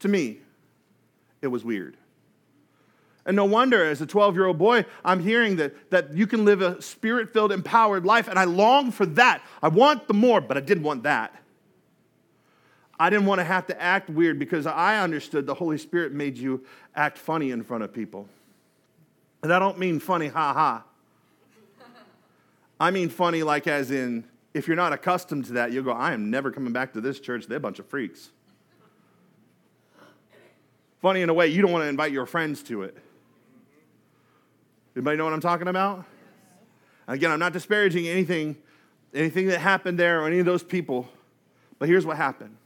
to 0.00 0.08
me, 0.08 0.38
it 1.42 1.48
was 1.48 1.64
weird. 1.64 1.96
And 3.26 3.36
no 3.36 3.44
wonder, 3.44 3.84
as 3.84 4.00
a 4.00 4.06
12 4.06 4.34
year 4.34 4.46
old 4.46 4.58
boy, 4.58 4.86
I'm 5.04 5.20
hearing 5.20 5.56
that, 5.56 5.90
that 5.90 6.14
you 6.14 6.26
can 6.26 6.44
live 6.44 6.62
a 6.62 6.80
spirit 6.80 7.32
filled, 7.32 7.52
empowered 7.52 8.04
life. 8.04 8.28
And 8.28 8.38
I 8.38 8.44
long 8.44 8.90
for 8.90 9.06
that. 9.06 9.42
I 9.62 9.68
want 9.68 10.08
the 10.08 10.14
more, 10.14 10.40
but 10.40 10.56
I 10.56 10.60
didn't 10.60 10.84
want 10.84 11.02
that. 11.02 11.34
I 12.98 13.08
didn't 13.08 13.26
want 13.26 13.38
to 13.38 13.44
have 13.44 13.66
to 13.68 13.80
act 13.80 14.10
weird 14.10 14.38
because 14.38 14.66
I 14.66 14.98
understood 14.98 15.46
the 15.46 15.54
Holy 15.54 15.78
Spirit 15.78 16.12
made 16.12 16.36
you 16.36 16.64
act 16.94 17.16
funny 17.16 17.50
in 17.50 17.62
front 17.62 17.82
of 17.82 17.94
people. 17.94 18.28
And 19.42 19.52
I 19.52 19.58
don't 19.58 19.78
mean 19.78 20.00
funny, 20.00 20.28
ha 20.28 20.52
ha. 20.52 20.84
I 22.78 22.90
mean 22.90 23.08
funny, 23.08 23.42
like 23.42 23.66
as 23.66 23.90
in, 23.90 24.24
if 24.52 24.66
you're 24.66 24.76
not 24.76 24.92
accustomed 24.92 25.46
to 25.46 25.52
that, 25.54 25.72
you'll 25.72 25.84
go, 25.84 25.92
I 25.92 26.12
am 26.12 26.30
never 26.30 26.50
coming 26.50 26.72
back 26.72 26.92
to 26.94 27.00
this 27.00 27.20
church. 27.20 27.46
They're 27.46 27.58
a 27.58 27.60
bunch 27.60 27.78
of 27.78 27.86
freaks. 27.86 28.30
Funny 31.00 31.22
in 31.22 31.30
a 31.30 31.34
way, 31.34 31.46
you 31.46 31.62
don't 31.62 31.72
want 31.72 31.84
to 31.84 31.88
invite 31.88 32.12
your 32.12 32.26
friends 32.26 32.62
to 32.64 32.82
it. 32.82 32.96
Anybody 34.94 35.16
know 35.16 35.24
what 35.24 35.32
I'm 35.32 35.40
talking 35.40 35.68
about? 35.68 36.04
Again, 37.06 37.30
I'm 37.30 37.38
not 37.38 37.52
disparaging 37.52 38.06
anything, 38.08 38.56
anything 39.14 39.46
that 39.48 39.58
happened 39.60 39.98
there 39.98 40.20
or 40.22 40.26
any 40.26 40.38
of 40.38 40.46
those 40.46 40.62
people, 40.62 41.08
but 41.78 41.88
here's 41.88 42.06
what 42.06 42.16
happened. 42.16 42.56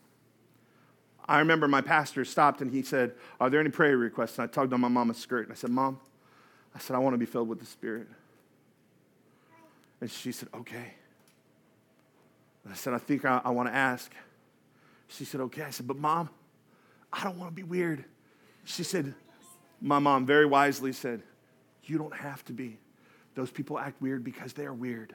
I 1.27 1.39
remember 1.39 1.67
my 1.67 1.81
pastor 1.81 2.25
stopped 2.25 2.61
and 2.61 2.71
he 2.71 2.83
said, 2.83 3.15
Are 3.41 3.49
there 3.49 3.61
any 3.61 3.71
prayer 3.71 3.97
requests? 3.97 4.39
And 4.39 4.49
I 4.49 4.53
tugged 4.53 4.73
on 4.73 4.81
my 4.81 4.89
mama's 4.89 5.17
skirt 5.17 5.45
and 5.45 5.53
I 5.53 5.55
said, 5.55 5.71
Mom, 5.71 5.99
I 6.75 6.79
said, 6.79 6.97
I 6.97 6.99
want 6.99 7.15
to 7.15 7.19
be 7.19 7.27
filled 7.27 7.49
with 7.49 7.61
the 7.61 7.67
Spirit. 7.67 8.09
And 10.01 10.11
she 10.11 10.33
said, 10.33 10.49
Okay. 10.55 10.95
And 12.65 12.73
I 12.73 12.77
said, 12.77 12.93
I 12.93 12.99
think 12.99 13.25
I, 13.25 13.41
I 13.45 13.51
want 13.51 13.69
to 13.69 13.75
ask. 13.75 14.13
She 15.09 15.25
said, 15.25 15.41
Okay. 15.43 15.63
I 15.63 15.71
said, 15.71 15.87
But 15.87 15.97
mom, 15.97 16.29
I 17.13 17.25
don't 17.25 17.39
want 17.39 17.51
to 17.51 17.55
be 17.55 17.63
weird. 17.63 18.05
She 18.65 18.83
said, 18.83 19.15
My 19.81 19.99
mom 19.99 20.27
very 20.27 20.47
wisely 20.47 20.93
said, 20.93 21.23
You 21.87 21.99
don't 21.99 22.15
have 22.15 22.45
to 22.47 22.53
be. 22.53 22.79
Those 23.35 23.51
people 23.51 23.79
act 23.79 24.01
weird 24.01 24.25
because 24.25 24.53
they're 24.53 24.73
weird. 24.73 25.15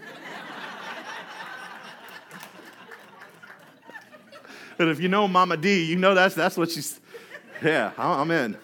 and 4.78 4.88
if 4.88 5.00
you 5.00 5.08
know 5.08 5.28
Mama 5.28 5.56
D, 5.56 5.84
you 5.84 5.96
know 5.96 6.14
that's, 6.14 6.34
that's 6.34 6.56
what 6.56 6.70
she's, 6.70 7.00
yeah, 7.62 7.92
I'm 7.98 8.30
in. 8.30 8.56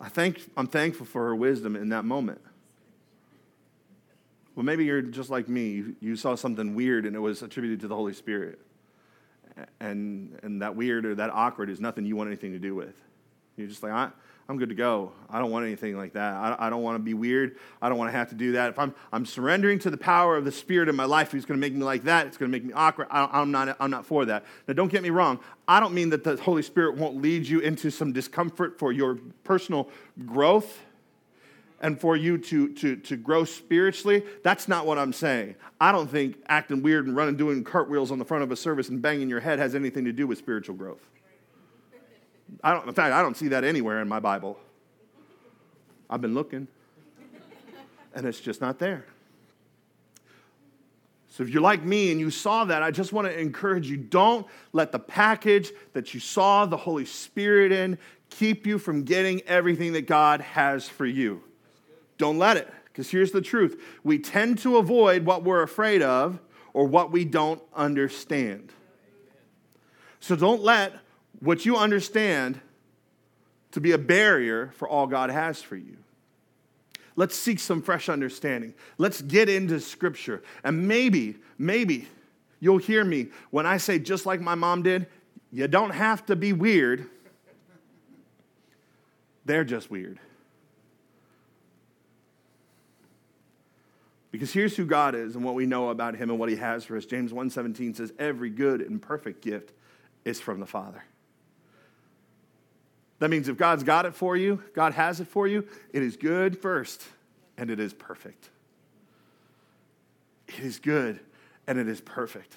I 0.00 0.08
thank, 0.08 0.40
I'm 0.56 0.66
thankful 0.66 1.06
for 1.06 1.26
her 1.26 1.34
wisdom 1.34 1.76
in 1.76 1.90
that 1.90 2.04
moment. 2.04 2.40
Well, 4.54 4.64
maybe 4.64 4.86
you're 4.86 5.02
just 5.02 5.28
like 5.28 5.48
me. 5.48 5.84
You 6.00 6.16
saw 6.16 6.34
something 6.34 6.74
weird 6.74 7.04
and 7.04 7.14
it 7.14 7.18
was 7.18 7.42
attributed 7.42 7.80
to 7.80 7.88
the 7.88 7.94
Holy 7.94 8.14
Spirit. 8.14 8.58
And, 9.80 10.38
and 10.42 10.62
that 10.62 10.76
weird 10.76 11.04
or 11.04 11.14
that 11.16 11.30
awkward 11.30 11.70
is 11.70 11.80
nothing 11.80 12.06
you 12.06 12.16
want 12.16 12.28
anything 12.28 12.52
to 12.52 12.58
do 12.58 12.74
with. 12.74 12.94
You're 13.56 13.68
just 13.68 13.82
like, 13.82 13.92
I, 13.92 14.10
I'm 14.48 14.58
good 14.58 14.68
to 14.68 14.76
go. 14.76 15.10
I 15.28 15.40
don't 15.40 15.50
want 15.50 15.66
anything 15.66 15.96
like 15.96 16.12
that. 16.12 16.34
I, 16.34 16.66
I 16.66 16.70
don't 16.70 16.82
want 16.82 16.94
to 16.96 17.02
be 17.02 17.14
weird. 17.14 17.56
I 17.82 17.88
don't 17.88 17.98
want 17.98 18.12
to 18.12 18.16
have 18.16 18.28
to 18.28 18.36
do 18.36 18.52
that. 18.52 18.70
If 18.70 18.78
I'm, 18.78 18.94
I'm 19.12 19.26
surrendering 19.26 19.80
to 19.80 19.90
the 19.90 19.96
power 19.96 20.36
of 20.36 20.44
the 20.44 20.52
Spirit 20.52 20.88
in 20.88 20.94
my 20.94 21.04
life, 21.04 21.32
who's 21.32 21.44
going 21.44 21.58
to 21.58 21.60
make 21.60 21.74
me 21.74 21.82
like 21.82 22.04
that, 22.04 22.28
it's 22.28 22.36
going 22.36 22.50
to 22.50 22.56
make 22.56 22.64
me 22.64 22.72
awkward. 22.72 23.08
I, 23.10 23.42
am 23.42 23.50
not, 23.50 23.76
I'm 23.80 23.90
not 23.90 24.06
for 24.06 24.24
that. 24.26 24.44
Now, 24.68 24.74
don't 24.74 24.90
get 24.90 25.02
me 25.02 25.10
wrong. 25.10 25.40
I 25.66 25.80
don't 25.80 25.94
mean 25.94 26.10
that 26.10 26.22
the 26.22 26.36
Holy 26.36 26.62
Spirit 26.62 26.96
won't 26.96 27.20
lead 27.20 27.46
you 27.46 27.58
into 27.58 27.90
some 27.90 28.12
discomfort 28.12 28.78
for 28.78 28.92
your 28.92 29.16
personal 29.42 29.88
growth 30.26 30.80
and 31.80 32.00
for 32.00 32.16
you 32.16 32.38
to, 32.38 32.72
to, 32.74 32.96
to 32.96 33.16
grow 33.16 33.44
spiritually. 33.44 34.22
That's 34.44 34.68
not 34.68 34.86
what 34.86 34.96
I'm 34.96 35.12
saying. 35.12 35.56
I 35.80 35.90
don't 35.90 36.08
think 36.08 36.36
acting 36.46 36.82
weird 36.82 37.06
and 37.06 37.16
running, 37.16 37.36
doing 37.36 37.64
cartwheels 37.64 38.12
on 38.12 38.20
the 38.20 38.24
front 38.24 38.44
of 38.44 38.52
a 38.52 38.56
service 38.56 38.90
and 38.90 39.02
banging 39.02 39.28
your 39.28 39.40
head 39.40 39.58
has 39.58 39.74
anything 39.74 40.04
to 40.04 40.12
do 40.12 40.28
with 40.28 40.38
spiritual 40.38 40.76
growth. 40.76 41.02
I 42.62 42.72
don't, 42.72 42.86
in 42.86 42.94
fact, 42.94 43.12
I 43.12 43.22
don't 43.22 43.36
see 43.36 43.48
that 43.48 43.64
anywhere 43.64 44.00
in 44.00 44.08
my 44.08 44.20
Bible. 44.20 44.58
I've 46.08 46.20
been 46.20 46.34
looking, 46.34 46.68
and 48.14 48.26
it's 48.26 48.40
just 48.40 48.60
not 48.60 48.78
there. 48.78 49.04
So 51.28 51.42
if 51.42 51.50
you're 51.50 51.62
like 51.62 51.82
me 51.82 52.12
and 52.12 52.18
you 52.18 52.30
saw 52.30 52.64
that, 52.64 52.82
I 52.82 52.90
just 52.90 53.12
want 53.12 53.26
to 53.26 53.38
encourage 53.38 53.90
you 53.90 53.98
don't 53.98 54.46
let 54.72 54.90
the 54.90 54.98
package 54.98 55.70
that 55.92 56.14
you 56.14 56.20
saw 56.20 56.64
the 56.64 56.78
Holy 56.78 57.04
Spirit 57.04 57.72
in 57.72 57.98
keep 58.30 58.66
you 58.66 58.78
from 58.78 59.02
getting 59.02 59.42
everything 59.42 59.92
that 59.92 60.06
God 60.06 60.40
has 60.40 60.88
for 60.88 61.04
you. 61.04 61.42
Don't 62.16 62.38
let 62.38 62.56
it, 62.56 62.72
because 62.86 63.10
here's 63.10 63.32
the 63.32 63.42
truth 63.42 63.78
we 64.02 64.18
tend 64.18 64.58
to 64.60 64.78
avoid 64.78 65.26
what 65.26 65.42
we're 65.42 65.62
afraid 65.62 66.00
of 66.00 66.38
or 66.72 66.86
what 66.86 67.12
we 67.12 67.24
don't 67.24 67.62
understand. 67.74 68.72
So 70.20 70.36
don't 70.36 70.62
let 70.62 70.94
what 71.40 71.64
you 71.66 71.76
understand 71.76 72.60
to 73.72 73.80
be 73.80 73.92
a 73.92 73.98
barrier 73.98 74.70
for 74.76 74.88
all 74.88 75.06
God 75.06 75.30
has 75.30 75.62
for 75.62 75.76
you. 75.76 75.96
Let's 77.16 77.34
seek 77.34 77.58
some 77.58 77.82
fresh 77.82 78.08
understanding. 78.08 78.74
Let's 78.98 79.22
get 79.22 79.48
into 79.48 79.80
Scripture. 79.80 80.42
And 80.64 80.86
maybe, 80.86 81.36
maybe 81.58 82.08
you'll 82.60 82.78
hear 82.78 83.04
me 83.04 83.28
when 83.50 83.66
I 83.66 83.78
say, 83.78 83.98
just 83.98 84.26
like 84.26 84.40
my 84.40 84.54
mom 84.54 84.82
did, 84.82 85.06
you 85.50 85.66
don't 85.66 85.90
have 85.90 86.26
to 86.26 86.36
be 86.36 86.52
weird. 86.52 87.08
They're 89.46 89.64
just 89.64 89.90
weird. 89.90 90.18
Because 94.30 94.52
here's 94.52 94.76
who 94.76 94.84
God 94.84 95.14
is 95.14 95.34
and 95.34 95.44
what 95.44 95.54
we 95.54 95.64
know 95.64 95.88
about 95.88 96.14
him 96.14 96.28
and 96.28 96.38
what 96.38 96.50
he 96.50 96.56
has 96.56 96.84
for 96.84 96.96
us. 96.96 97.06
James 97.06 97.32
1:17 97.32 97.96
says 97.96 98.12
every 98.18 98.50
good 98.50 98.82
and 98.82 99.00
perfect 99.00 99.42
gift 99.42 99.72
is 100.26 100.40
from 100.40 100.60
the 100.60 100.66
Father. 100.66 101.02
That 103.18 103.30
means 103.30 103.48
if 103.48 103.56
God's 103.56 103.82
got 103.82 104.06
it 104.06 104.14
for 104.14 104.36
you, 104.36 104.62
God 104.74 104.92
has 104.92 105.20
it 105.20 105.28
for 105.28 105.46
you, 105.46 105.66
it 105.92 106.02
is 106.02 106.16
good 106.16 106.58
first 106.58 107.02
and 107.56 107.70
it 107.70 107.80
is 107.80 107.94
perfect. 107.94 108.50
It 110.48 110.60
is 110.60 110.78
good 110.78 111.20
and 111.66 111.78
it 111.78 111.88
is 111.88 112.00
perfect. 112.00 112.54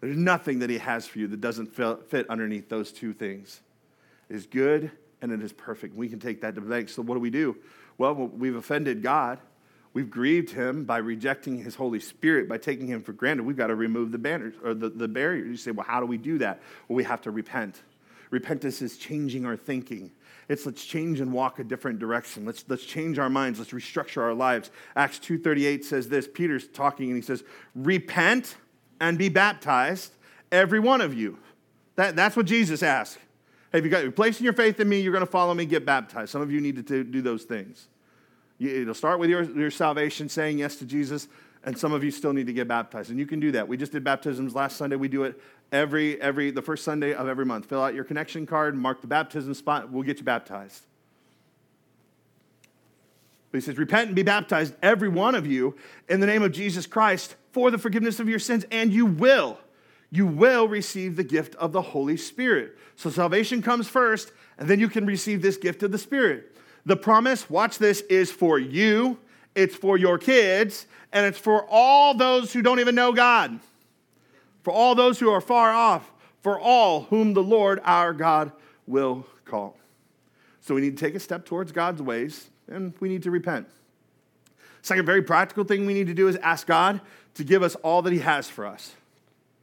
There's 0.00 0.16
nothing 0.16 0.60
that 0.60 0.70
He 0.70 0.78
has 0.78 1.06
for 1.06 1.18
you 1.18 1.28
that 1.28 1.40
doesn't 1.40 1.74
fit 1.76 2.28
underneath 2.28 2.68
those 2.68 2.92
two 2.92 3.12
things. 3.12 3.60
It 4.28 4.36
is 4.36 4.46
good 4.46 4.90
and 5.20 5.30
it 5.30 5.42
is 5.42 5.52
perfect. 5.52 5.94
We 5.94 6.08
can 6.08 6.18
take 6.18 6.40
that 6.40 6.54
to 6.56 6.60
the 6.60 6.66
bank. 6.66 6.88
So, 6.88 7.02
what 7.02 7.14
do 7.14 7.20
we 7.20 7.30
do? 7.30 7.56
Well, 7.98 8.14
we've 8.14 8.56
offended 8.56 9.02
God. 9.02 9.38
We've 9.94 10.10
grieved 10.10 10.50
him 10.50 10.84
by 10.84 10.98
rejecting 10.98 11.58
his 11.58 11.74
Holy 11.74 12.00
Spirit, 12.00 12.48
by 12.48 12.56
taking 12.56 12.86
him 12.86 13.02
for 13.02 13.12
granted. 13.12 13.44
We've 13.44 13.56
got 13.56 13.66
to 13.66 13.74
remove 13.74 14.10
the 14.10 14.18
banners 14.18 14.54
or 14.64 14.72
the, 14.72 14.88
the 14.88 15.06
barriers. 15.06 15.48
You 15.48 15.56
say, 15.56 15.70
well, 15.70 15.86
how 15.86 16.00
do 16.00 16.06
we 16.06 16.16
do 16.16 16.38
that? 16.38 16.62
Well, 16.88 16.96
we 16.96 17.04
have 17.04 17.20
to 17.22 17.30
repent. 17.30 17.82
Repentance 18.32 18.80
is 18.80 18.96
changing 18.96 19.44
our 19.44 19.58
thinking. 19.58 20.10
It's 20.48 20.64
let's 20.64 20.84
change 20.84 21.20
and 21.20 21.32
walk 21.32 21.58
a 21.58 21.64
different 21.64 21.98
direction. 21.98 22.46
Let's, 22.46 22.64
let's 22.66 22.84
change 22.84 23.18
our 23.18 23.28
minds. 23.28 23.58
Let's 23.58 23.72
restructure 23.72 24.22
our 24.22 24.32
lives. 24.32 24.70
Acts 24.96 25.18
2.38 25.18 25.84
says 25.84 26.08
this. 26.08 26.26
Peter's 26.26 26.66
talking 26.66 27.08
and 27.08 27.16
he 27.16 27.22
says, 27.22 27.44
repent 27.74 28.56
and 29.00 29.18
be 29.18 29.28
baptized, 29.28 30.14
every 30.50 30.80
one 30.80 31.02
of 31.02 31.12
you. 31.12 31.38
That, 31.96 32.16
that's 32.16 32.34
what 32.34 32.46
Jesus 32.46 32.82
asked. 32.82 33.18
Hey, 33.70 33.78
if 33.78 33.84
you 33.84 33.90
got 33.90 34.02
you're 34.02 34.10
placing 34.10 34.44
your 34.44 34.54
faith 34.54 34.80
in 34.80 34.88
me, 34.88 35.00
you're 35.00 35.12
going 35.12 35.24
to 35.24 35.30
follow 35.30 35.52
me, 35.52 35.66
get 35.66 35.84
baptized. 35.84 36.30
Some 36.30 36.40
of 36.40 36.50
you 36.50 36.60
need 36.62 36.86
to 36.86 37.04
do 37.04 37.20
those 37.20 37.44
things. 37.44 37.88
It'll 38.58 38.94
start 38.94 39.18
with 39.18 39.28
your, 39.28 39.42
your 39.42 39.70
salvation, 39.70 40.30
saying 40.30 40.58
yes 40.58 40.76
to 40.76 40.86
Jesus, 40.86 41.28
and 41.64 41.76
some 41.78 41.92
of 41.92 42.02
you 42.02 42.10
still 42.10 42.32
need 42.32 42.46
to 42.46 42.52
get 42.52 42.66
baptized. 42.68 43.10
And 43.10 43.18
you 43.18 43.26
can 43.26 43.40
do 43.40 43.52
that. 43.52 43.68
We 43.68 43.76
just 43.76 43.92
did 43.92 44.02
baptisms 44.02 44.54
last 44.54 44.76
Sunday. 44.76 44.96
We 44.96 45.08
do 45.08 45.24
it 45.24 45.40
every, 45.70 46.20
every 46.20 46.50
the 46.50 46.62
first 46.62 46.84
Sunday 46.84 47.14
of 47.14 47.28
every 47.28 47.44
month. 47.44 47.66
Fill 47.66 47.82
out 47.82 47.94
your 47.94 48.04
connection 48.04 48.46
card, 48.46 48.76
mark 48.76 49.00
the 49.00 49.06
baptism 49.06 49.54
spot, 49.54 49.90
we'll 49.90 50.02
get 50.02 50.18
you 50.18 50.24
baptized. 50.24 50.84
But 53.50 53.58
he 53.58 53.62
says, 53.62 53.78
Repent 53.78 54.08
and 54.08 54.16
be 54.16 54.22
baptized, 54.22 54.74
every 54.82 55.08
one 55.08 55.34
of 55.34 55.46
you, 55.46 55.76
in 56.08 56.20
the 56.20 56.26
name 56.26 56.42
of 56.42 56.52
Jesus 56.52 56.86
Christ 56.86 57.36
for 57.52 57.70
the 57.70 57.78
forgiveness 57.78 58.18
of 58.18 58.28
your 58.28 58.38
sins, 58.38 58.64
and 58.70 58.92
you 58.92 59.06
will 59.06 59.58
you 60.12 60.26
will 60.26 60.68
receive 60.68 61.16
the 61.16 61.24
gift 61.24 61.54
of 61.54 61.72
the 61.72 61.80
Holy 61.80 62.18
Spirit. 62.18 62.76
So 62.96 63.08
salvation 63.08 63.62
comes 63.62 63.88
first, 63.88 64.30
and 64.58 64.68
then 64.68 64.78
you 64.78 64.90
can 64.90 65.06
receive 65.06 65.40
this 65.40 65.56
gift 65.56 65.82
of 65.82 65.90
the 65.90 65.96
Spirit. 65.96 66.54
The 66.84 66.96
promise, 66.96 67.48
watch 67.48 67.78
this, 67.78 68.02
is 68.02 68.30
for 68.30 68.58
you, 68.58 69.18
it's 69.54 69.74
for 69.74 69.96
your 69.96 70.18
kids, 70.18 70.86
and 71.12 71.26
it's 71.26 71.38
for 71.38 71.66
all 71.68 72.14
those 72.14 72.52
who 72.52 72.62
don't 72.62 72.80
even 72.80 72.94
know 72.94 73.12
God, 73.12 73.60
for 74.62 74.72
all 74.72 74.94
those 74.94 75.18
who 75.18 75.30
are 75.30 75.40
far 75.40 75.72
off, 75.72 76.10
for 76.40 76.58
all 76.58 77.02
whom 77.04 77.34
the 77.34 77.42
Lord 77.42 77.80
our 77.84 78.12
God 78.12 78.52
will 78.86 79.26
call. 79.44 79.76
So 80.60 80.74
we 80.74 80.80
need 80.80 80.96
to 80.96 81.04
take 81.04 81.14
a 81.14 81.20
step 81.20 81.44
towards 81.44 81.72
God's 81.72 82.00
ways, 82.00 82.48
and 82.68 82.94
we 83.00 83.08
need 83.08 83.22
to 83.24 83.30
repent. 83.30 83.68
Second, 84.80 85.06
very 85.06 85.22
practical 85.22 85.64
thing 85.64 85.86
we 85.86 85.94
need 85.94 86.08
to 86.08 86.14
do 86.14 86.28
is 86.28 86.36
ask 86.36 86.66
God 86.66 87.00
to 87.34 87.44
give 87.44 87.62
us 87.62 87.74
all 87.76 88.02
that 88.02 88.12
He 88.12 88.18
has 88.18 88.48
for 88.48 88.66
us. 88.66 88.92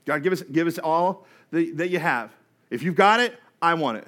God, 0.05 0.23
give 0.23 0.33
us, 0.33 0.41
give 0.43 0.67
us 0.67 0.77
all 0.79 1.25
that, 1.51 1.77
that 1.77 1.89
you 1.89 1.99
have. 1.99 2.31
If 2.69 2.83
you've 2.83 2.95
got 2.95 3.19
it, 3.19 3.37
I 3.61 3.73
want 3.73 3.97
it. 3.99 4.07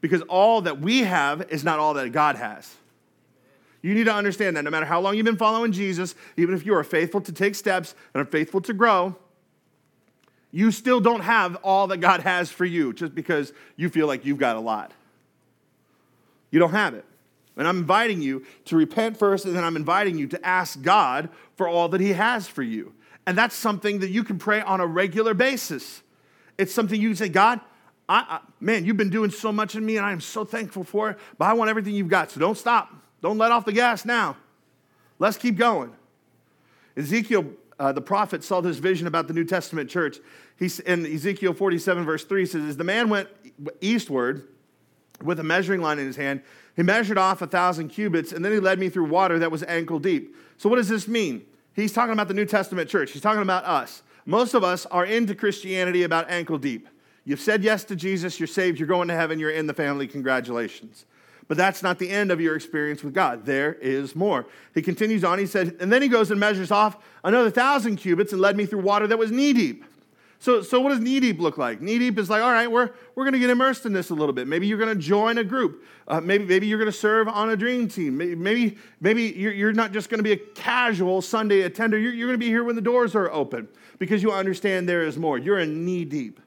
Because 0.00 0.22
all 0.22 0.62
that 0.62 0.80
we 0.80 1.00
have 1.00 1.50
is 1.50 1.64
not 1.64 1.78
all 1.78 1.94
that 1.94 2.10
God 2.12 2.36
has. 2.36 2.74
You 3.86 3.94
need 3.94 4.04
to 4.04 4.12
understand 4.12 4.56
that 4.56 4.64
no 4.64 4.70
matter 4.70 4.84
how 4.84 5.00
long 5.00 5.14
you've 5.14 5.26
been 5.26 5.36
following 5.36 5.70
Jesus, 5.70 6.16
even 6.36 6.56
if 6.56 6.66
you 6.66 6.74
are 6.74 6.82
faithful 6.82 7.20
to 7.20 7.30
take 7.30 7.54
steps 7.54 7.94
and 8.12 8.20
are 8.20 8.28
faithful 8.28 8.60
to 8.62 8.72
grow, 8.72 9.14
you 10.50 10.72
still 10.72 10.98
don't 10.98 11.20
have 11.20 11.54
all 11.62 11.86
that 11.86 11.98
God 11.98 12.18
has 12.22 12.50
for 12.50 12.64
you 12.64 12.92
just 12.92 13.14
because 13.14 13.52
you 13.76 13.88
feel 13.88 14.08
like 14.08 14.24
you've 14.24 14.38
got 14.38 14.56
a 14.56 14.60
lot. 14.60 14.90
You 16.50 16.58
don't 16.58 16.72
have 16.72 16.94
it. 16.94 17.04
And 17.56 17.68
I'm 17.68 17.78
inviting 17.78 18.20
you 18.20 18.44
to 18.64 18.76
repent 18.76 19.18
first, 19.18 19.44
and 19.44 19.54
then 19.54 19.62
I'm 19.62 19.76
inviting 19.76 20.18
you 20.18 20.26
to 20.28 20.44
ask 20.44 20.82
God 20.82 21.28
for 21.54 21.68
all 21.68 21.88
that 21.90 22.00
He 22.00 22.12
has 22.12 22.48
for 22.48 22.64
you. 22.64 22.92
And 23.24 23.38
that's 23.38 23.54
something 23.54 24.00
that 24.00 24.10
you 24.10 24.24
can 24.24 24.36
pray 24.36 24.62
on 24.62 24.80
a 24.80 24.86
regular 24.86 25.32
basis. 25.32 26.02
It's 26.58 26.74
something 26.74 27.00
you 27.00 27.10
can 27.10 27.16
say, 27.16 27.28
God, 27.28 27.60
I, 28.08 28.18
I, 28.18 28.40
man, 28.58 28.84
you've 28.84 28.96
been 28.96 29.10
doing 29.10 29.30
so 29.30 29.52
much 29.52 29.76
in 29.76 29.86
me, 29.86 29.96
and 29.96 30.04
I 30.04 30.10
am 30.10 30.20
so 30.20 30.44
thankful 30.44 30.82
for 30.82 31.10
it, 31.10 31.18
but 31.38 31.44
I 31.44 31.52
want 31.52 31.70
everything 31.70 31.94
you've 31.94 32.08
got. 32.08 32.32
So 32.32 32.40
don't 32.40 32.58
stop. 32.58 32.92
Don't 33.22 33.38
let 33.38 33.52
off 33.52 33.64
the 33.64 33.72
gas 33.72 34.04
now. 34.04 34.36
Let's 35.18 35.36
keep 35.36 35.56
going. 35.56 35.92
Ezekiel, 36.96 37.46
uh, 37.78 37.92
the 37.92 38.00
prophet, 38.00 38.44
saw 38.44 38.60
this 38.60 38.78
vision 38.78 39.06
about 39.06 39.28
the 39.28 39.34
New 39.34 39.44
Testament 39.44 39.90
church. 39.90 40.18
He's 40.58 40.80
in 40.80 41.04
Ezekiel 41.06 41.52
47, 41.52 42.04
verse 42.04 42.24
3 42.24 42.46
says, 42.46 42.62
As 42.64 42.76
the 42.76 42.84
man 42.84 43.08
went 43.08 43.28
eastward 43.80 44.48
with 45.22 45.40
a 45.40 45.42
measuring 45.42 45.80
line 45.80 45.98
in 45.98 46.06
his 46.06 46.16
hand, 46.16 46.42
he 46.74 46.82
measured 46.82 47.18
off 47.18 47.40
a 47.40 47.46
thousand 47.46 47.88
cubits, 47.88 48.32
and 48.32 48.44
then 48.44 48.52
he 48.52 48.60
led 48.60 48.78
me 48.78 48.88
through 48.88 49.06
water 49.06 49.38
that 49.38 49.50
was 49.50 49.62
ankle 49.62 49.98
deep. 49.98 50.36
So, 50.58 50.68
what 50.68 50.76
does 50.76 50.88
this 50.88 51.08
mean? 51.08 51.44
He's 51.74 51.92
talking 51.92 52.12
about 52.12 52.28
the 52.28 52.34
New 52.34 52.46
Testament 52.46 52.88
church. 52.88 53.12
He's 53.12 53.22
talking 53.22 53.42
about 53.42 53.64
us. 53.64 54.02
Most 54.24 54.54
of 54.54 54.64
us 54.64 54.86
are 54.86 55.04
into 55.04 55.34
Christianity 55.34 56.02
about 56.02 56.30
ankle 56.30 56.58
deep. 56.58 56.88
You've 57.24 57.40
said 57.40 57.64
yes 57.64 57.84
to 57.84 57.96
Jesus, 57.96 58.38
you're 58.38 58.46
saved, 58.46 58.78
you're 58.78 58.88
going 58.88 59.08
to 59.08 59.14
heaven, 59.14 59.38
you're 59.38 59.50
in 59.50 59.66
the 59.66 59.74
family, 59.74 60.06
congratulations. 60.06 61.06
But 61.48 61.56
that's 61.56 61.82
not 61.82 61.98
the 61.98 62.10
end 62.10 62.32
of 62.32 62.40
your 62.40 62.56
experience 62.56 63.04
with 63.04 63.14
God. 63.14 63.46
There 63.46 63.74
is 63.74 64.16
more. 64.16 64.46
He 64.74 64.82
continues 64.82 65.22
on, 65.22 65.38
he 65.38 65.46
said, 65.46 65.76
and 65.80 65.92
then 65.92 66.02
he 66.02 66.08
goes 66.08 66.30
and 66.30 66.40
measures 66.40 66.70
off 66.70 66.96
another 67.22 67.50
thousand 67.50 67.96
cubits 67.96 68.32
and 68.32 68.40
led 68.40 68.56
me 68.56 68.66
through 68.66 68.82
water 68.82 69.06
that 69.06 69.18
was 69.18 69.30
knee 69.30 69.52
deep. 69.52 69.84
So, 70.38 70.60
so 70.60 70.80
what 70.80 70.90
does 70.90 71.00
knee 71.00 71.18
deep 71.18 71.40
look 71.40 71.56
like? 71.56 71.80
Knee 71.80 71.98
deep 71.98 72.18
is 72.18 72.28
like, 72.28 72.42
all 72.42 72.50
right, 72.50 72.70
we're, 72.70 72.90
we're 73.14 73.24
going 73.24 73.32
to 73.32 73.38
get 73.38 73.48
immersed 73.48 73.86
in 73.86 73.92
this 73.92 74.10
a 74.10 74.14
little 74.14 74.34
bit. 74.34 74.46
Maybe 74.46 74.66
you're 74.66 74.78
going 74.78 74.94
to 74.94 75.00
join 75.00 75.38
a 75.38 75.44
group. 75.44 75.84
Uh, 76.06 76.20
maybe, 76.20 76.44
maybe 76.44 76.66
you're 76.66 76.78
going 76.78 76.90
to 76.90 76.96
serve 76.96 77.26
on 77.26 77.50
a 77.50 77.56
dream 77.56 77.88
team. 77.88 78.16
Maybe, 78.18 78.76
maybe, 79.00 79.22
you're, 79.22 79.52
you're 79.52 79.72
not 79.72 79.92
just 79.92 80.10
going 80.10 80.18
to 80.18 80.24
be 80.24 80.32
a 80.32 80.36
casual 80.36 81.22
Sunday 81.22 81.62
attender. 81.62 81.98
You're, 81.98 82.12
you're 82.12 82.28
going 82.28 82.38
to 82.38 82.44
be 82.44 82.50
here 82.50 82.64
when 82.64 82.76
the 82.76 82.82
doors 82.82 83.14
are 83.14 83.30
open 83.32 83.68
because 83.98 84.22
you 84.22 84.30
understand 84.30 84.88
there 84.88 85.04
is 85.04 85.16
more. 85.16 85.38
You're 85.38 85.58
in 85.58 85.86
knee 85.86 86.04
deep. 86.04 86.40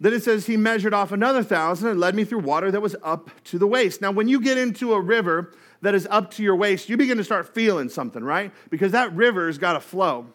Then 0.00 0.12
it 0.12 0.22
says 0.22 0.46
he 0.46 0.56
measured 0.56 0.92
off 0.92 1.12
another 1.12 1.42
thousand 1.42 1.88
and 1.88 2.00
led 2.00 2.14
me 2.14 2.24
through 2.24 2.40
water 2.40 2.70
that 2.70 2.80
was 2.80 2.96
up 3.02 3.30
to 3.44 3.58
the 3.58 3.66
waist. 3.66 4.00
Now, 4.00 4.10
when 4.10 4.28
you 4.28 4.40
get 4.40 4.58
into 4.58 4.92
a 4.92 5.00
river 5.00 5.52
that 5.82 5.94
is 5.94 6.06
up 6.10 6.30
to 6.32 6.42
your 6.42 6.56
waist, 6.56 6.88
you 6.88 6.96
begin 6.96 7.16
to 7.18 7.24
start 7.24 7.54
feeling 7.54 7.88
something, 7.88 8.22
right? 8.22 8.52
Because 8.70 8.92
that 8.92 9.12
river's 9.14 9.56
got 9.56 9.74
to 9.74 9.80
flow 9.80 10.26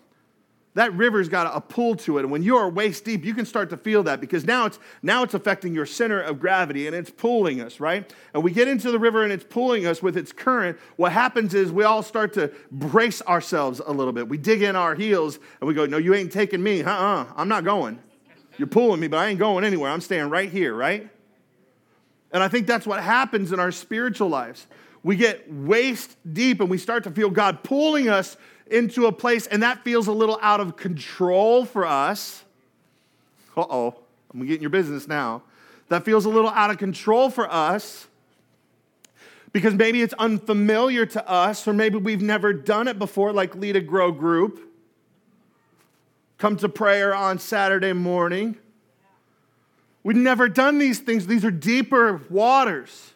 that 0.75 0.93
river's 0.93 1.27
got 1.27 1.55
a 1.55 1.59
pull 1.59 1.95
to 1.95 2.19
it. 2.19 2.21
And 2.21 2.31
when 2.31 2.43
you 2.43 2.55
are 2.57 2.69
waist 2.69 3.03
deep, 3.03 3.25
you 3.25 3.33
can 3.33 3.45
start 3.45 3.69
to 3.71 3.77
feel 3.77 4.03
that 4.03 4.21
because 4.21 4.45
now 4.45 4.65
it's 4.65 4.79
now 5.01 5.23
it's 5.23 5.33
affecting 5.33 5.73
your 5.73 5.85
center 5.85 6.21
of 6.21 6.39
gravity 6.39 6.87
and 6.87 6.95
it's 6.95 7.09
pulling 7.09 7.59
us, 7.59 7.79
right? 7.79 8.13
And 8.33 8.43
we 8.43 8.51
get 8.51 8.67
into 8.67 8.91
the 8.91 8.99
river 8.99 9.23
and 9.23 9.33
it's 9.33 9.43
pulling 9.43 9.85
us 9.85 10.01
with 10.01 10.15
its 10.15 10.31
current. 10.31 10.77
What 10.95 11.11
happens 11.11 11.53
is 11.53 11.71
we 11.71 11.83
all 11.83 12.03
start 12.03 12.33
to 12.33 12.51
brace 12.71 13.21
ourselves 13.23 13.81
a 13.85 13.91
little 13.91 14.13
bit. 14.13 14.29
We 14.29 14.37
dig 14.37 14.61
in 14.61 14.75
our 14.75 14.95
heels 14.95 15.39
and 15.59 15.67
we 15.67 15.73
go, 15.73 15.85
No, 15.85 15.97
you 15.97 16.13
ain't 16.13 16.31
taking 16.31 16.61
me. 16.61 16.83
Uh-uh. 16.83 17.25
I'm 17.35 17.47
not 17.49 17.63
going. 17.63 17.99
You're 18.59 18.67
pulling 18.67 18.99
me, 18.99 19.07
but 19.07 19.17
I 19.17 19.27
ain't 19.27 19.39
going 19.39 19.63
anywhere. 19.63 19.89
I'm 19.89 20.01
staying 20.01 20.29
right 20.29 20.51
here, 20.51 20.73
right? 20.73 21.09
And 22.33 22.43
I 22.43 22.49
think 22.49 22.67
that's 22.67 22.85
what 22.85 23.01
happens 23.01 23.53
in 23.53 23.59
our 23.59 23.71
spiritual 23.71 24.27
lives. 24.27 24.67
We 25.01 25.15
get 25.15 25.49
waist 25.49 26.17
deep 26.31 26.59
and 26.59 26.69
we 26.69 26.77
start 26.77 27.05
to 27.05 27.11
feel 27.11 27.29
God 27.29 27.63
pulling 27.63 28.09
us 28.09 28.35
into 28.67 29.05
a 29.07 29.13
place, 29.13 29.47
and 29.47 29.63
that 29.63 29.85
feels 29.85 30.07
a 30.07 30.11
little 30.11 30.37
out 30.41 30.59
of 30.59 30.75
control 30.75 31.63
for 31.63 31.85
us. 31.85 32.43
Uh 33.55 33.61
oh, 33.61 33.95
I'm 34.33 34.45
getting 34.45 34.61
your 34.61 34.69
business 34.69 35.07
now. 35.07 35.41
That 35.87 36.03
feels 36.03 36.25
a 36.25 36.29
little 36.29 36.51
out 36.51 36.69
of 36.69 36.77
control 36.77 37.29
for 37.29 37.49
us 37.49 38.07
because 39.53 39.73
maybe 39.73 40.01
it's 40.01 40.13
unfamiliar 40.15 41.05
to 41.05 41.27
us, 41.27 41.65
or 41.65 41.71
maybe 41.71 41.97
we've 41.97 42.21
never 42.21 42.51
done 42.51 42.89
it 42.89 42.99
before, 42.99 43.31
like 43.31 43.55
lead 43.55 43.77
a 43.77 43.81
grow 43.81 44.11
group. 44.11 44.68
Come 46.39 46.55
to 46.57 46.69
prayer 46.69 47.13
on 47.13 47.37
Saturday 47.37 47.91
morning. 47.91 48.57
We've 50.03 50.15
never 50.15 50.47
done 50.47 50.79
these 50.79 50.99
things. 50.99 51.27
These 51.27 51.43
are 51.43 51.51
deeper 51.51 52.21
waters. 52.29 53.13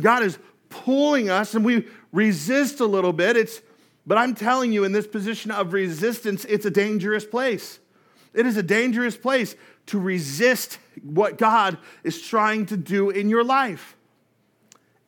God 0.00 0.22
is 0.22 0.38
pulling 0.68 1.28
us, 1.28 1.54
and 1.54 1.64
we 1.64 1.88
resist 2.12 2.78
a 2.78 2.86
little 2.86 3.12
bit. 3.12 3.36
It's 3.36 3.60
but 4.06 4.16
I'm 4.16 4.34
telling 4.34 4.72
you, 4.72 4.84
in 4.84 4.92
this 4.92 5.06
position 5.06 5.50
of 5.50 5.74
resistance, 5.74 6.46
it's 6.46 6.64
a 6.64 6.70
dangerous 6.70 7.26
place. 7.26 7.78
It 8.32 8.46
is 8.46 8.56
a 8.56 8.62
dangerous 8.62 9.18
place 9.18 9.54
to 9.86 9.98
resist 9.98 10.78
what 11.02 11.36
God 11.36 11.76
is 12.04 12.22
trying 12.22 12.66
to 12.66 12.76
do 12.76 13.10
in 13.10 13.28
your 13.28 13.44
life. 13.44 13.96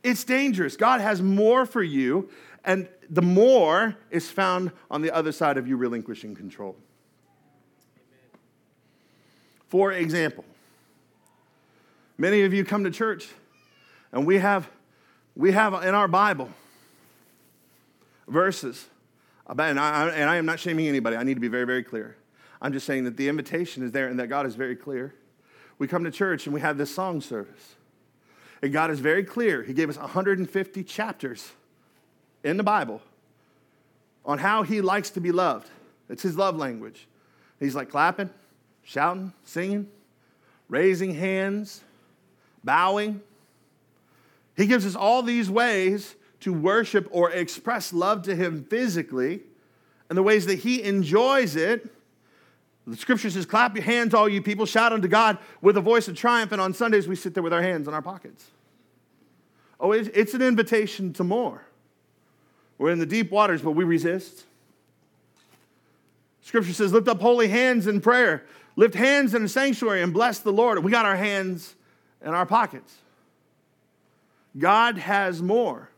It's 0.03 0.25
dangerous. 0.25 0.77
God 0.77 1.01
has 1.01 1.23
more 1.23 1.65
for 1.65 1.83
you, 1.83 2.29
and 2.63 2.89
the 3.11 3.23
more 3.23 3.97
is 4.11 4.31
found 4.31 4.71
on 4.91 5.03
the 5.03 5.11
other 5.11 5.33
side 5.33 5.59
of 5.59 5.67
you 5.67 5.77
relinquishing 5.77 6.35
control. 6.35 6.77
For 9.69 9.93
example, 9.93 10.45
many 12.17 12.43
of 12.43 12.55
you 12.55 12.65
come 12.65 12.85
to 12.85 12.91
church, 12.91 13.29
and 14.13 14.27
we 14.27 14.39
have, 14.39 14.71
we 15.35 15.53
have 15.53 15.75
in 15.85 15.95
our 15.95 16.09
Bible 16.09 16.49
verses 18.29 18.87
about, 19.47 19.71
and 19.71 19.81
I, 19.81 20.09
and 20.11 20.31
I 20.31 20.37
am 20.37 20.47
not 20.47 20.61
shaming 20.61 20.87
anybody. 20.87 21.17
I 21.17 21.25
need 21.25 21.35
to 21.35 21.41
be 21.41 21.49
very, 21.49 21.67
very 21.67 21.83
clear. 21.83 22.17
I'm 22.63 22.73
just 22.73 22.87
saying 22.87 23.05
that 23.05 23.17
the 23.17 23.29
invitation 23.29 23.83
is 23.83 23.91
there 23.91 24.07
and 24.07 24.19
that 24.21 24.29
God 24.29 24.47
is 24.47 24.55
very 24.55 24.77
clear. 24.77 25.15
We 25.79 25.89
come 25.89 26.05
to 26.05 26.11
church 26.11 26.47
and 26.47 26.55
we 26.55 26.61
have 26.61 26.79
this 26.79 26.95
song 26.95 27.21
service. 27.21 27.75
And 28.63 28.73
God 28.73 28.91
is 28.91 29.01
very 29.01 29.25
clear. 29.25 29.63
He 29.63 29.73
gave 29.73 29.89
us 29.89 29.97
150 29.97 30.85
chapters 30.85 31.53
in 32.45 32.57
the 32.57 32.63
Bible 32.63 33.01
on 34.25 34.39
how 34.39 34.63
He 34.63 34.81
likes 34.81 35.11
to 35.11 35.21
be 35.21 35.33
loved. 35.33 35.69
It's 36.09 36.23
His 36.23 36.37
love 36.37 36.57
language. 36.57 37.07
He's 37.59 37.75
like 37.75 37.91
clapping, 37.91 38.31
shouting, 38.83 39.33
singing, 39.45 39.89
raising 40.69 41.15
hands, 41.15 41.83
bowing. 42.65 43.21
He 44.57 44.67
gives 44.67 44.87
us 44.87 44.97
all 44.97 45.23
these 45.23 45.51
ways 45.51 46.17
to 46.41 46.53
worship 46.53 47.09
or 47.11 47.31
express 47.31 47.93
love 47.93 48.23
to 48.23 48.35
Him 48.35 48.65
physically 48.65 49.41
and 50.09 50.17
the 50.17 50.23
ways 50.23 50.47
that 50.47 50.61
He 50.61 50.83
enjoys 50.83 51.57
it. 51.57 51.89
The 52.87 52.97
scripture 52.97 53.31
says, 53.31 53.47
Clap 53.47 53.77
your 53.77 53.85
hands, 53.85 54.15
all 54.15 54.29
you 54.29 54.43
people, 54.43 54.67
shout 54.67 54.93
unto 54.93 55.07
God 55.07 55.39
with 55.61 55.77
a 55.77 55.81
voice 55.81 56.09
of 56.09 56.17
triumph. 56.17 56.53
And 56.53 56.61
on 56.61 56.75
Sundays, 56.75 57.07
we 57.07 57.15
sit 57.15 57.35
there 57.35 57.43
with 57.43 57.53
our 57.53 57.63
hands 57.63 57.87
in 57.87 57.95
our 57.95 58.03
pockets. 58.03 58.47
Oh, 59.79 59.93
it's 59.93 60.35
an 60.35 60.43
invitation 60.43 61.13
to 61.15 61.25
more. 61.25 61.63
We're 62.81 62.93
in 62.93 62.99
the 62.99 63.05
deep 63.05 63.31
waters, 63.31 63.61
but 63.61 63.73
we 63.73 63.85
resist. 63.85 64.45
Scripture 66.41 66.73
says, 66.73 66.95
lift 66.95 67.09
up 67.09 67.21
holy 67.21 67.47
hands 67.47 67.87
in 67.87 68.01
prayer. 68.01 68.47
Lift 68.75 68.95
hands 68.95 69.35
in 69.35 69.43
the 69.43 69.51
sanctuary 69.51 70.01
and 70.01 70.15
bless 70.15 70.39
the 70.39 70.51
Lord. 70.51 70.83
We 70.83 70.91
got 70.91 71.05
our 71.05 71.15
hands 71.15 71.75
in 72.25 72.29
our 72.29 72.47
pockets. 72.47 72.97
God 74.57 74.97
has 74.97 75.43
more. 75.43 75.91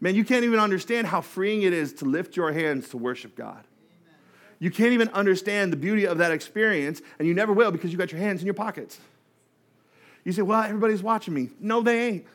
Man, 0.00 0.14
you 0.14 0.24
can't 0.24 0.42
even 0.44 0.58
understand 0.58 1.06
how 1.06 1.20
freeing 1.20 1.60
it 1.60 1.74
is 1.74 1.92
to 1.94 2.06
lift 2.06 2.34
your 2.34 2.50
hands 2.50 2.88
to 2.88 2.96
worship 2.96 3.36
God. 3.36 3.62
You 4.58 4.70
can't 4.70 4.92
even 4.92 5.08
understand 5.08 5.70
the 5.70 5.76
beauty 5.76 6.06
of 6.06 6.16
that 6.16 6.32
experience, 6.32 7.02
and 7.18 7.28
you 7.28 7.34
never 7.34 7.52
will 7.52 7.72
because 7.72 7.92
you 7.92 7.98
got 7.98 8.10
your 8.10 8.22
hands 8.22 8.40
in 8.40 8.46
your 8.46 8.54
pockets. 8.54 8.98
You 10.24 10.32
say, 10.32 10.40
Well, 10.40 10.62
everybody's 10.62 11.02
watching 11.02 11.34
me. 11.34 11.50
No, 11.60 11.82
they 11.82 12.06
ain't. 12.06 12.26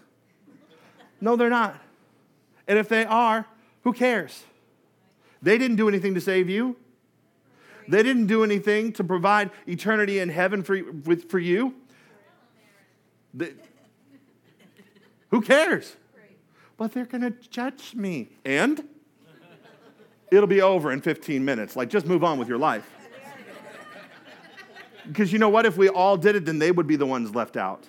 No, 1.19 1.35
they're 1.35 1.49
not. 1.49 1.81
And 2.67 2.77
if 2.77 2.89
they 2.89 3.05
are, 3.05 3.47
who 3.85 3.93
cares? 3.93 4.43
They 5.41 5.57
didn't 5.57 5.77
do 5.77 5.87
anything 5.87 6.15
to 6.15 6.21
save 6.21 6.49
you. 6.49 6.75
They 7.87 8.01
didn't 8.01 8.25
do 8.25 8.43
anything 8.43 8.91
to 8.93 9.03
provide 9.03 9.51
eternity 9.67 10.19
in 10.19 10.29
heaven 10.29 10.63
for, 10.63 10.83
with, 11.05 11.29
for 11.29 11.37
you. 11.37 11.75
Who 15.29 15.41
cares? 15.41 15.95
But 16.77 16.93
they're 16.93 17.05
going 17.05 17.21
to 17.21 17.31
judge 17.49 17.93
me. 17.93 18.29
And 18.43 18.89
it'll 20.31 20.47
be 20.47 20.61
over 20.61 20.91
in 20.91 20.99
15 20.99 21.45
minutes. 21.45 21.75
Like, 21.75 21.89
just 21.89 22.07
move 22.07 22.23
on 22.23 22.39
with 22.39 22.49
your 22.49 22.57
life. 22.57 22.89
Because 25.07 25.31
you 25.31 25.37
know 25.37 25.49
what? 25.49 25.67
If 25.67 25.77
we 25.77 25.89
all 25.89 26.17
did 26.17 26.35
it, 26.35 26.45
then 26.45 26.57
they 26.57 26.71
would 26.71 26.87
be 26.87 26.95
the 26.95 27.05
ones 27.05 27.35
left 27.35 27.55
out. 27.55 27.87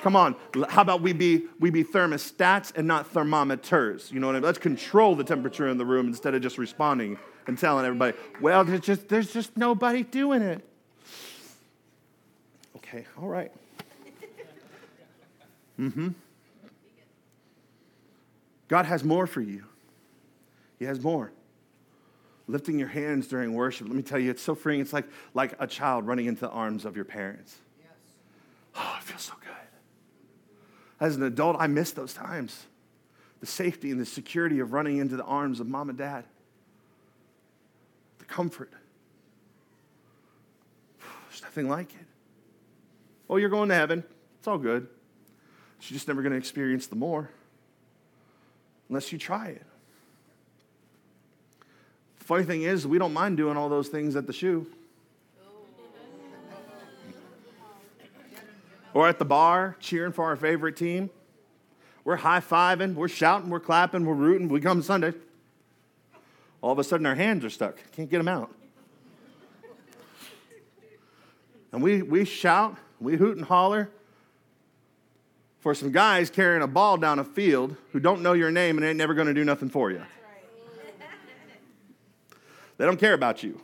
Come 0.00 0.16
on. 0.16 0.36
How 0.68 0.82
about 0.82 1.02
we 1.02 1.12
be, 1.12 1.44
we 1.58 1.70
be 1.70 1.84
thermostats 1.84 2.72
and 2.76 2.86
not 2.86 3.08
thermometers? 3.08 4.10
You 4.12 4.20
know 4.20 4.28
what 4.28 4.36
I 4.36 4.38
mean? 4.38 4.44
Let's 4.44 4.58
control 4.58 5.14
the 5.14 5.24
temperature 5.24 5.68
in 5.68 5.78
the 5.78 5.86
room 5.86 6.06
instead 6.06 6.34
of 6.34 6.42
just 6.42 6.58
responding 6.58 7.18
and 7.46 7.58
telling 7.58 7.84
everybody, 7.84 8.16
well, 8.40 8.64
there's 8.64 8.80
just, 8.80 9.08
there's 9.08 9.32
just 9.32 9.56
nobody 9.56 10.02
doing 10.02 10.42
it. 10.42 10.64
Okay, 12.76 13.06
all 13.20 13.28
right. 13.28 13.52
Mm-hmm. 15.78 16.08
God 18.66 18.84
has 18.86 19.04
more 19.04 19.28
for 19.28 19.40
you. 19.40 19.64
He 20.78 20.84
has 20.86 21.00
more. 21.00 21.30
Lifting 22.48 22.80
your 22.80 22.88
hands 22.88 23.28
during 23.28 23.54
worship, 23.54 23.86
let 23.86 23.96
me 23.96 24.02
tell 24.02 24.18
you, 24.18 24.30
it's 24.30 24.42
so 24.42 24.54
freeing. 24.54 24.80
It's 24.80 24.92
like, 24.92 25.06
like 25.34 25.54
a 25.60 25.68
child 25.68 26.06
running 26.06 26.26
into 26.26 26.40
the 26.40 26.50
arms 26.50 26.84
of 26.84 26.96
your 26.96 27.04
parents. 27.04 27.58
Yes. 27.78 27.90
Oh, 28.74 28.96
it 28.98 29.04
feels 29.04 29.22
so 29.22 29.34
good. 29.40 29.48
As 31.00 31.16
an 31.16 31.22
adult, 31.22 31.56
I 31.58 31.66
miss 31.66 31.92
those 31.92 32.12
times. 32.12 32.66
The 33.40 33.46
safety 33.46 33.90
and 33.90 34.00
the 34.00 34.06
security 34.06 34.58
of 34.58 34.72
running 34.72 34.98
into 34.98 35.16
the 35.16 35.24
arms 35.24 35.60
of 35.60 35.68
mom 35.68 35.88
and 35.88 35.98
dad. 35.98 36.24
The 38.18 38.24
comfort. 38.24 38.72
There's 41.30 41.42
nothing 41.42 41.68
like 41.68 41.92
it. 41.94 42.06
Oh, 43.30 43.36
you're 43.36 43.48
going 43.48 43.68
to 43.68 43.74
heaven. 43.74 44.02
It's 44.38 44.48
all 44.48 44.58
good. 44.58 44.88
But 45.76 45.90
you're 45.90 45.96
just 45.96 46.08
never 46.08 46.22
going 46.22 46.32
to 46.32 46.38
experience 46.38 46.86
the 46.86 46.96
more 46.96 47.30
unless 48.88 49.12
you 49.12 49.18
try 49.18 49.48
it. 49.48 49.62
Funny 52.16 52.44
thing 52.44 52.62
is, 52.62 52.86
we 52.86 52.98
don't 52.98 53.12
mind 53.12 53.36
doing 53.36 53.56
all 53.56 53.68
those 53.68 53.88
things 53.88 54.16
at 54.16 54.26
the 54.26 54.32
shoe. 54.32 54.66
Or 58.94 59.08
at 59.08 59.18
the 59.18 59.24
bar 59.24 59.76
cheering 59.80 60.12
for 60.12 60.24
our 60.24 60.36
favorite 60.36 60.76
team. 60.76 61.10
We're 62.04 62.16
high 62.16 62.40
fiving, 62.40 62.94
we're 62.94 63.08
shouting, 63.08 63.50
we're 63.50 63.60
clapping, 63.60 64.06
we're 64.06 64.14
rooting. 64.14 64.48
We 64.48 64.60
come 64.60 64.82
Sunday. 64.82 65.12
All 66.60 66.72
of 66.72 66.78
a 66.78 66.84
sudden, 66.84 67.06
our 67.06 67.14
hands 67.14 67.44
are 67.44 67.50
stuck. 67.50 67.78
Can't 67.92 68.10
get 68.10 68.18
them 68.18 68.28
out. 68.28 68.52
And 71.70 71.82
we, 71.82 72.02
we 72.02 72.24
shout, 72.24 72.76
we 72.98 73.16
hoot 73.16 73.36
and 73.36 73.44
holler 73.44 73.90
for 75.60 75.74
some 75.74 75.92
guys 75.92 76.30
carrying 76.30 76.62
a 76.62 76.66
ball 76.66 76.96
down 76.96 77.18
a 77.18 77.24
field 77.24 77.76
who 77.92 78.00
don't 78.00 78.22
know 78.22 78.32
your 78.32 78.50
name 78.50 78.78
and 78.78 78.86
ain't 78.86 78.96
never 78.96 79.12
going 79.12 79.26
to 79.26 79.34
do 79.34 79.44
nothing 79.44 79.68
for 79.68 79.90
you. 79.90 80.02
They 82.78 82.86
don't 82.86 82.98
care 82.98 83.14
about 83.14 83.42
you. 83.42 83.60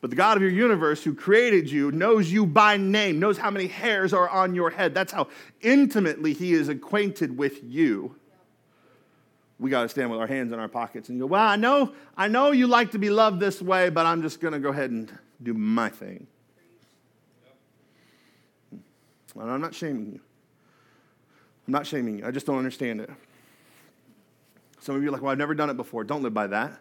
But 0.00 0.10
the 0.10 0.16
God 0.16 0.36
of 0.36 0.42
your 0.42 0.52
universe 0.52 1.02
who 1.02 1.12
created 1.14 1.70
you 1.70 1.90
knows 1.90 2.30
you 2.30 2.46
by 2.46 2.76
name, 2.76 3.18
knows 3.18 3.36
how 3.36 3.50
many 3.50 3.66
hairs 3.66 4.12
are 4.12 4.28
on 4.28 4.54
your 4.54 4.70
head. 4.70 4.94
That's 4.94 5.12
how 5.12 5.28
intimately 5.60 6.32
he 6.32 6.52
is 6.52 6.68
acquainted 6.68 7.36
with 7.36 7.64
you. 7.64 8.14
We 9.58 9.70
got 9.70 9.82
to 9.82 9.88
stand 9.88 10.10
with 10.10 10.20
our 10.20 10.28
hands 10.28 10.52
in 10.52 10.60
our 10.60 10.68
pockets 10.68 11.08
and 11.08 11.18
go, 11.18 11.26
Well, 11.26 11.42
I 11.42 11.56
know, 11.56 11.92
I 12.16 12.28
know 12.28 12.52
you 12.52 12.68
like 12.68 12.92
to 12.92 12.98
be 12.98 13.10
loved 13.10 13.40
this 13.40 13.60
way, 13.60 13.90
but 13.90 14.06
I'm 14.06 14.22
just 14.22 14.40
going 14.40 14.54
to 14.54 14.60
go 14.60 14.68
ahead 14.68 14.92
and 14.92 15.10
do 15.42 15.52
my 15.52 15.88
thing. 15.88 16.28
Hmm. 18.70 19.40
And 19.40 19.50
I'm 19.50 19.60
not 19.60 19.74
shaming 19.74 20.12
you. 20.12 20.20
I'm 21.66 21.72
not 21.72 21.88
shaming 21.88 22.18
you. 22.18 22.26
I 22.26 22.30
just 22.30 22.46
don't 22.46 22.58
understand 22.58 23.00
it. 23.00 23.10
Some 24.78 24.94
of 24.94 25.02
you 25.02 25.08
are 25.08 25.12
like, 25.12 25.22
Well, 25.22 25.32
I've 25.32 25.38
never 25.38 25.54
done 25.54 25.70
it 25.70 25.76
before. 25.76 26.04
Don't 26.04 26.22
live 26.22 26.34
by 26.34 26.46
that. 26.46 26.78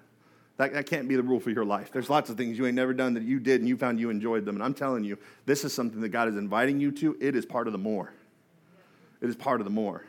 That, 0.58 0.74
that 0.74 0.88
can't 0.88 1.08
be 1.08 1.16
the 1.16 1.24
rule 1.24 1.40
for 1.40 1.52
your 1.52 1.66
life. 1.66 1.92
There's 1.92 2.10
lots 2.10 2.30
of 2.30 2.38
things 2.38 2.58
you 2.58 2.66
ain't 2.66 2.76
never 2.76 2.94
done 2.94 3.14
that 3.14 3.24
you 3.24 3.40
did 3.40 3.62
and 3.62 3.70
you 3.70 3.78
found 3.78 4.00
you 4.00 4.10
enjoyed 4.10 4.44
them. 4.44 4.56
And 4.56 4.64
I'm 4.64 4.74
telling 4.74 5.04
you, 5.04 5.18
this 5.46 5.64
is 5.64 5.72
something 5.72 6.02
that 6.02 6.10
God 6.10 6.28
is 6.28 6.36
inviting 6.36 6.80
you 6.80 6.92
to. 6.94 7.16
It 7.22 7.36
is 7.36 7.46
part 7.46 7.68
of 7.68 7.74
the 7.74 7.80
more. 7.80 8.12
It 9.22 9.30
is 9.30 9.36
part 9.36 9.62
of 9.62 9.66
the 9.66 9.72
more. 9.72 10.04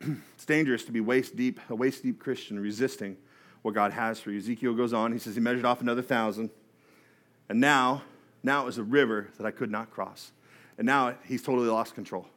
it's 0.00 0.44
dangerous 0.44 0.84
to 0.84 0.92
be 0.92 1.00
waist 1.00 1.36
deep, 1.36 1.58
a 1.68 1.74
waist 1.74 2.04
deep 2.04 2.20
Christian 2.20 2.60
resisting 2.60 3.16
what 3.62 3.74
God 3.74 3.92
has 3.92 4.20
for 4.20 4.30
you. 4.30 4.38
Ezekiel 4.38 4.74
goes 4.74 4.92
on, 4.92 5.12
he 5.12 5.18
says 5.18 5.34
he 5.34 5.40
measured 5.40 5.64
off 5.64 5.80
another 5.80 6.02
thousand. 6.02 6.50
And 7.48 7.60
now, 7.60 8.02
now 8.44 8.62
it 8.62 8.66
was 8.66 8.78
a 8.78 8.84
river 8.84 9.28
that 9.38 9.46
I 9.46 9.50
could 9.50 9.70
not 9.70 9.90
cross. 9.90 10.30
And 10.78 10.86
now 10.86 11.14
he's 11.24 11.42
totally 11.42 11.68
lost 11.68 11.94
control. 11.94 12.28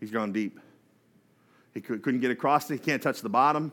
He's 0.00 0.10
gone 0.10 0.32
deep. 0.32 0.58
He 1.72 1.80
couldn't 1.80 2.20
get 2.20 2.30
across 2.30 2.70
it, 2.70 2.74
he 2.74 2.78
can't 2.78 3.02
touch 3.02 3.22
the 3.22 3.28
bottom. 3.30 3.72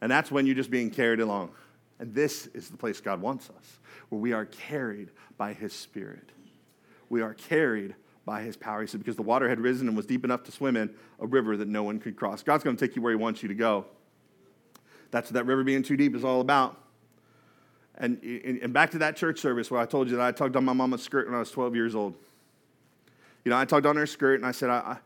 And 0.00 0.10
that's 0.10 0.30
when 0.30 0.46
you're 0.46 0.54
just 0.54 0.70
being 0.70 0.90
carried 0.90 1.20
along. 1.20 1.50
And 1.98 2.14
this 2.14 2.46
is 2.48 2.68
the 2.68 2.76
place 2.76 3.00
God 3.00 3.20
wants 3.20 3.50
us, 3.50 3.78
where 4.08 4.20
we 4.20 4.32
are 4.32 4.46
carried 4.46 5.10
by 5.36 5.52
His 5.52 5.72
Spirit. 5.72 6.30
We 7.08 7.22
are 7.22 7.34
carried 7.34 7.94
by 8.24 8.42
His 8.42 8.56
power. 8.56 8.80
He 8.82 8.86
said, 8.86 9.00
because 9.00 9.16
the 9.16 9.22
water 9.22 9.48
had 9.48 9.60
risen 9.60 9.88
and 9.88 9.96
was 9.96 10.06
deep 10.06 10.24
enough 10.24 10.44
to 10.44 10.52
swim 10.52 10.76
in, 10.76 10.90
a 11.18 11.26
river 11.26 11.56
that 11.56 11.68
no 11.68 11.82
one 11.82 11.98
could 11.98 12.16
cross. 12.16 12.42
God's 12.42 12.62
going 12.62 12.76
to 12.76 12.86
take 12.86 12.94
you 12.94 13.02
where 13.02 13.12
He 13.12 13.16
wants 13.16 13.42
you 13.42 13.48
to 13.48 13.54
go. 13.54 13.86
That's 15.10 15.28
what 15.28 15.34
that 15.34 15.46
river 15.46 15.64
being 15.64 15.82
too 15.82 15.96
deep 15.96 16.14
is 16.14 16.24
all 16.24 16.40
about. 16.40 16.80
And, 17.96 18.22
and 18.22 18.72
back 18.72 18.92
to 18.92 18.98
that 18.98 19.16
church 19.16 19.40
service 19.40 19.70
where 19.70 19.80
I 19.80 19.86
told 19.86 20.08
you 20.08 20.16
that 20.16 20.24
I 20.24 20.30
tugged 20.30 20.54
on 20.54 20.64
my 20.64 20.72
mama's 20.72 21.02
skirt 21.02 21.26
when 21.26 21.34
I 21.34 21.40
was 21.40 21.50
12 21.50 21.74
years 21.74 21.96
old. 21.96 22.14
You 23.44 23.50
know, 23.50 23.58
I 23.58 23.64
tugged 23.64 23.86
on 23.86 23.96
her 23.96 24.06
skirt 24.06 24.38
and 24.38 24.46
I 24.46 24.52
said, 24.52 24.70
I, 24.70 24.76
I, 24.76 24.98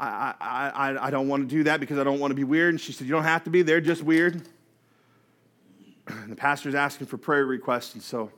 I, 0.00 0.34
I 0.40 1.06
I 1.06 1.10
don't 1.10 1.28
want 1.28 1.48
to 1.48 1.54
do 1.54 1.64
that 1.64 1.78
because 1.78 1.98
I 1.98 2.04
don't 2.04 2.18
want 2.18 2.30
to 2.30 2.34
be 2.34 2.44
weird. 2.44 2.70
And 2.70 2.80
she 2.80 2.92
said, 2.92 3.06
You 3.06 3.12
don't 3.12 3.24
have 3.24 3.44
to 3.44 3.50
be. 3.50 3.62
They're 3.62 3.80
just 3.80 4.02
weird. 4.02 4.42
And 6.06 6.32
the 6.32 6.36
pastor's 6.36 6.74
asking 6.74 7.06
for 7.06 7.18
prayer 7.18 7.46
requests. 7.46 7.94
And 7.94 8.02
so 8.02 8.32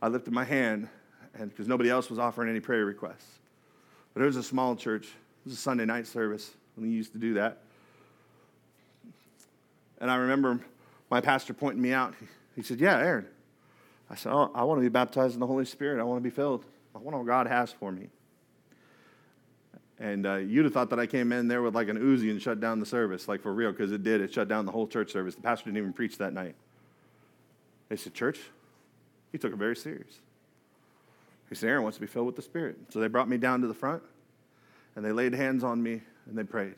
I 0.00 0.08
lifted 0.08 0.32
my 0.32 0.44
hand 0.44 0.88
and 1.34 1.50
because 1.50 1.68
nobody 1.68 1.90
else 1.90 2.08
was 2.08 2.18
offering 2.18 2.48
any 2.48 2.60
prayer 2.60 2.86
requests. 2.86 3.38
But 4.14 4.22
it 4.22 4.26
was 4.26 4.36
a 4.36 4.42
small 4.42 4.74
church. 4.76 5.04
It 5.04 5.44
was 5.44 5.54
a 5.54 5.56
Sunday 5.56 5.84
night 5.84 6.06
service 6.06 6.52
when 6.74 6.88
we 6.88 6.94
used 6.94 7.12
to 7.12 7.18
do 7.18 7.34
that. 7.34 7.58
And 10.00 10.10
I 10.10 10.16
remember 10.16 10.60
my 11.10 11.20
pastor 11.20 11.52
pointing 11.52 11.82
me 11.82 11.92
out. 11.92 12.14
He 12.54 12.62
said, 12.62 12.80
Yeah, 12.80 12.98
Aaron. 12.98 13.26
I 14.08 14.14
said, 14.14 14.32
Oh, 14.32 14.50
I 14.54 14.64
want 14.64 14.78
to 14.78 14.82
be 14.82 14.88
baptized 14.88 15.34
in 15.34 15.40
the 15.40 15.46
Holy 15.46 15.66
Spirit. 15.66 16.00
I 16.00 16.04
want 16.04 16.18
to 16.18 16.24
be 16.24 16.34
filled. 16.34 16.64
I 16.94 16.98
want 16.98 17.16
what 17.16 17.26
God 17.26 17.46
has 17.46 17.72
for 17.72 17.92
me. 17.92 18.08
And 19.98 20.26
uh, 20.26 20.34
you'd 20.36 20.64
have 20.66 20.74
thought 20.74 20.90
that 20.90 21.00
I 21.00 21.06
came 21.06 21.32
in 21.32 21.48
there 21.48 21.62
with 21.62 21.74
like 21.74 21.88
an 21.88 21.98
Uzi 21.98 22.30
and 22.30 22.40
shut 22.40 22.60
down 22.60 22.80
the 22.80 22.86
service, 22.86 23.28
like 23.28 23.42
for 23.42 23.52
real, 23.52 23.72
because 23.72 23.92
it 23.92 24.02
did. 24.02 24.20
It 24.20 24.32
shut 24.32 24.46
down 24.46 24.66
the 24.66 24.72
whole 24.72 24.86
church 24.86 25.10
service. 25.10 25.34
The 25.34 25.42
pastor 25.42 25.66
didn't 25.66 25.78
even 25.78 25.92
preach 25.92 26.18
that 26.18 26.34
night. 26.34 26.54
They 27.88 27.96
said, 27.96 28.14
Church? 28.14 28.38
He 29.32 29.38
took 29.38 29.52
it 29.52 29.56
very 29.56 29.76
serious. 29.76 30.20
He 31.48 31.54
said, 31.54 31.68
Aaron 31.68 31.82
wants 31.82 31.96
to 31.96 32.00
be 32.00 32.06
filled 32.06 32.26
with 32.26 32.36
the 32.36 32.42
Spirit. 32.42 32.76
So 32.90 33.00
they 33.00 33.08
brought 33.08 33.28
me 33.28 33.36
down 33.36 33.60
to 33.60 33.66
the 33.66 33.74
front 33.74 34.02
and 34.96 35.04
they 35.04 35.12
laid 35.12 35.34
hands 35.34 35.62
on 35.62 35.82
me 35.82 36.02
and 36.26 36.36
they 36.36 36.44
prayed. 36.44 36.74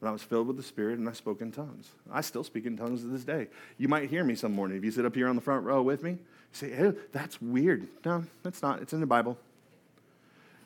And 0.00 0.08
I 0.08 0.12
was 0.12 0.22
filled 0.22 0.46
with 0.46 0.56
the 0.56 0.62
Spirit 0.62 0.98
and 0.98 1.08
I 1.08 1.12
spoke 1.12 1.40
in 1.40 1.50
tongues. 1.50 1.90
I 2.12 2.20
still 2.20 2.44
speak 2.44 2.66
in 2.66 2.76
tongues 2.76 3.00
to 3.00 3.08
this 3.08 3.24
day. 3.24 3.48
You 3.78 3.88
might 3.88 4.08
hear 4.08 4.22
me 4.22 4.34
some 4.34 4.52
morning. 4.52 4.76
If 4.76 4.84
you 4.84 4.90
sit 4.90 5.04
up 5.04 5.14
here 5.14 5.28
on 5.28 5.36
the 5.36 5.42
front 5.42 5.64
row 5.64 5.82
with 5.82 6.02
me, 6.02 6.10
you 6.12 6.18
say, 6.52 6.70
hey, 6.70 6.92
that's 7.12 7.40
weird. 7.40 7.88
No, 8.04 8.24
that's 8.42 8.62
not. 8.62 8.82
It's 8.82 8.92
in 8.92 9.00
the 9.00 9.06
Bible. 9.06 9.38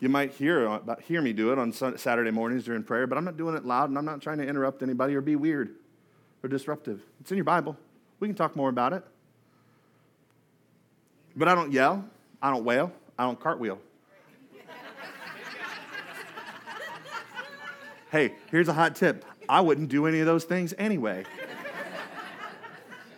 You 0.00 0.08
might 0.08 0.32
hear, 0.32 0.66
uh, 0.66 0.96
hear 1.06 1.20
me 1.20 1.34
do 1.34 1.52
it 1.52 1.58
on 1.58 1.72
Saturday 1.72 2.30
mornings 2.30 2.64
during 2.64 2.82
prayer, 2.82 3.06
but 3.06 3.18
I'm 3.18 3.24
not 3.24 3.36
doing 3.36 3.54
it 3.54 3.66
loud 3.66 3.90
and 3.90 3.98
I'm 3.98 4.06
not 4.06 4.22
trying 4.22 4.38
to 4.38 4.46
interrupt 4.46 4.82
anybody 4.82 5.14
or 5.14 5.20
be 5.20 5.36
weird 5.36 5.74
or 6.42 6.48
disruptive. 6.48 7.02
It's 7.20 7.30
in 7.30 7.36
your 7.36 7.44
Bible. 7.44 7.76
We 8.18 8.26
can 8.26 8.34
talk 8.34 8.56
more 8.56 8.70
about 8.70 8.94
it. 8.94 9.04
But 11.36 11.48
I 11.48 11.54
don't 11.54 11.70
yell, 11.70 12.02
I 12.40 12.50
don't 12.50 12.64
wail, 12.64 12.92
I 13.18 13.24
don't 13.24 13.38
cartwheel. 13.38 13.78
hey, 18.10 18.32
here's 18.50 18.68
a 18.68 18.72
hot 18.72 18.96
tip 18.96 19.24
I 19.48 19.60
wouldn't 19.60 19.90
do 19.90 20.06
any 20.06 20.20
of 20.20 20.26
those 20.26 20.44
things 20.44 20.72
anyway. 20.78 21.24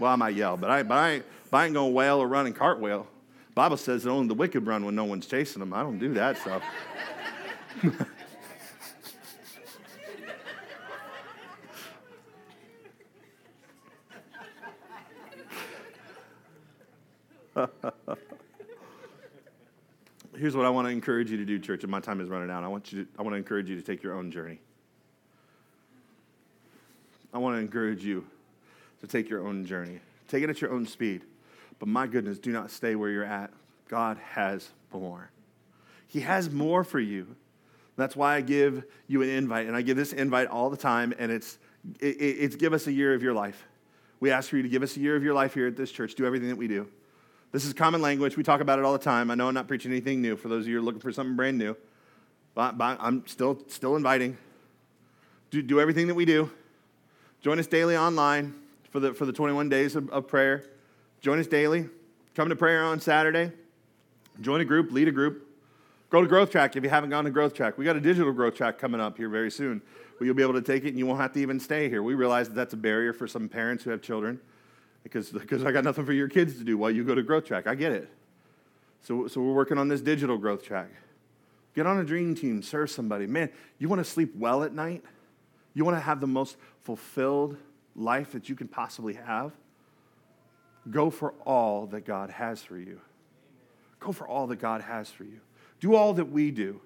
Well, 0.01 0.11
I 0.11 0.17
might 0.17 0.35
yell, 0.35 0.57
but 0.57 0.69
I, 0.69 0.83
but 0.83 0.97
I, 0.97 1.23
but 1.49 1.59
I 1.59 1.67
ain't 1.67 1.75
going 1.75 1.91
to 1.91 1.95
wail 1.95 2.19
or 2.19 2.27
run 2.27 2.47
and 2.47 2.57
cartwheel. 2.57 3.07
Bible 3.55 3.77
says 3.77 4.05
that 4.05 4.11
only 4.11 4.29
the 4.29 4.35
wicked 4.35 4.67
run 4.67 4.85
when 4.85 4.95
no 4.95 5.05
one's 5.05 5.27
chasing 5.27 5.61
them. 5.61 5.75
I 5.75 5.83
don't 5.83 5.99
do 5.99 6.15
that 6.15 6.39
stuff. 6.39 6.63
Here's 20.37 20.57
what 20.57 20.65
I 20.65 20.71
want 20.71 20.87
to 20.89 20.91
encourage 20.91 21.31
you 21.31 21.37
to 21.37 21.45
do, 21.45 21.59
church, 21.59 21.83
and 21.83 21.91
my 21.91 22.01
time 22.01 22.21
is 22.21 22.29
running 22.29 22.51
out. 22.51 22.65
I 22.65 22.69
want, 22.69 22.93
you 22.93 23.05
to, 23.05 23.11
I 23.19 23.23
want 23.23 23.35
to 23.35 23.37
encourage 23.37 23.69
you 23.69 23.77
to 23.77 23.83
take 23.83 24.03
your 24.03 24.15
own 24.15 24.31
journey. 24.31 24.59
I 27.35 27.39
want 27.39 27.57
to 27.57 27.61
encourage 27.61 28.03
you 28.05 28.27
to 29.01 29.07
take 29.07 29.29
your 29.29 29.47
own 29.47 29.65
journey. 29.67 30.01
Take 30.29 30.43
it 30.43 30.51
at 30.51 30.61
your 30.61 30.73
own 30.73 30.87
speed. 30.87 31.23
But 31.83 31.89
my 31.89 32.07
goodness, 32.07 32.39
do 32.39 32.53
not 32.53 32.71
stay 32.71 32.95
where 32.95 33.11
you're 33.11 33.25
at. 33.25 33.51
God 33.89 34.17
has 34.35 34.71
more. 34.93 35.33
He 36.07 36.21
has 36.21 36.49
more 36.49 36.85
for 36.85 37.01
you. 37.01 37.35
That's 37.97 38.15
why 38.15 38.37
I 38.37 38.41
give 38.41 38.85
you 39.09 39.23
an 39.23 39.29
invite, 39.29 39.67
and 39.67 39.75
I 39.75 39.83
give 39.83 39.97
this 39.97 40.13
invite 40.13 40.47
all 40.47 40.71
the 40.71 40.77
time, 40.77 41.13
and 41.19 41.33
it's, 41.33 41.59
it, 41.99 42.07
it's 42.21 42.55
give 42.55 42.73
us 42.73 42.87
a 42.87 42.93
year 42.93 43.15
of 43.15 43.23
your 43.25 43.33
life. 43.35 43.67
We 44.21 44.31
ask 44.31 44.49
for 44.49 44.59
you 44.59 44.63
to 44.63 44.69
give 44.69 44.85
us 44.85 44.97
a 44.97 45.01
year 45.01 45.17
of 45.17 45.25
your 45.25 45.35
life 45.35 45.55
here 45.55 45.67
at 45.67 45.77
this 45.77 45.91
church. 45.91 46.15
Do 46.15 46.25
everything 46.25 46.51
that 46.51 46.57
we 46.57 46.69
do. 46.69 46.87
This 47.51 47.65
is 47.65 47.73
common 47.73 48.01
language. 48.01 48.37
We 48.37 48.45
talk 48.45 48.61
about 48.61 48.79
it 48.79 48.85
all 48.85 48.93
the 48.93 49.01
time. 49.01 49.29
I 49.29 49.35
know 49.35 49.49
I'm 49.49 49.55
not 49.55 49.67
preaching 49.67 49.91
anything 49.91 50.23
new 50.23 50.37
for 50.37 50.47
those 50.47 50.67
of 50.67 50.69
you 50.69 50.77
who 50.77 50.83
are 50.83 50.85
looking 50.85 51.01
for 51.01 51.11
something 51.11 51.35
brand 51.35 51.59
new, 51.59 51.77
but, 52.55 52.79
but 52.79 52.99
I'm 53.01 53.27
still, 53.27 53.59
still 53.67 53.97
inviting. 53.97 54.39
Do, 55.51 55.61
do 55.61 55.81
everything 55.81 56.07
that 56.07 56.15
we 56.15 56.27
do. 56.27 56.49
Join 57.41 57.59
us 57.59 57.67
daily 57.67 57.97
online 57.97 58.55
for 58.91 59.01
the, 59.01 59.15
for 59.15 59.27
the 59.27 59.33
21 59.33 59.69
days 59.69 59.97
of, 59.97 60.09
of 60.11 60.29
prayer. 60.29 60.63
Join 61.23 61.39
us 61.39 61.47
daily. 61.47 61.89
Come 62.35 62.49
to 62.49 62.57
prayer 62.57 62.83
on 62.83 62.99
Saturday. 62.99 63.53
Join 64.41 64.61
a 64.61 64.65
group, 64.65 64.91
lead 64.91 65.07
a 65.07 65.13
group. 65.13 65.49
Go 66.11 66.21
to 66.21 66.27
Growth 66.27 66.51
Track 66.51 66.75
if 66.75 66.83
you 66.83 66.91
haven't 66.91 67.11
gone 67.11 67.25
to 67.25 67.31
Growth 67.31 67.55
Track. 67.55 67.79
We 67.79 67.85
got 67.85 67.95
a 67.95 68.01
digital 68.01 68.33
Growth 68.33 68.57
Track 68.57 68.77
coming 68.77 69.01
up 69.01 69.17
here 69.17 69.29
very 69.29 69.51
soon 69.51 69.81
where 70.19 70.27
you'll 70.27 70.35
be 70.35 70.43
able 70.43 70.55
to 70.55 70.63
take 70.63 70.85
it 70.85 70.89
and 70.89 70.99
you 70.99 71.07
won't 71.07 71.21
have 71.21 71.33
to 71.35 71.41
even 71.41 71.61
stay 71.61 71.89
here. 71.89 72.03
We 72.03 72.15
realize 72.15 72.49
that 72.49 72.55
that's 72.57 72.75
a 72.75 72.77
barrier 72.77 73.13
for 73.13 73.29
some 73.29 73.49
parents 73.49 73.85
who 73.85 73.91
have 73.91 74.03
children 74.03 74.41
because, 75.05 75.31
because 75.31 75.65
I 75.65 75.71
got 75.71 75.85
nothing 75.85 76.05
for 76.05 76.13
your 76.13 76.29
kids 76.29 76.59
to 76.59 76.65
do 76.65 76.77
while 76.77 76.91
you 76.91 77.05
go 77.05 77.15
to 77.15 77.23
Growth 77.23 77.45
Track. 77.45 77.69
I 77.69 77.77
get 77.77 77.93
it. 77.93 78.11
So, 79.01 79.29
so 79.29 79.41
we're 79.41 79.55
working 79.55 79.79
on 79.79 79.87
this 79.87 80.01
digital 80.01 80.37
Growth 80.37 80.65
Track. 80.65 80.91
Get 81.77 81.87
on 81.87 81.99
a 82.01 82.05
dream 82.05 82.35
team, 82.35 82.63
serve 82.63 82.91
somebody. 82.91 83.29
Man, 83.29 83.49
you 83.79 83.89
want 83.89 84.01
to 84.01 84.11
sleep 84.11 84.35
well 84.35 84.65
at 84.65 84.75
night? 84.75 85.05
You 85.73 85.85
want 85.85 85.97
to 85.97 86.03
have 86.03 86.21
the 86.21 86.27
most 86.27 86.57
fulfilled 86.83 87.57
life 87.95 88.33
that 88.33 88.49
you 88.49 88.57
can 88.57 88.67
possibly 88.67 89.15
have? 89.15 89.53
Go 90.91 91.11
for 91.11 91.33
all 91.47 91.87
that 91.89 92.05
God 92.05 92.31
has 92.31 92.63
for 92.63 92.77
you. 92.77 93.01
Go 94.01 94.13
for 94.13 94.27
all 94.27 94.49
that 94.49 94.59
God 94.59 94.81
has 94.83 95.11
for 95.11 95.25
you. 95.25 95.41
Do 95.81 95.95
all 95.95 96.15
that 96.15 96.31
we 96.31 96.51
do. 96.51 96.81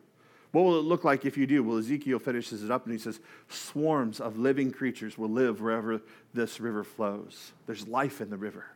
What 0.53 0.65
will 0.65 0.79
it 0.79 0.85
look 0.85 1.05
like 1.05 1.25
if 1.25 1.37
you 1.37 1.47
do? 1.47 1.63
Well, 1.63 1.79
Ezekiel 1.79 2.19
finishes 2.19 2.63
it 2.63 2.71
up 2.71 2.85
and 2.85 2.93
he 2.93 2.99
says, 2.99 3.21
Swarms 3.49 4.21
of 4.21 4.39
living 4.39 4.71
creatures 4.71 5.19
will 5.19 5.29
live 5.29 5.61
wherever 5.61 6.01
this 6.35 6.61
river 6.61 6.85
flows. 6.85 7.53
There's 7.67 7.87
life 7.87 8.21
in 8.21 8.31
the 8.31 8.37
river. 8.37 8.67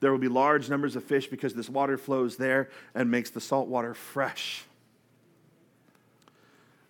There 0.00 0.12
will 0.12 0.18
be 0.18 0.28
large 0.28 0.68
numbers 0.68 0.96
of 0.96 1.04
fish 1.04 1.28
because 1.28 1.54
this 1.54 1.70
water 1.70 1.96
flows 1.96 2.36
there 2.36 2.68
and 2.94 3.10
makes 3.10 3.30
the 3.30 3.40
salt 3.40 3.68
water 3.68 3.94
fresh. 3.94 4.64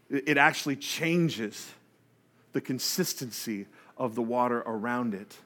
It 0.08 0.38
actually 0.38 0.76
changes 0.76 1.72
the 2.52 2.60
consistency 2.60 3.66
of 3.96 4.14
the 4.14 4.22
water 4.22 4.62
around 4.66 5.14
it 5.14 5.36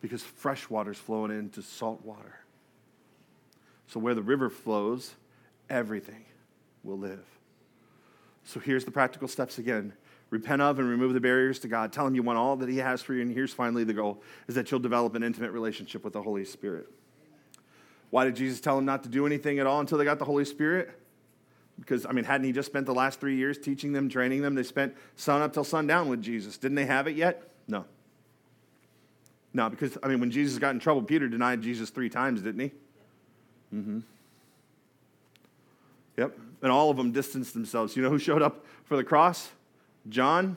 because 0.00 0.22
fresh 0.22 0.68
water 0.70 0.92
is 0.92 0.98
flowing 0.98 1.30
into 1.30 1.62
salt 1.62 2.04
water. 2.04 2.40
So, 3.86 4.00
where 4.00 4.14
the 4.14 4.22
river 4.22 4.50
flows, 4.50 5.14
everything 5.68 6.24
will 6.82 6.98
live. 6.98 7.24
So, 8.44 8.60
here's 8.60 8.84
the 8.84 8.90
practical 8.90 9.28
steps 9.28 9.58
again 9.58 9.92
repent 10.30 10.62
of 10.62 10.78
and 10.78 10.88
remove 10.88 11.12
the 11.12 11.20
barriers 11.20 11.58
to 11.58 11.68
God. 11.68 11.92
Tell 11.92 12.06
Him 12.06 12.14
you 12.14 12.22
want 12.22 12.38
all 12.38 12.56
that 12.56 12.68
He 12.68 12.78
has 12.78 13.02
for 13.02 13.14
you. 13.14 13.22
And 13.22 13.32
here's 13.32 13.52
finally 13.52 13.84
the 13.84 13.92
goal 13.92 14.22
is 14.46 14.54
that 14.54 14.70
you'll 14.70 14.80
develop 14.80 15.14
an 15.16 15.24
intimate 15.24 15.50
relationship 15.50 16.04
with 16.04 16.12
the 16.12 16.22
Holy 16.22 16.44
Spirit. 16.44 16.86
Why 18.10 18.24
did 18.24 18.36
Jesus 18.36 18.60
tell 18.60 18.76
them 18.76 18.84
not 18.84 19.02
to 19.02 19.08
do 19.08 19.26
anything 19.26 19.58
at 19.58 19.66
all 19.66 19.80
until 19.80 19.98
they 19.98 20.04
got 20.04 20.18
the 20.18 20.24
Holy 20.24 20.44
Spirit? 20.44 20.90
Because, 21.78 22.06
I 22.06 22.12
mean, 22.12 22.24
hadn't 22.24 22.46
He 22.46 22.52
just 22.52 22.66
spent 22.66 22.86
the 22.86 22.94
last 22.94 23.20
three 23.20 23.36
years 23.36 23.58
teaching 23.58 23.92
them, 23.92 24.08
training 24.08 24.42
them? 24.42 24.54
They 24.54 24.62
spent 24.62 24.94
sun 25.16 25.42
up 25.42 25.52
till 25.52 25.64
sundown 25.64 26.08
with 26.08 26.22
Jesus. 26.22 26.58
Didn't 26.58 26.76
they 26.76 26.86
have 26.86 27.08
it 27.08 27.16
yet? 27.16 27.49
No. 29.52 29.68
Because, 29.68 29.96
I 30.02 30.08
mean, 30.08 30.20
when 30.20 30.30
Jesus 30.30 30.58
got 30.58 30.70
in 30.70 30.80
trouble, 30.80 31.02
Peter 31.02 31.28
denied 31.28 31.62
Jesus 31.62 31.90
three 31.90 32.08
times, 32.08 32.42
didn't 32.42 32.60
he? 32.60 32.72
Mm-hmm. 33.74 34.00
Yep. 36.16 36.38
And 36.62 36.72
all 36.72 36.90
of 36.90 36.96
them 36.96 37.12
distanced 37.12 37.54
themselves. 37.54 37.96
You 37.96 38.02
know 38.02 38.10
who 38.10 38.18
showed 38.18 38.42
up 38.42 38.64
for 38.84 38.96
the 38.96 39.04
cross? 39.04 39.50
John 40.08 40.56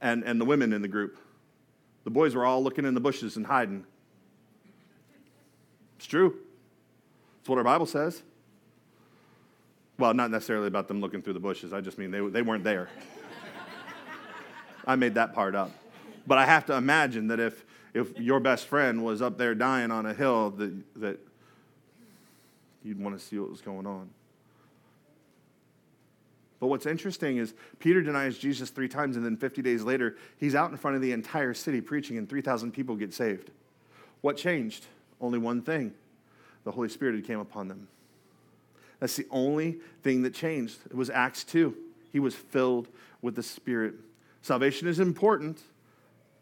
and, 0.00 0.24
and 0.24 0.40
the 0.40 0.44
women 0.44 0.72
in 0.72 0.82
the 0.82 0.88
group. 0.88 1.18
The 2.04 2.10
boys 2.10 2.34
were 2.34 2.46
all 2.46 2.62
looking 2.62 2.84
in 2.84 2.94
the 2.94 3.00
bushes 3.00 3.36
and 3.36 3.46
hiding. 3.46 3.84
It's 5.96 6.06
true. 6.06 6.36
It's 7.40 7.48
what 7.48 7.58
our 7.58 7.64
Bible 7.64 7.86
says. 7.86 8.22
Well, 9.98 10.14
not 10.14 10.30
necessarily 10.30 10.66
about 10.66 10.88
them 10.88 11.00
looking 11.00 11.20
through 11.20 11.34
the 11.34 11.40
bushes. 11.40 11.72
I 11.72 11.82
just 11.82 11.98
mean 11.98 12.10
they, 12.10 12.20
they 12.20 12.42
weren't 12.42 12.64
there. 12.64 12.88
I 14.86 14.96
made 14.96 15.14
that 15.14 15.34
part 15.34 15.54
up. 15.54 15.70
But 16.26 16.38
I 16.38 16.46
have 16.46 16.64
to 16.66 16.74
imagine 16.74 17.28
that 17.28 17.38
if, 17.38 17.64
if 17.94 18.18
your 18.18 18.40
best 18.40 18.66
friend 18.66 19.04
was 19.04 19.20
up 19.20 19.38
there 19.38 19.54
dying 19.54 19.90
on 19.90 20.06
a 20.06 20.14
hill, 20.14 20.50
that, 20.50 20.72
that 20.96 21.18
you'd 22.82 23.00
want 23.00 23.18
to 23.18 23.24
see 23.24 23.38
what 23.38 23.50
was 23.50 23.60
going 23.60 23.86
on. 23.86 24.10
But 26.60 26.66
what's 26.66 26.86
interesting 26.86 27.38
is 27.38 27.54
Peter 27.78 28.02
denies 28.02 28.36
Jesus 28.36 28.68
three 28.68 28.88
times, 28.88 29.16
and 29.16 29.24
then 29.24 29.36
50 29.36 29.62
days 29.62 29.82
later, 29.82 30.16
he's 30.36 30.54
out 30.54 30.70
in 30.70 30.76
front 30.76 30.94
of 30.94 31.02
the 31.02 31.12
entire 31.12 31.54
city 31.54 31.80
preaching, 31.80 32.18
and 32.18 32.28
3,000 32.28 32.72
people 32.72 32.96
get 32.96 33.14
saved. 33.14 33.50
What 34.20 34.36
changed? 34.36 34.86
Only 35.20 35.38
one 35.38 35.62
thing 35.62 35.94
the 36.64 36.70
Holy 36.70 36.90
Spirit 36.90 37.14
had 37.14 37.26
came 37.26 37.40
upon 37.40 37.68
them. 37.68 37.88
That's 38.98 39.16
the 39.16 39.26
only 39.30 39.78
thing 40.02 40.22
that 40.22 40.34
changed. 40.34 40.78
It 40.90 40.94
was 40.94 41.08
Acts 41.08 41.42
2. 41.44 41.74
He 42.12 42.20
was 42.20 42.34
filled 42.34 42.88
with 43.22 43.34
the 43.34 43.42
Spirit. 43.42 43.94
Salvation 44.42 44.86
is 44.86 45.00
important, 45.00 45.62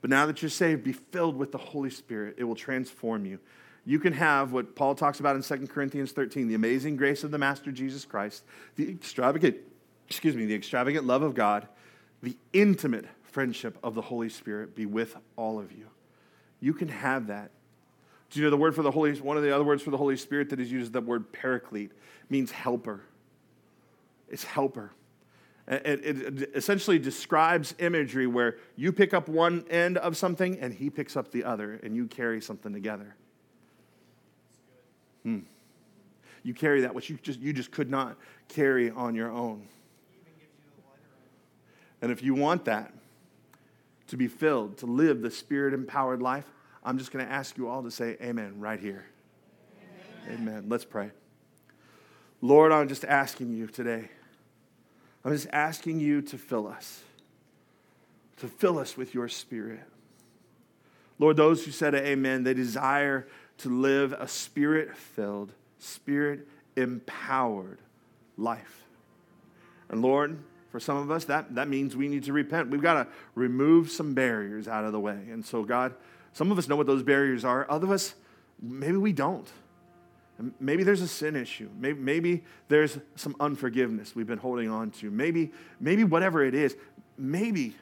but 0.01 0.11
now 0.11 0.27
that 0.27 0.43
you're 0.43 0.49
saved, 0.49 0.85
be 0.85 0.93
filled 0.93 1.37
with 1.37 1.53
the 1.53 1.59
Holy 1.59 1.91
Spirit. 1.91 2.37
It 2.39 2.45
will 2.45 2.55
transform 2.55 3.27
you. 3.27 3.39
You 3.85 3.99
can 3.99 4.13
have 4.13 4.53
what 4.53 4.77
Paul 4.77 4.95
talks 4.95 5.19
about 5.19 5.35
in 5.35 5.43
2 5.43 5.67
Corinthians 5.67 6.13
13 6.13 6.49
the 6.49 6.55
amazing 6.55 6.97
grace 6.97 7.25
of 7.25 7.31
the 7.31 7.39
Master 7.39 7.73
Jesus 7.73 8.05
Christ, 8.05 8.45
the 8.77 8.91
extravagant, 8.91 9.57
excuse 10.09 10.37
me, 10.37 10.45
the 10.45 10.55
extravagant 10.55 11.07
love 11.07 11.23
of 11.23 11.35
God, 11.35 11.67
the 12.23 12.37
intimate 12.53 13.07
friendship 13.23 13.79
of 13.83 13.95
the 13.95 14.03
Holy 14.03 14.29
Spirit 14.29 14.75
be 14.75 14.87
with 14.87 15.17
all 15.37 15.59
of 15.59 15.73
you. 15.73 15.87
You 16.61 16.75
can 16.75 16.89
have 16.89 17.29
that. 17.29 17.51
Do 18.31 18.41
you 18.41 18.45
know 18.45 18.51
the 18.51 18.57
word 18.57 18.75
for 18.75 18.83
the 18.83 18.91
Holy 18.91 19.19
one 19.21 19.37
of 19.37 19.43
the 19.43 19.55
other 19.55 19.65
words 19.65 19.83
for 19.83 19.91
the 19.91 19.97
Holy 19.97 20.17
Spirit 20.17 20.51
that 20.51 20.61
is 20.61 20.71
used, 20.71 20.89
is 20.89 20.93
the 20.93 21.01
word 21.01 21.33
paraclete, 21.33 21.93
means 22.29 22.51
helper. 22.51 23.01
It's 24.29 24.45
helper. 24.45 24.93
It, 25.71 26.01
it, 26.03 26.51
essentially 26.55 26.99
describes 26.99 27.75
imagery 27.79 28.27
where 28.27 28.57
you 28.75 28.91
pick 28.91 29.13
up 29.13 29.29
one 29.29 29.67
end 29.69 29.99
of 29.99 30.17
something 30.17 30.59
and 30.61 30.73
he 30.73 30.89
picks 30.89 31.15
up 31.15 31.31
the 31.31 31.45
other, 31.45 31.79
and 31.83 31.95
you 31.95 32.07
carry 32.07 32.41
something 32.41 32.73
together. 32.73 33.15
Hmm. 35.25 35.41
You 36.43 36.55
carry 36.55 36.81
that 36.81 36.95
which 36.95 37.11
you 37.11 37.19
just, 37.21 37.41
you 37.41 37.53
just 37.53 37.71
could 37.71 37.91
not 37.91 38.17
carry 38.49 38.89
on 38.91 39.15
your 39.15 39.31
own. 39.31 39.69
And 42.01 42.11
if 42.11 42.23
you 42.23 42.33
want 42.33 42.65
that 42.65 42.95
to 44.07 44.17
be 44.17 44.27
filled, 44.29 44.79
to 44.79 44.87
live 44.87 45.21
the 45.21 45.31
spirit 45.31 45.75
empowered 45.75 46.23
life, 46.23 46.47
I'm 46.83 46.97
just 46.97 47.11
going 47.11 47.27
to 47.27 47.31
ask 47.31 47.59
you 47.59 47.69
all 47.69 47.83
to 47.83 47.91
say 47.91 48.17
amen 48.23 48.59
right 48.59 48.81
here. 48.81 49.05
Amen. 50.27 50.41
amen. 50.41 50.65
Let's 50.69 50.87
pray. 50.87 51.11
Lord, 52.41 52.73
I'm 52.73 52.89
just 52.89 53.05
asking 53.05 53.53
you 53.53 53.67
today 53.67 54.09
I'm 55.25 55.33
just 55.33 55.49
asking 55.53 56.01
you 56.01 56.23
to 56.23 56.39
fill 56.39 56.67
us, 56.67 57.03
to 58.39 58.49
fill 58.49 58.79
us 58.79 58.97
with 58.97 59.15
your 59.15 59.29
spirit. 59.29 59.81
Lord, 61.19 61.37
those 61.37 61.65
who 61.65 61.73
said 61.73 61.95
amen, 61.95 62.45
they 62.45 62.55
desire 62.55 63.27
to 63.59 63.69
live 63.69 64.13
a 64.13 64.29
spirit 64.29 64.97
filled, 64.97 65.53
spirit 65.79 66.47
empowered 66.77 67.79
life. 68.37 68.85
And 69.89 70.01
Lord, 70.01 70.39
for 70.71 70.79
some 70.79 70.97
of 70.97 71.11
us, 71.11 71.25
that, 71.25 71.55
that 71.55 71.69
means 71.69 71.97
we 71.97 72.09
need 72.09 72.25
to 72.25 72.33
repent. 72.33 72.71
We've 72.71 72.83
got 72.83 72.95
to 72.95 73.07
remove 73.35 73.91
some 73.91 74.15
barriers 74.15 74.69
out 74.69 74.85
of 74.85 74.93
the 74.93 75.01
way. 75.01 75.19
And 75.31 75.45
so, 75.45 75.65
God, 75.65 75.95
some 76.33 76.53
of 76.53 76.59
us 76.59 76.69
know 76.69 76.77
what 76.77 76.87
those 76.87 77.03
barriers 77.03 77.45
are, 77.45 77.69
other 77.71 77.87
of 77.87 77.91
us, 77.91 78.15
maybe 78.61 78.97
we 78.97 79.13
don't. 79.13 79.49
Maybe 80.61 80.85
there's 80.85 81.03
a 81.03 81.09
sin 81.09 81.35
issue. 81.35 81.69
Maybe, 81.79 81.99
maybe 81.99 82.45
there's 82.69 82.99
some 83.17 83.35
unforgiveness 83.41 84.15
we've 84.15 84.27
been 84.27 84.39
holding 84.39 84.71
on 84.71 84.93
to. 84.93 85.11
Maybe, 85.11 85.51
maybe 85.81 86.05
whatever 86.05 86.45
it 86.45 86.55
is, 86.55 86.77
maybe 87.17 87.75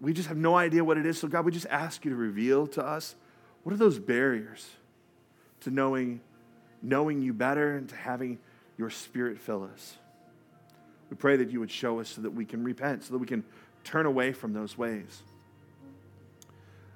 we 0.00 0.12
just 0.12 0.28
have 0.28 0.36
no 0.36 0.56
idea 0.56 0.82
what 0.82 0.98
it 0.98 1.06
is. 1.06 1.18
So, 1.18 1.28
God, 1.28 1.44
we 1.44 1.52
just 1.52 1.66
ask 1.66 2.04
you 2.04 2.10
to 2.10 2.16
reveal 2.16 2.66
to 2.68 2.84
us 2.84 3.14
what 3.62 3.72
are 3.72 3.76
those 3.76 3.98
barriers 3.98 4.68
to 5.60 5.70
knowing, 5.70 6.20
knowing 6.82 7.22
you 7.22 7.32
better 7.32 7.76
and 7.76 7.88
to 7.88 7.96
having 7.96 8.38
your 8.76 8.90
spirit 8.90 9.38
fill 9.38 9.68
us. 9.72 9.96
We 11.10 11.16
pray 11.16 11.36
that 11.36 11.50
you 11.50 11.60
would 11.60 11.70
show 11.70 12.00
us 12.00 12.08
so 12.08 12.22
that 12.22 12.30
we 12.30 12.44
can 12.44 12.64
repent, 12.64 13.04
so 13.04 13.12
that 13.12 13.18
we 13.18 13.26
can 13.26 13.44
turn 13.84 14.04
away 14.04 14.32
from 14.32 14.52
those 14.52 14.76
ways. 14.76 15.22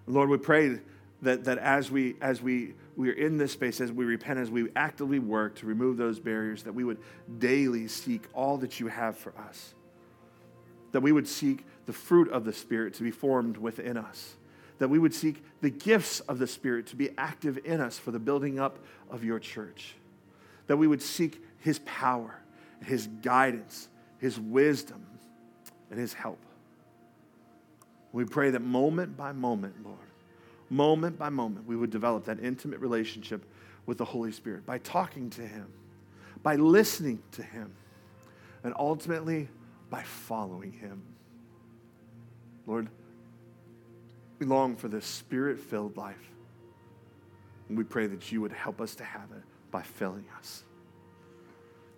Lord, 0.07 0.29
we 0.29 0.39
pray 0.39 0.81
that, 1.23 1.45
that 1.45 1.59
as 1.59 1.91
we 1.91 2.17
as 2.21 2.43
we 2.43 2.75
we 2.97 3.09
are 3.09 3.15
in 3.15 3.39
this 3.39 3.53
space, 3.53 3.81
as 3.81 3.91
we 3.91 4.05
repent, 4.05 4.39
as 4.39 4.51
we 4.51 4.69
actively 4.77 5.19
work 5.19 5.57
to 5.57 5.67
remove 5.67 5.97
those 5.97 6.19
barriers, 6.19 6.65
that 6.65 6.75
we 6.75 6.85
would 6.85 6.99
daily 7.39 7.89
seek 7.89 8.23
all 8.35 8.59
that 8.59 8.81
you 8.81 8.89
have 8.89 9.17
for 9.17 9.33
us. 9.39 9.75
That 10.91 11.01
we 11.01 11.13
would 11.13 11.27
seek 11.27 11.65
the 11.87 11.93
fruit 11.93 12.31
of 12.31 12.45
the 12.45 12.53
Spirit 12.53 12.95
to 12.95 13.03
be 13.03 13.11
formed 13.11 13.57
within 13.57 13.97
us. 13.97 14.35
That 14.79 14.89
we 14.89 14.99
would 14.99 15.15
seek 15.15 15.43
the 15.63 15.71
gifts 15.71 16.21
of 16.21 16.39
the 16.39 16.47
Spirit 16.47 16.89
to 16.89 16.97
be 16.97 17.11
active 17.17 17.59
in 17.65 17.81
us 17.81 17.99
for 17.99 18.11
the 18.11 18.19
building 18.19 18.59
up 18.59 18.79
of 19.11 19.25
your 19.25 19.39
church. 19.39 19.95
That 20.67 20.77
we 20.77 20.87
would 20.87 21.01
seek 21.01 21.43
His 21.59 21.79
power, 21.81 22.35
His 22.85 23.07
guidance, 23.07 23.89
His 24.19 24.39
wisdom, 24.39 25.07
and 25.91 25.99
His 25.99 26.13
help. 26.13 26.39
We 28.13 28.27
pray 28.27 28.51
that 28.51 28.61
moment 28.61 29.17
by 29.17 29.33
moment, 29.33 29.83
Lord, 29.83 29.99
moment 30.73 31.19
by 31.19 31.29
moment, 31.29 31.67
we 31.67 31.77
would 31.77 31.91
develop 31.91 32.25
that 32.25 32.41
intimate 32.41 32.81
relationship 32.81 33.45
with 33.87 33.99
the 33.99 34.05
Holy 34.05 34.33
Spirit 34.33 34.65
by 34.65 34.79
talking 34.79 35.31
to 35.31 35.43
Him, 35.43 35.67
by 36.43 36.57
listening 36.57 37.23
to 37.33 37.43
Him, 37.43 37.73
and 38.65 38.73
ultimately 38.79 39.49
by 39.91 40.03
following 40.03 40.73
Him. 40.73 41.03
Lord, 42.67 42.89
we 44.39 44.47
long 44.47 44.77
for 44.77 44.89
this 44.89 45.05
spirit 45.05 45.59
filled 45.59 45.97
life. 45.97 46.31
And 47.69 47.77
we 47.79 47.85
pray 47.85 48.07
that 48.07 48.33
you 48.33 48.41
would 48.41 48.53
help 48.53 48.81
us 48.81 48.95
to 48.97 49.05
have 49.05 49.31
it 49.33 49.43
by 49.71 49.83
filling 49.83 50.25
us. 50.39 50.63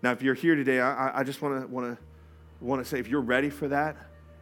Now, 0.03 0.13
if 0.13 0.23
you're 0.23 0.35
here 0.35 0.55
today, 0.55 0.81
I, 0.81 1.21
I 1.21 1.25
just 1.25 1.41
want 1.41 1.63
to 1.63 1.67
want 1.67 1.97
to 1.97 2.05
want 2.61 2.83
to 2.83 2.89
say, 2.89 2.99
if 2.99 3.09
you're 3.09 3.21
ready 3.21 3.51
for 3.51 3.69
that, 3.69 3.97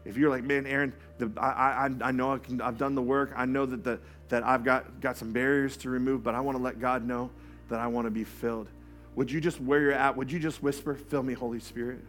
if 0.04 0.16
you're 0.16 0.30
like, 0.30 0.44
man, 0.44 0.66
Aaron, 0.66 0.92
the, 1.18 1.30
I, 1.36 1.86
I, 1.86 1.90
I 2.02 2.10
know 2.10 2.32
I 2.32 2.38
can, 2.38 2.60
I've 2.60 2.78
done 2.78 2.94
the 2.94 3.02
work. 3.02 3.32
I 3.36 3.44
know 3.44 3.66
that, 3.66 3.84
the, 3.84 4.00
that 4.32 4.42
I've 4.46 4.64
got, 4.64 5.02
got 5.02 5.18
some 5.18 5.30
barriers 5.30 5.76
to 5.78 5.90
remove, 5.90 6.22
but 6.22 6.34
I 6.34 6.40
want 6.40 6.56
to 6.56 6.62
let 6.62 6.80
God 6.80 7.06
know 7.06 7.30
that 7.68 7.78
I 7.80 7.86
want 7.86 8.06
to 8.06 8.10
be 8.10 8.24
filled. 8.24 8.66
Would 9.14 9.30
you 9.30 9.42
just, 9.42 9.60
where 9.60 9.78
you're 9.78 9.92
at, 9.92 10.16
would 10.16 10.32
you 10.32 10.38
just 10.38 10.62
whisper, 10.62 10.94
fill 10.94 11.22
me, 11.22 11.34
Holy 11.34 11.60
Spirit? 11.60 12.00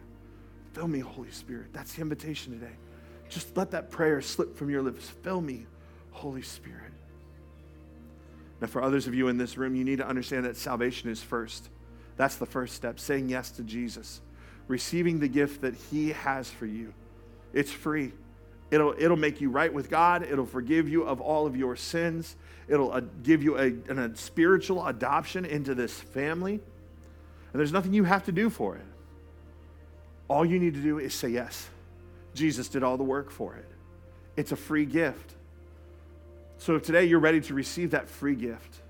Fill 0.72 0.88
me, 0.88 1.00
Holy 1.00 1.30
Spirit. 1.30 1.66
That's 1.74 1.92
the 1.92 2.00
invitation 2.00 2.58
today. 2.58 2.72
Just 3.28 3.54
let 3.58 3.72
that 3.72 3.90
prayer 3.90 4.22
slip 4.22 4.56
from 4.56 4.70
your 4.70 4.80
lips. 4.80 5.06
Fill 5.22 5.42
me, 5.42 5.66
Holy 6.12 6.40
Spirit. 6.40 6.92
Now, 8.58 8.68
for 8.68 8.82
others 8.82 9.06
of 9.06 9.14
you 9.14 9.28
in 9.28 9.36
this 9.36 9.58
room, 9.58 9.76
you 9.76 9.84
need 9.84 9.98
to 9.98 10.06
understand 10.06 10.46
that 10.46 10.56
salvation 10.56 11.10
is 11.10 11.22
first. 11.22 11.68
That's 12.16 12.36
the 12.36 12.46
first 12.46 12.74
step, 12.74 12.98
saying 12.98 13.28
yes 13.28 13.50
to 13.50 13.62
Jesus, 13.62 14.22
receiving 14.66 15.20
the 15.20 15.28
gift 15.28 15.60
that 15.60 15.74
He 15.74 16.12
has 16.12 16.48
for 16.48 16.64
you. 16.64 16.94
It's 17.52 17.70
free. 17.70 18.12
It'll, 18.70 18.94
it'll 18.98 19.16
make 19.16 19.40
you 19.40 19.50
right 19.50 19.72
with 19.72 19.90
God. 19.90 20.22
It'll 20.22 20.46
forgive 20.46 20.88
you 20.88 21.04
of 21.04 21.20
all 21.20 21.46
of 21.46 21.56
your 21.56 21.76
sins. 21.76 22.36
It'll 22.68 22.92
uh, 22.92 23.02
give 23.22 23.42
you 23.42 23.56
a, 23.56 23.66
an, 23.66 23.98
a 23.98 24.16
spiritual 24.16 24.86
adoption 24.86 25.44
into 25.44 25.74
this 25.74 25.92
family. 25.92 26.54
And 26.54 27.60
there's 27.60 27.72
nothing 27.72 27.92
you 27.92 28.04
have 28.04 28.24
to 28.24 28.32
do 28.32 28.50
for 28.50 28.76
it. 28.76 28.84
All 30.28 30.44
you 30.44 30.58
need 30.58 30.74
to 30.74 30.80
do 30.80 30.98
is 30.98 31.14
say 31.14 31.28
yes. 31.28 31.68
Jesus 32.34 32.68
did 32.68 32.82
all 32.82 32.96
the 32.96 33.04
work 33.04 33.30
for 33.30 33.54
it. 33.54 33.68
It's 34.36 34.50
a 34.50 34.56
free 34.56 34.86
gift. 34.86 35.34
So 36.58 36.76
if 36.76 36.82
today 36.82 37.04
you're 37.04 37.20
ready 37.20 37.40
to 37.42 37.54
receive 37.54 37.92
that 37.92 38.08
free 38.08 38.34
gift, 38.34 38.80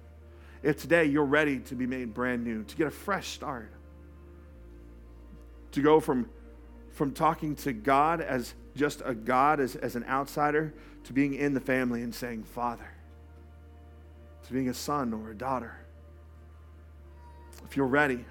if 0.62 0.80
today 0.80 1.04
you're 1.04 1.24
ready 1.24 1.58
to 1.58 1.74
be 1.74 1.86
made 1.86 2.14
brand 2.14 2.44
new, 2.44 2.62
to 2.62 2.76
get 2.76 2.86
a 2.86 2.90
fresh 2.90 3.28
start, 3.28 3.70
to 5.72 5.82
go 5.82 6.00
from 6.00 6.28
from 6.94 7.12
talking 7.12 7.56
to 7.56 7.72
God 7.72 8.20
as 8.20 8.54
just 8.76 9.02
a 9.04 9.14
God, 9.14 9.60
as, 9.60 9.76
as 9.76 9.96
an 9.96 10.04
outsider, 10.04 10.74
to 11.04 11.12
being 11.12 11.34
in 11.34 11.54
the 11.54 11.60
family 11.60 12.02
and 12.02 12.14
saying, 12.14 12.44
Father, 12.44 12.88
to 14.46 14.52
being 14.52 14.68
a 14.68 14.74
son 14.74 15.12
or 15.12 15.30
a 15.30 15.34
daughter. 15.34 15.76
If 17.64 17.76
you're 17.76 17.86
ready, 17.86 18.24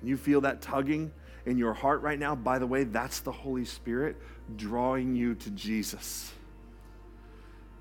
and 0.00 0.08
you 0.08 0.16
feel 0.16 0.40
that 0.42 0.60
tugging 0.60 1.12
in 1.46 1.58
your 1.58 1.72
heart 1.72 2.02
right 2.02 2.18
now, 2.18 2.34
by 2.34 2.58
the 2.58 2.66
way, 2.66 2.84
that's 2.84 3.20
the 3.20 3.32
Holy 3.32 3.64
Spirit 3.64 4.16
drawing 4.56 5.16
you 5.16 5.34
to 5.36 5.50
Jesus. 5.50 6.32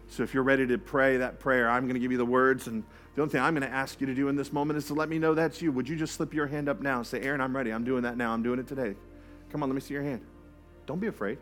So 0.07 0.24
if 0.24 0.34
you're 0.34 0.43
ready 0.43 0.68
to 0.68 0.78
pray 0.78 1.18
that 1.18 1.39
prayer, 1.39 1.70
I'm 1.70 1.84
going 1.84 1.93
to 1.93 1.99
give 1.99 2.12
you 2.12 2.18
the 2.18 2.26
words. 2.26 2.68
And 2.68 2.84
the 3.16 3.22
only 3.22 3.32
thing 3.32 3.41
I'm 3.41 3.55
going 3.55 3.68
to 3.68 3.74
ask 3.74 4.01
you 4.01 4.07
to 4.07 4.14
do 4.14 4.28
in 4.28 4.36
this 4.36 4.51
moment 4.51 4.78
is 4.78 4.88
to 4.88 4.93
let 4.93 5.09
me 5.09 5.20
know 5.20 5.34
that's 5.34 5.62
you. 5.62 5.72
Would 5.72 5.88
you 5.88 5.95
just 5.95 6.16
slip 6.16 6.34
your 6.34 6.47
hand 6.47 6.68
up 6.68 6.82
now 6.82 6.97
and 6.97 7.07
say, 7.07 7.22
Aaron, 7.22 7.39
I'm 7.39 7.55
ready. 7.55 7.72
I'm 7.72 7.84
doing 7.84 8.03
that 8.03 8.18
now. 8.18 8.34
I'm 8.34 8.43
doing 8.43 8.59
it 8.59 8.68
today. 8.68 8.95
Come 9.51 9.64
on, 9.64 9.70
let 9.70 9.76
me 9.76 9.82
see 9.82 9.93
your 9.93 10.03
hand. 10.03 10.22
Don't 10.91 10.99
be 10.99 11.07
afraid. 11.07 11.37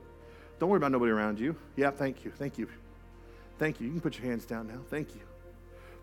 Don't 0.59 0.69
worry 0.69 0.77
about 0.77 0.91
nobody 0.91 1.11
around 1.11 1.39
you. 1.39 1.55
Yeah, 1.75 1.89
thank 1.89 2.23
you. 2.23 2.29
Thank 2.29 2.59
you. 2.59 2.67
Thank 3.57 3.81
you. 3.81 3.87
You 3.87 3.93
can 3.93 3.99
put 3.99 4.15
your 4.15 4.27
hands 4.27 4.45
down 4.45 4.67
now. 4.67 4.77
Thank 4.91 5.15
you. 5.15 5.21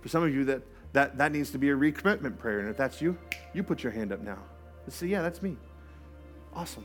For 0.00 0.08
some 0.08 0.24
of 0.24 0.34
you, 0.34 0.44
that, 0.46 0.62
that, 0.94 1.16
that 1.18 1.30
needs 1.30 1.52
to 1.52 1.58
be 1.58 1.70
a 1.70 1.76
recommitment 1.76 2.38
prayer. 2.38 2.58
And 2.58 2.68
if 2.68 2.76
that's 2.76 3.00
you, 3.00 3.16
you 3.54 3.62
put 3.62 3.84
your 3.84 3.92
hand 3.92 4.10
up 4.10 4.20
now. 4.20 4.38
Let's 4.84 4.96
see, 4.96 5.06
yeah, 5.06 5.22
that's 5.22 5.42
me. 5.42 5.56
Awesome. 6.56 6.84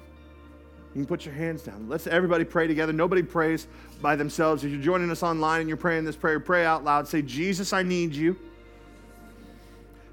You 0.93 1.01
can 1.01 1.07
put 1.07 1.25
your 1.25 1.33
hands 1.33 1.63
down. 1.63 1.89
Let's 1.89 2.05
everybody 2.05 2.43
pray 2.43 2.67
together. 2.67 2.93
Nobody 2.93 3.23
prays 3.23 3.65
by 3.99 4.15
themselves. 4.15 4.63
If 4.63 4.69
you're 4.69 4.83
joining 4.83 5.09
us 5.09 5.23
online 5.23 5.61
and 5.61 5.67
you're 5.67 5.77
praying 5.77 6.05
this 6.05 6.15
prayer, 6.15 6.39
pray 6.39 6.63
out 6.63 6.83
loud. 6.83 7.07
Say, 7.07 7.23
Jesus, 7.23 7.73
I 7.73 7.81
need 7.81 8.13
you. 8.13 8.37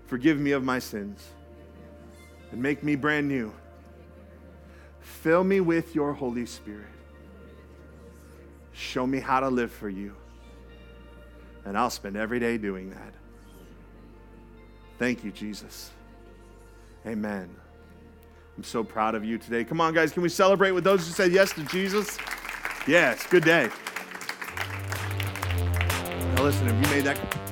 Forgive 0.07 0.39
me 0.39 0.53
of 0.53 0.65
my 0.65 0.79
sins 0.79 1.29
and 2.53 2.63
make 2.63 2.83
me 2.83 2.97
brand 2.97 3.29
new. 3.29 3.53
Fill 5.09 5.43
me 5.43 5.61
with 5.61 5.95
your 5.95 6.13
Holy 6.13 6.47
Spirit. 6.47 6.87
Show 8.73 9.05
me 9.07 9.19
how 9.19 9.41
to 9.41 9.49
live 9.49 9.73
for 9.73 9.89
you. 9.89 10.15
And 11.65 11.77
I'll 11.77 11.91
spend 11.91 12.17
every 12.17 12.39
day 12.39 12.57
doing 12.57 12.91
that. 12.91 13.15
Thank 14.99 15.25
you, 15.25 15.33
Jesus. 15.33 15.91
Amen. 17.05 17.51
I'm 18.57 18.63
so 18.65 18.85
proud 18.85 19.17
of 19.17 19.25
you 19.25 19.39
today. 19.39 19.65
Come 19.65 19.81
on, 19.81 19.93
guys, 19.93 20.13
can 20.13 20.23
we 20.23 20.29
celebrate 20.29 20.73
with 20.73 20.85
those 20.85 21.07
who 21.07 21.13
said 21.13 21.33
yes 21.33 21.53
to 21.55 21.65
Jesus? 21.65 22.17
Yes, 22.87 23.27
good 23.27 23.45
day. 23.45 23.71
Now, 26.37 26.43
listen, 26.45 26.69
if 26.69 26.75
you 26.75 26.95
made 26.95 27.05
that. 27.05 27.48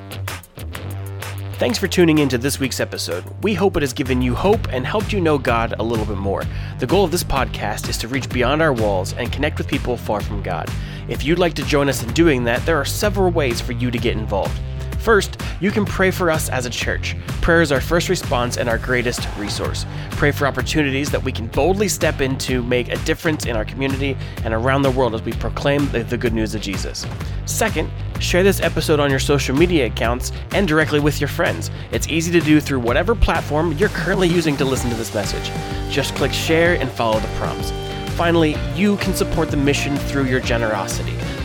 Thanks 1.57 1.79
for 1.79 1.87
tuning 1.87 2.19
in 2.19 2.29
to 2.29 2.37
this 2.37 2.59
week's 2.59 2.79
episode. 2.79 3.23
We 3.41 3.55
hope 3.55 3.77
it 3.77 3.81
has 3.81 3.91
given 3.91 4.21
you 4.21 4.35
hope 4.35 4.71
and 4.71 4.85
helped 4.85 5.11
you 5.11 5.19
know 5.19 5.39
God 5.39 5.73
a 5.79 5.83
little 5.83 6.05
bit 6.05 6.17
more. 6.17 6.43
The 6.77 6.85
goal 6.85 7.03
of 7.03 7.09
this 7.09 7.23
podcast 7.23 7.89
is 7.89 7.97
to 7.97 8.07
reach 8.07 8.29
beyond 8.29 8.61
our 8.61 8.73
walls 8.73 9.13
and 9.13 9.31
connect 9.31 9.57
with 9.57 9.67
people 9.67 9.97
far 9.97 10.21
from 10.21 10.43
God. 10.43 10.69
If 11.07 11.23
you'd 11.23 11.39
like 11.39 11.55
to 11.55 11.63
join 11.63 11.89
us 11.89 12.03
in 12.03 12.13
doing 12.13 12.43
that, 12.43 12.63
there 12.67 12.77
are 12.77 12.85
several 12.85 13.31
ways 13.31 13.59
for 13.59 13.71
you 13.71 13.89
to 13.89 13.97
get 13.97 14.15
involved. 14.15 14.55
First, 14.99 15.41
you 15.59 15.71
can 15.71 15.83
pray 15.83 16.11
for 16.11 16.29
us 16.29 16.47
as 16.49 16.67
a 16.67 16.69
church. 16.69 17.15
Prayer 17.41 17.63
is 17.63 17.71
our 17.71 17.81
first 17.81 18.07
response 18.07 18.57
and 18.57 18.69
our 18.69 18.77
greatest 18.77 19.27
resource. 19.35 19.87
Pray 20.11 20.31
for 20.31 20.45
opportunities 20.45 21.09
that 21.09 21.23
we 21.23 21.31
can 21.31 21.47
boldly 21.47 21.87
step 21.87 22.21
into, 22.21 22.57
to 22.57 22.63
make 22.63 22.89
a 22.89 22.97
difference 22.97 23.45
in 23.45 23.55
our 23.55 23.65
community 23.65 24.15
and 24.43 24.53
around 24.53 24.83
the 24.83 24.91
world 24.91 25.15
as 25.15 25.23
we 25.23 25.33
proclaim 25.33 25.89
the 25.89 26.17
good 26.17 26.33
news 26.33 26.53
of 26.53 26.61
Jesus. 26.61 27.03
Second, 27.45 27.89
share 28.21 28.43
this 28.43 28.61
episode 28.61 28.99
on 28.99 29.09
your 29.09 29.19
social 29.19 29.55
media 29.55 29.85
accounts 29.85 30.31
and 30.51 30.67
directly 30.67 30.99
with 30.99 31.19
your 31.21 31.27
friends. 31.27 31.71
It's 31.91 32.07
easy 32.07 32.31
to 32.31 32.39
do 32.39 32.59
through 32.59 32.79
whatever 32.79 33.15
platform 33.15 33.73
you're 33.73 33.89
currently 33.89 34.27
using 34.27 34.57
to 34.57 34.65
listen 34.65 34.89
to 34.89 34.95
this 34.95 35.13
message. 35.13 35.51
Just 35.91 36.15
click 36.15 36.33
share 36.33 36.79
and 36.79 36.89
follow 36.89 37.19
the 37.19 37.27
prompts. 37.39 37.71
Finally, 38.15 38.55
you 38.75 38.97
can 38.97 39.13
support 39.13 39.51
the 39.51 39.57
mission 39.57 39.95
through 39.95 40.25
your 40.25 40.39
generosity. 40.39 41.13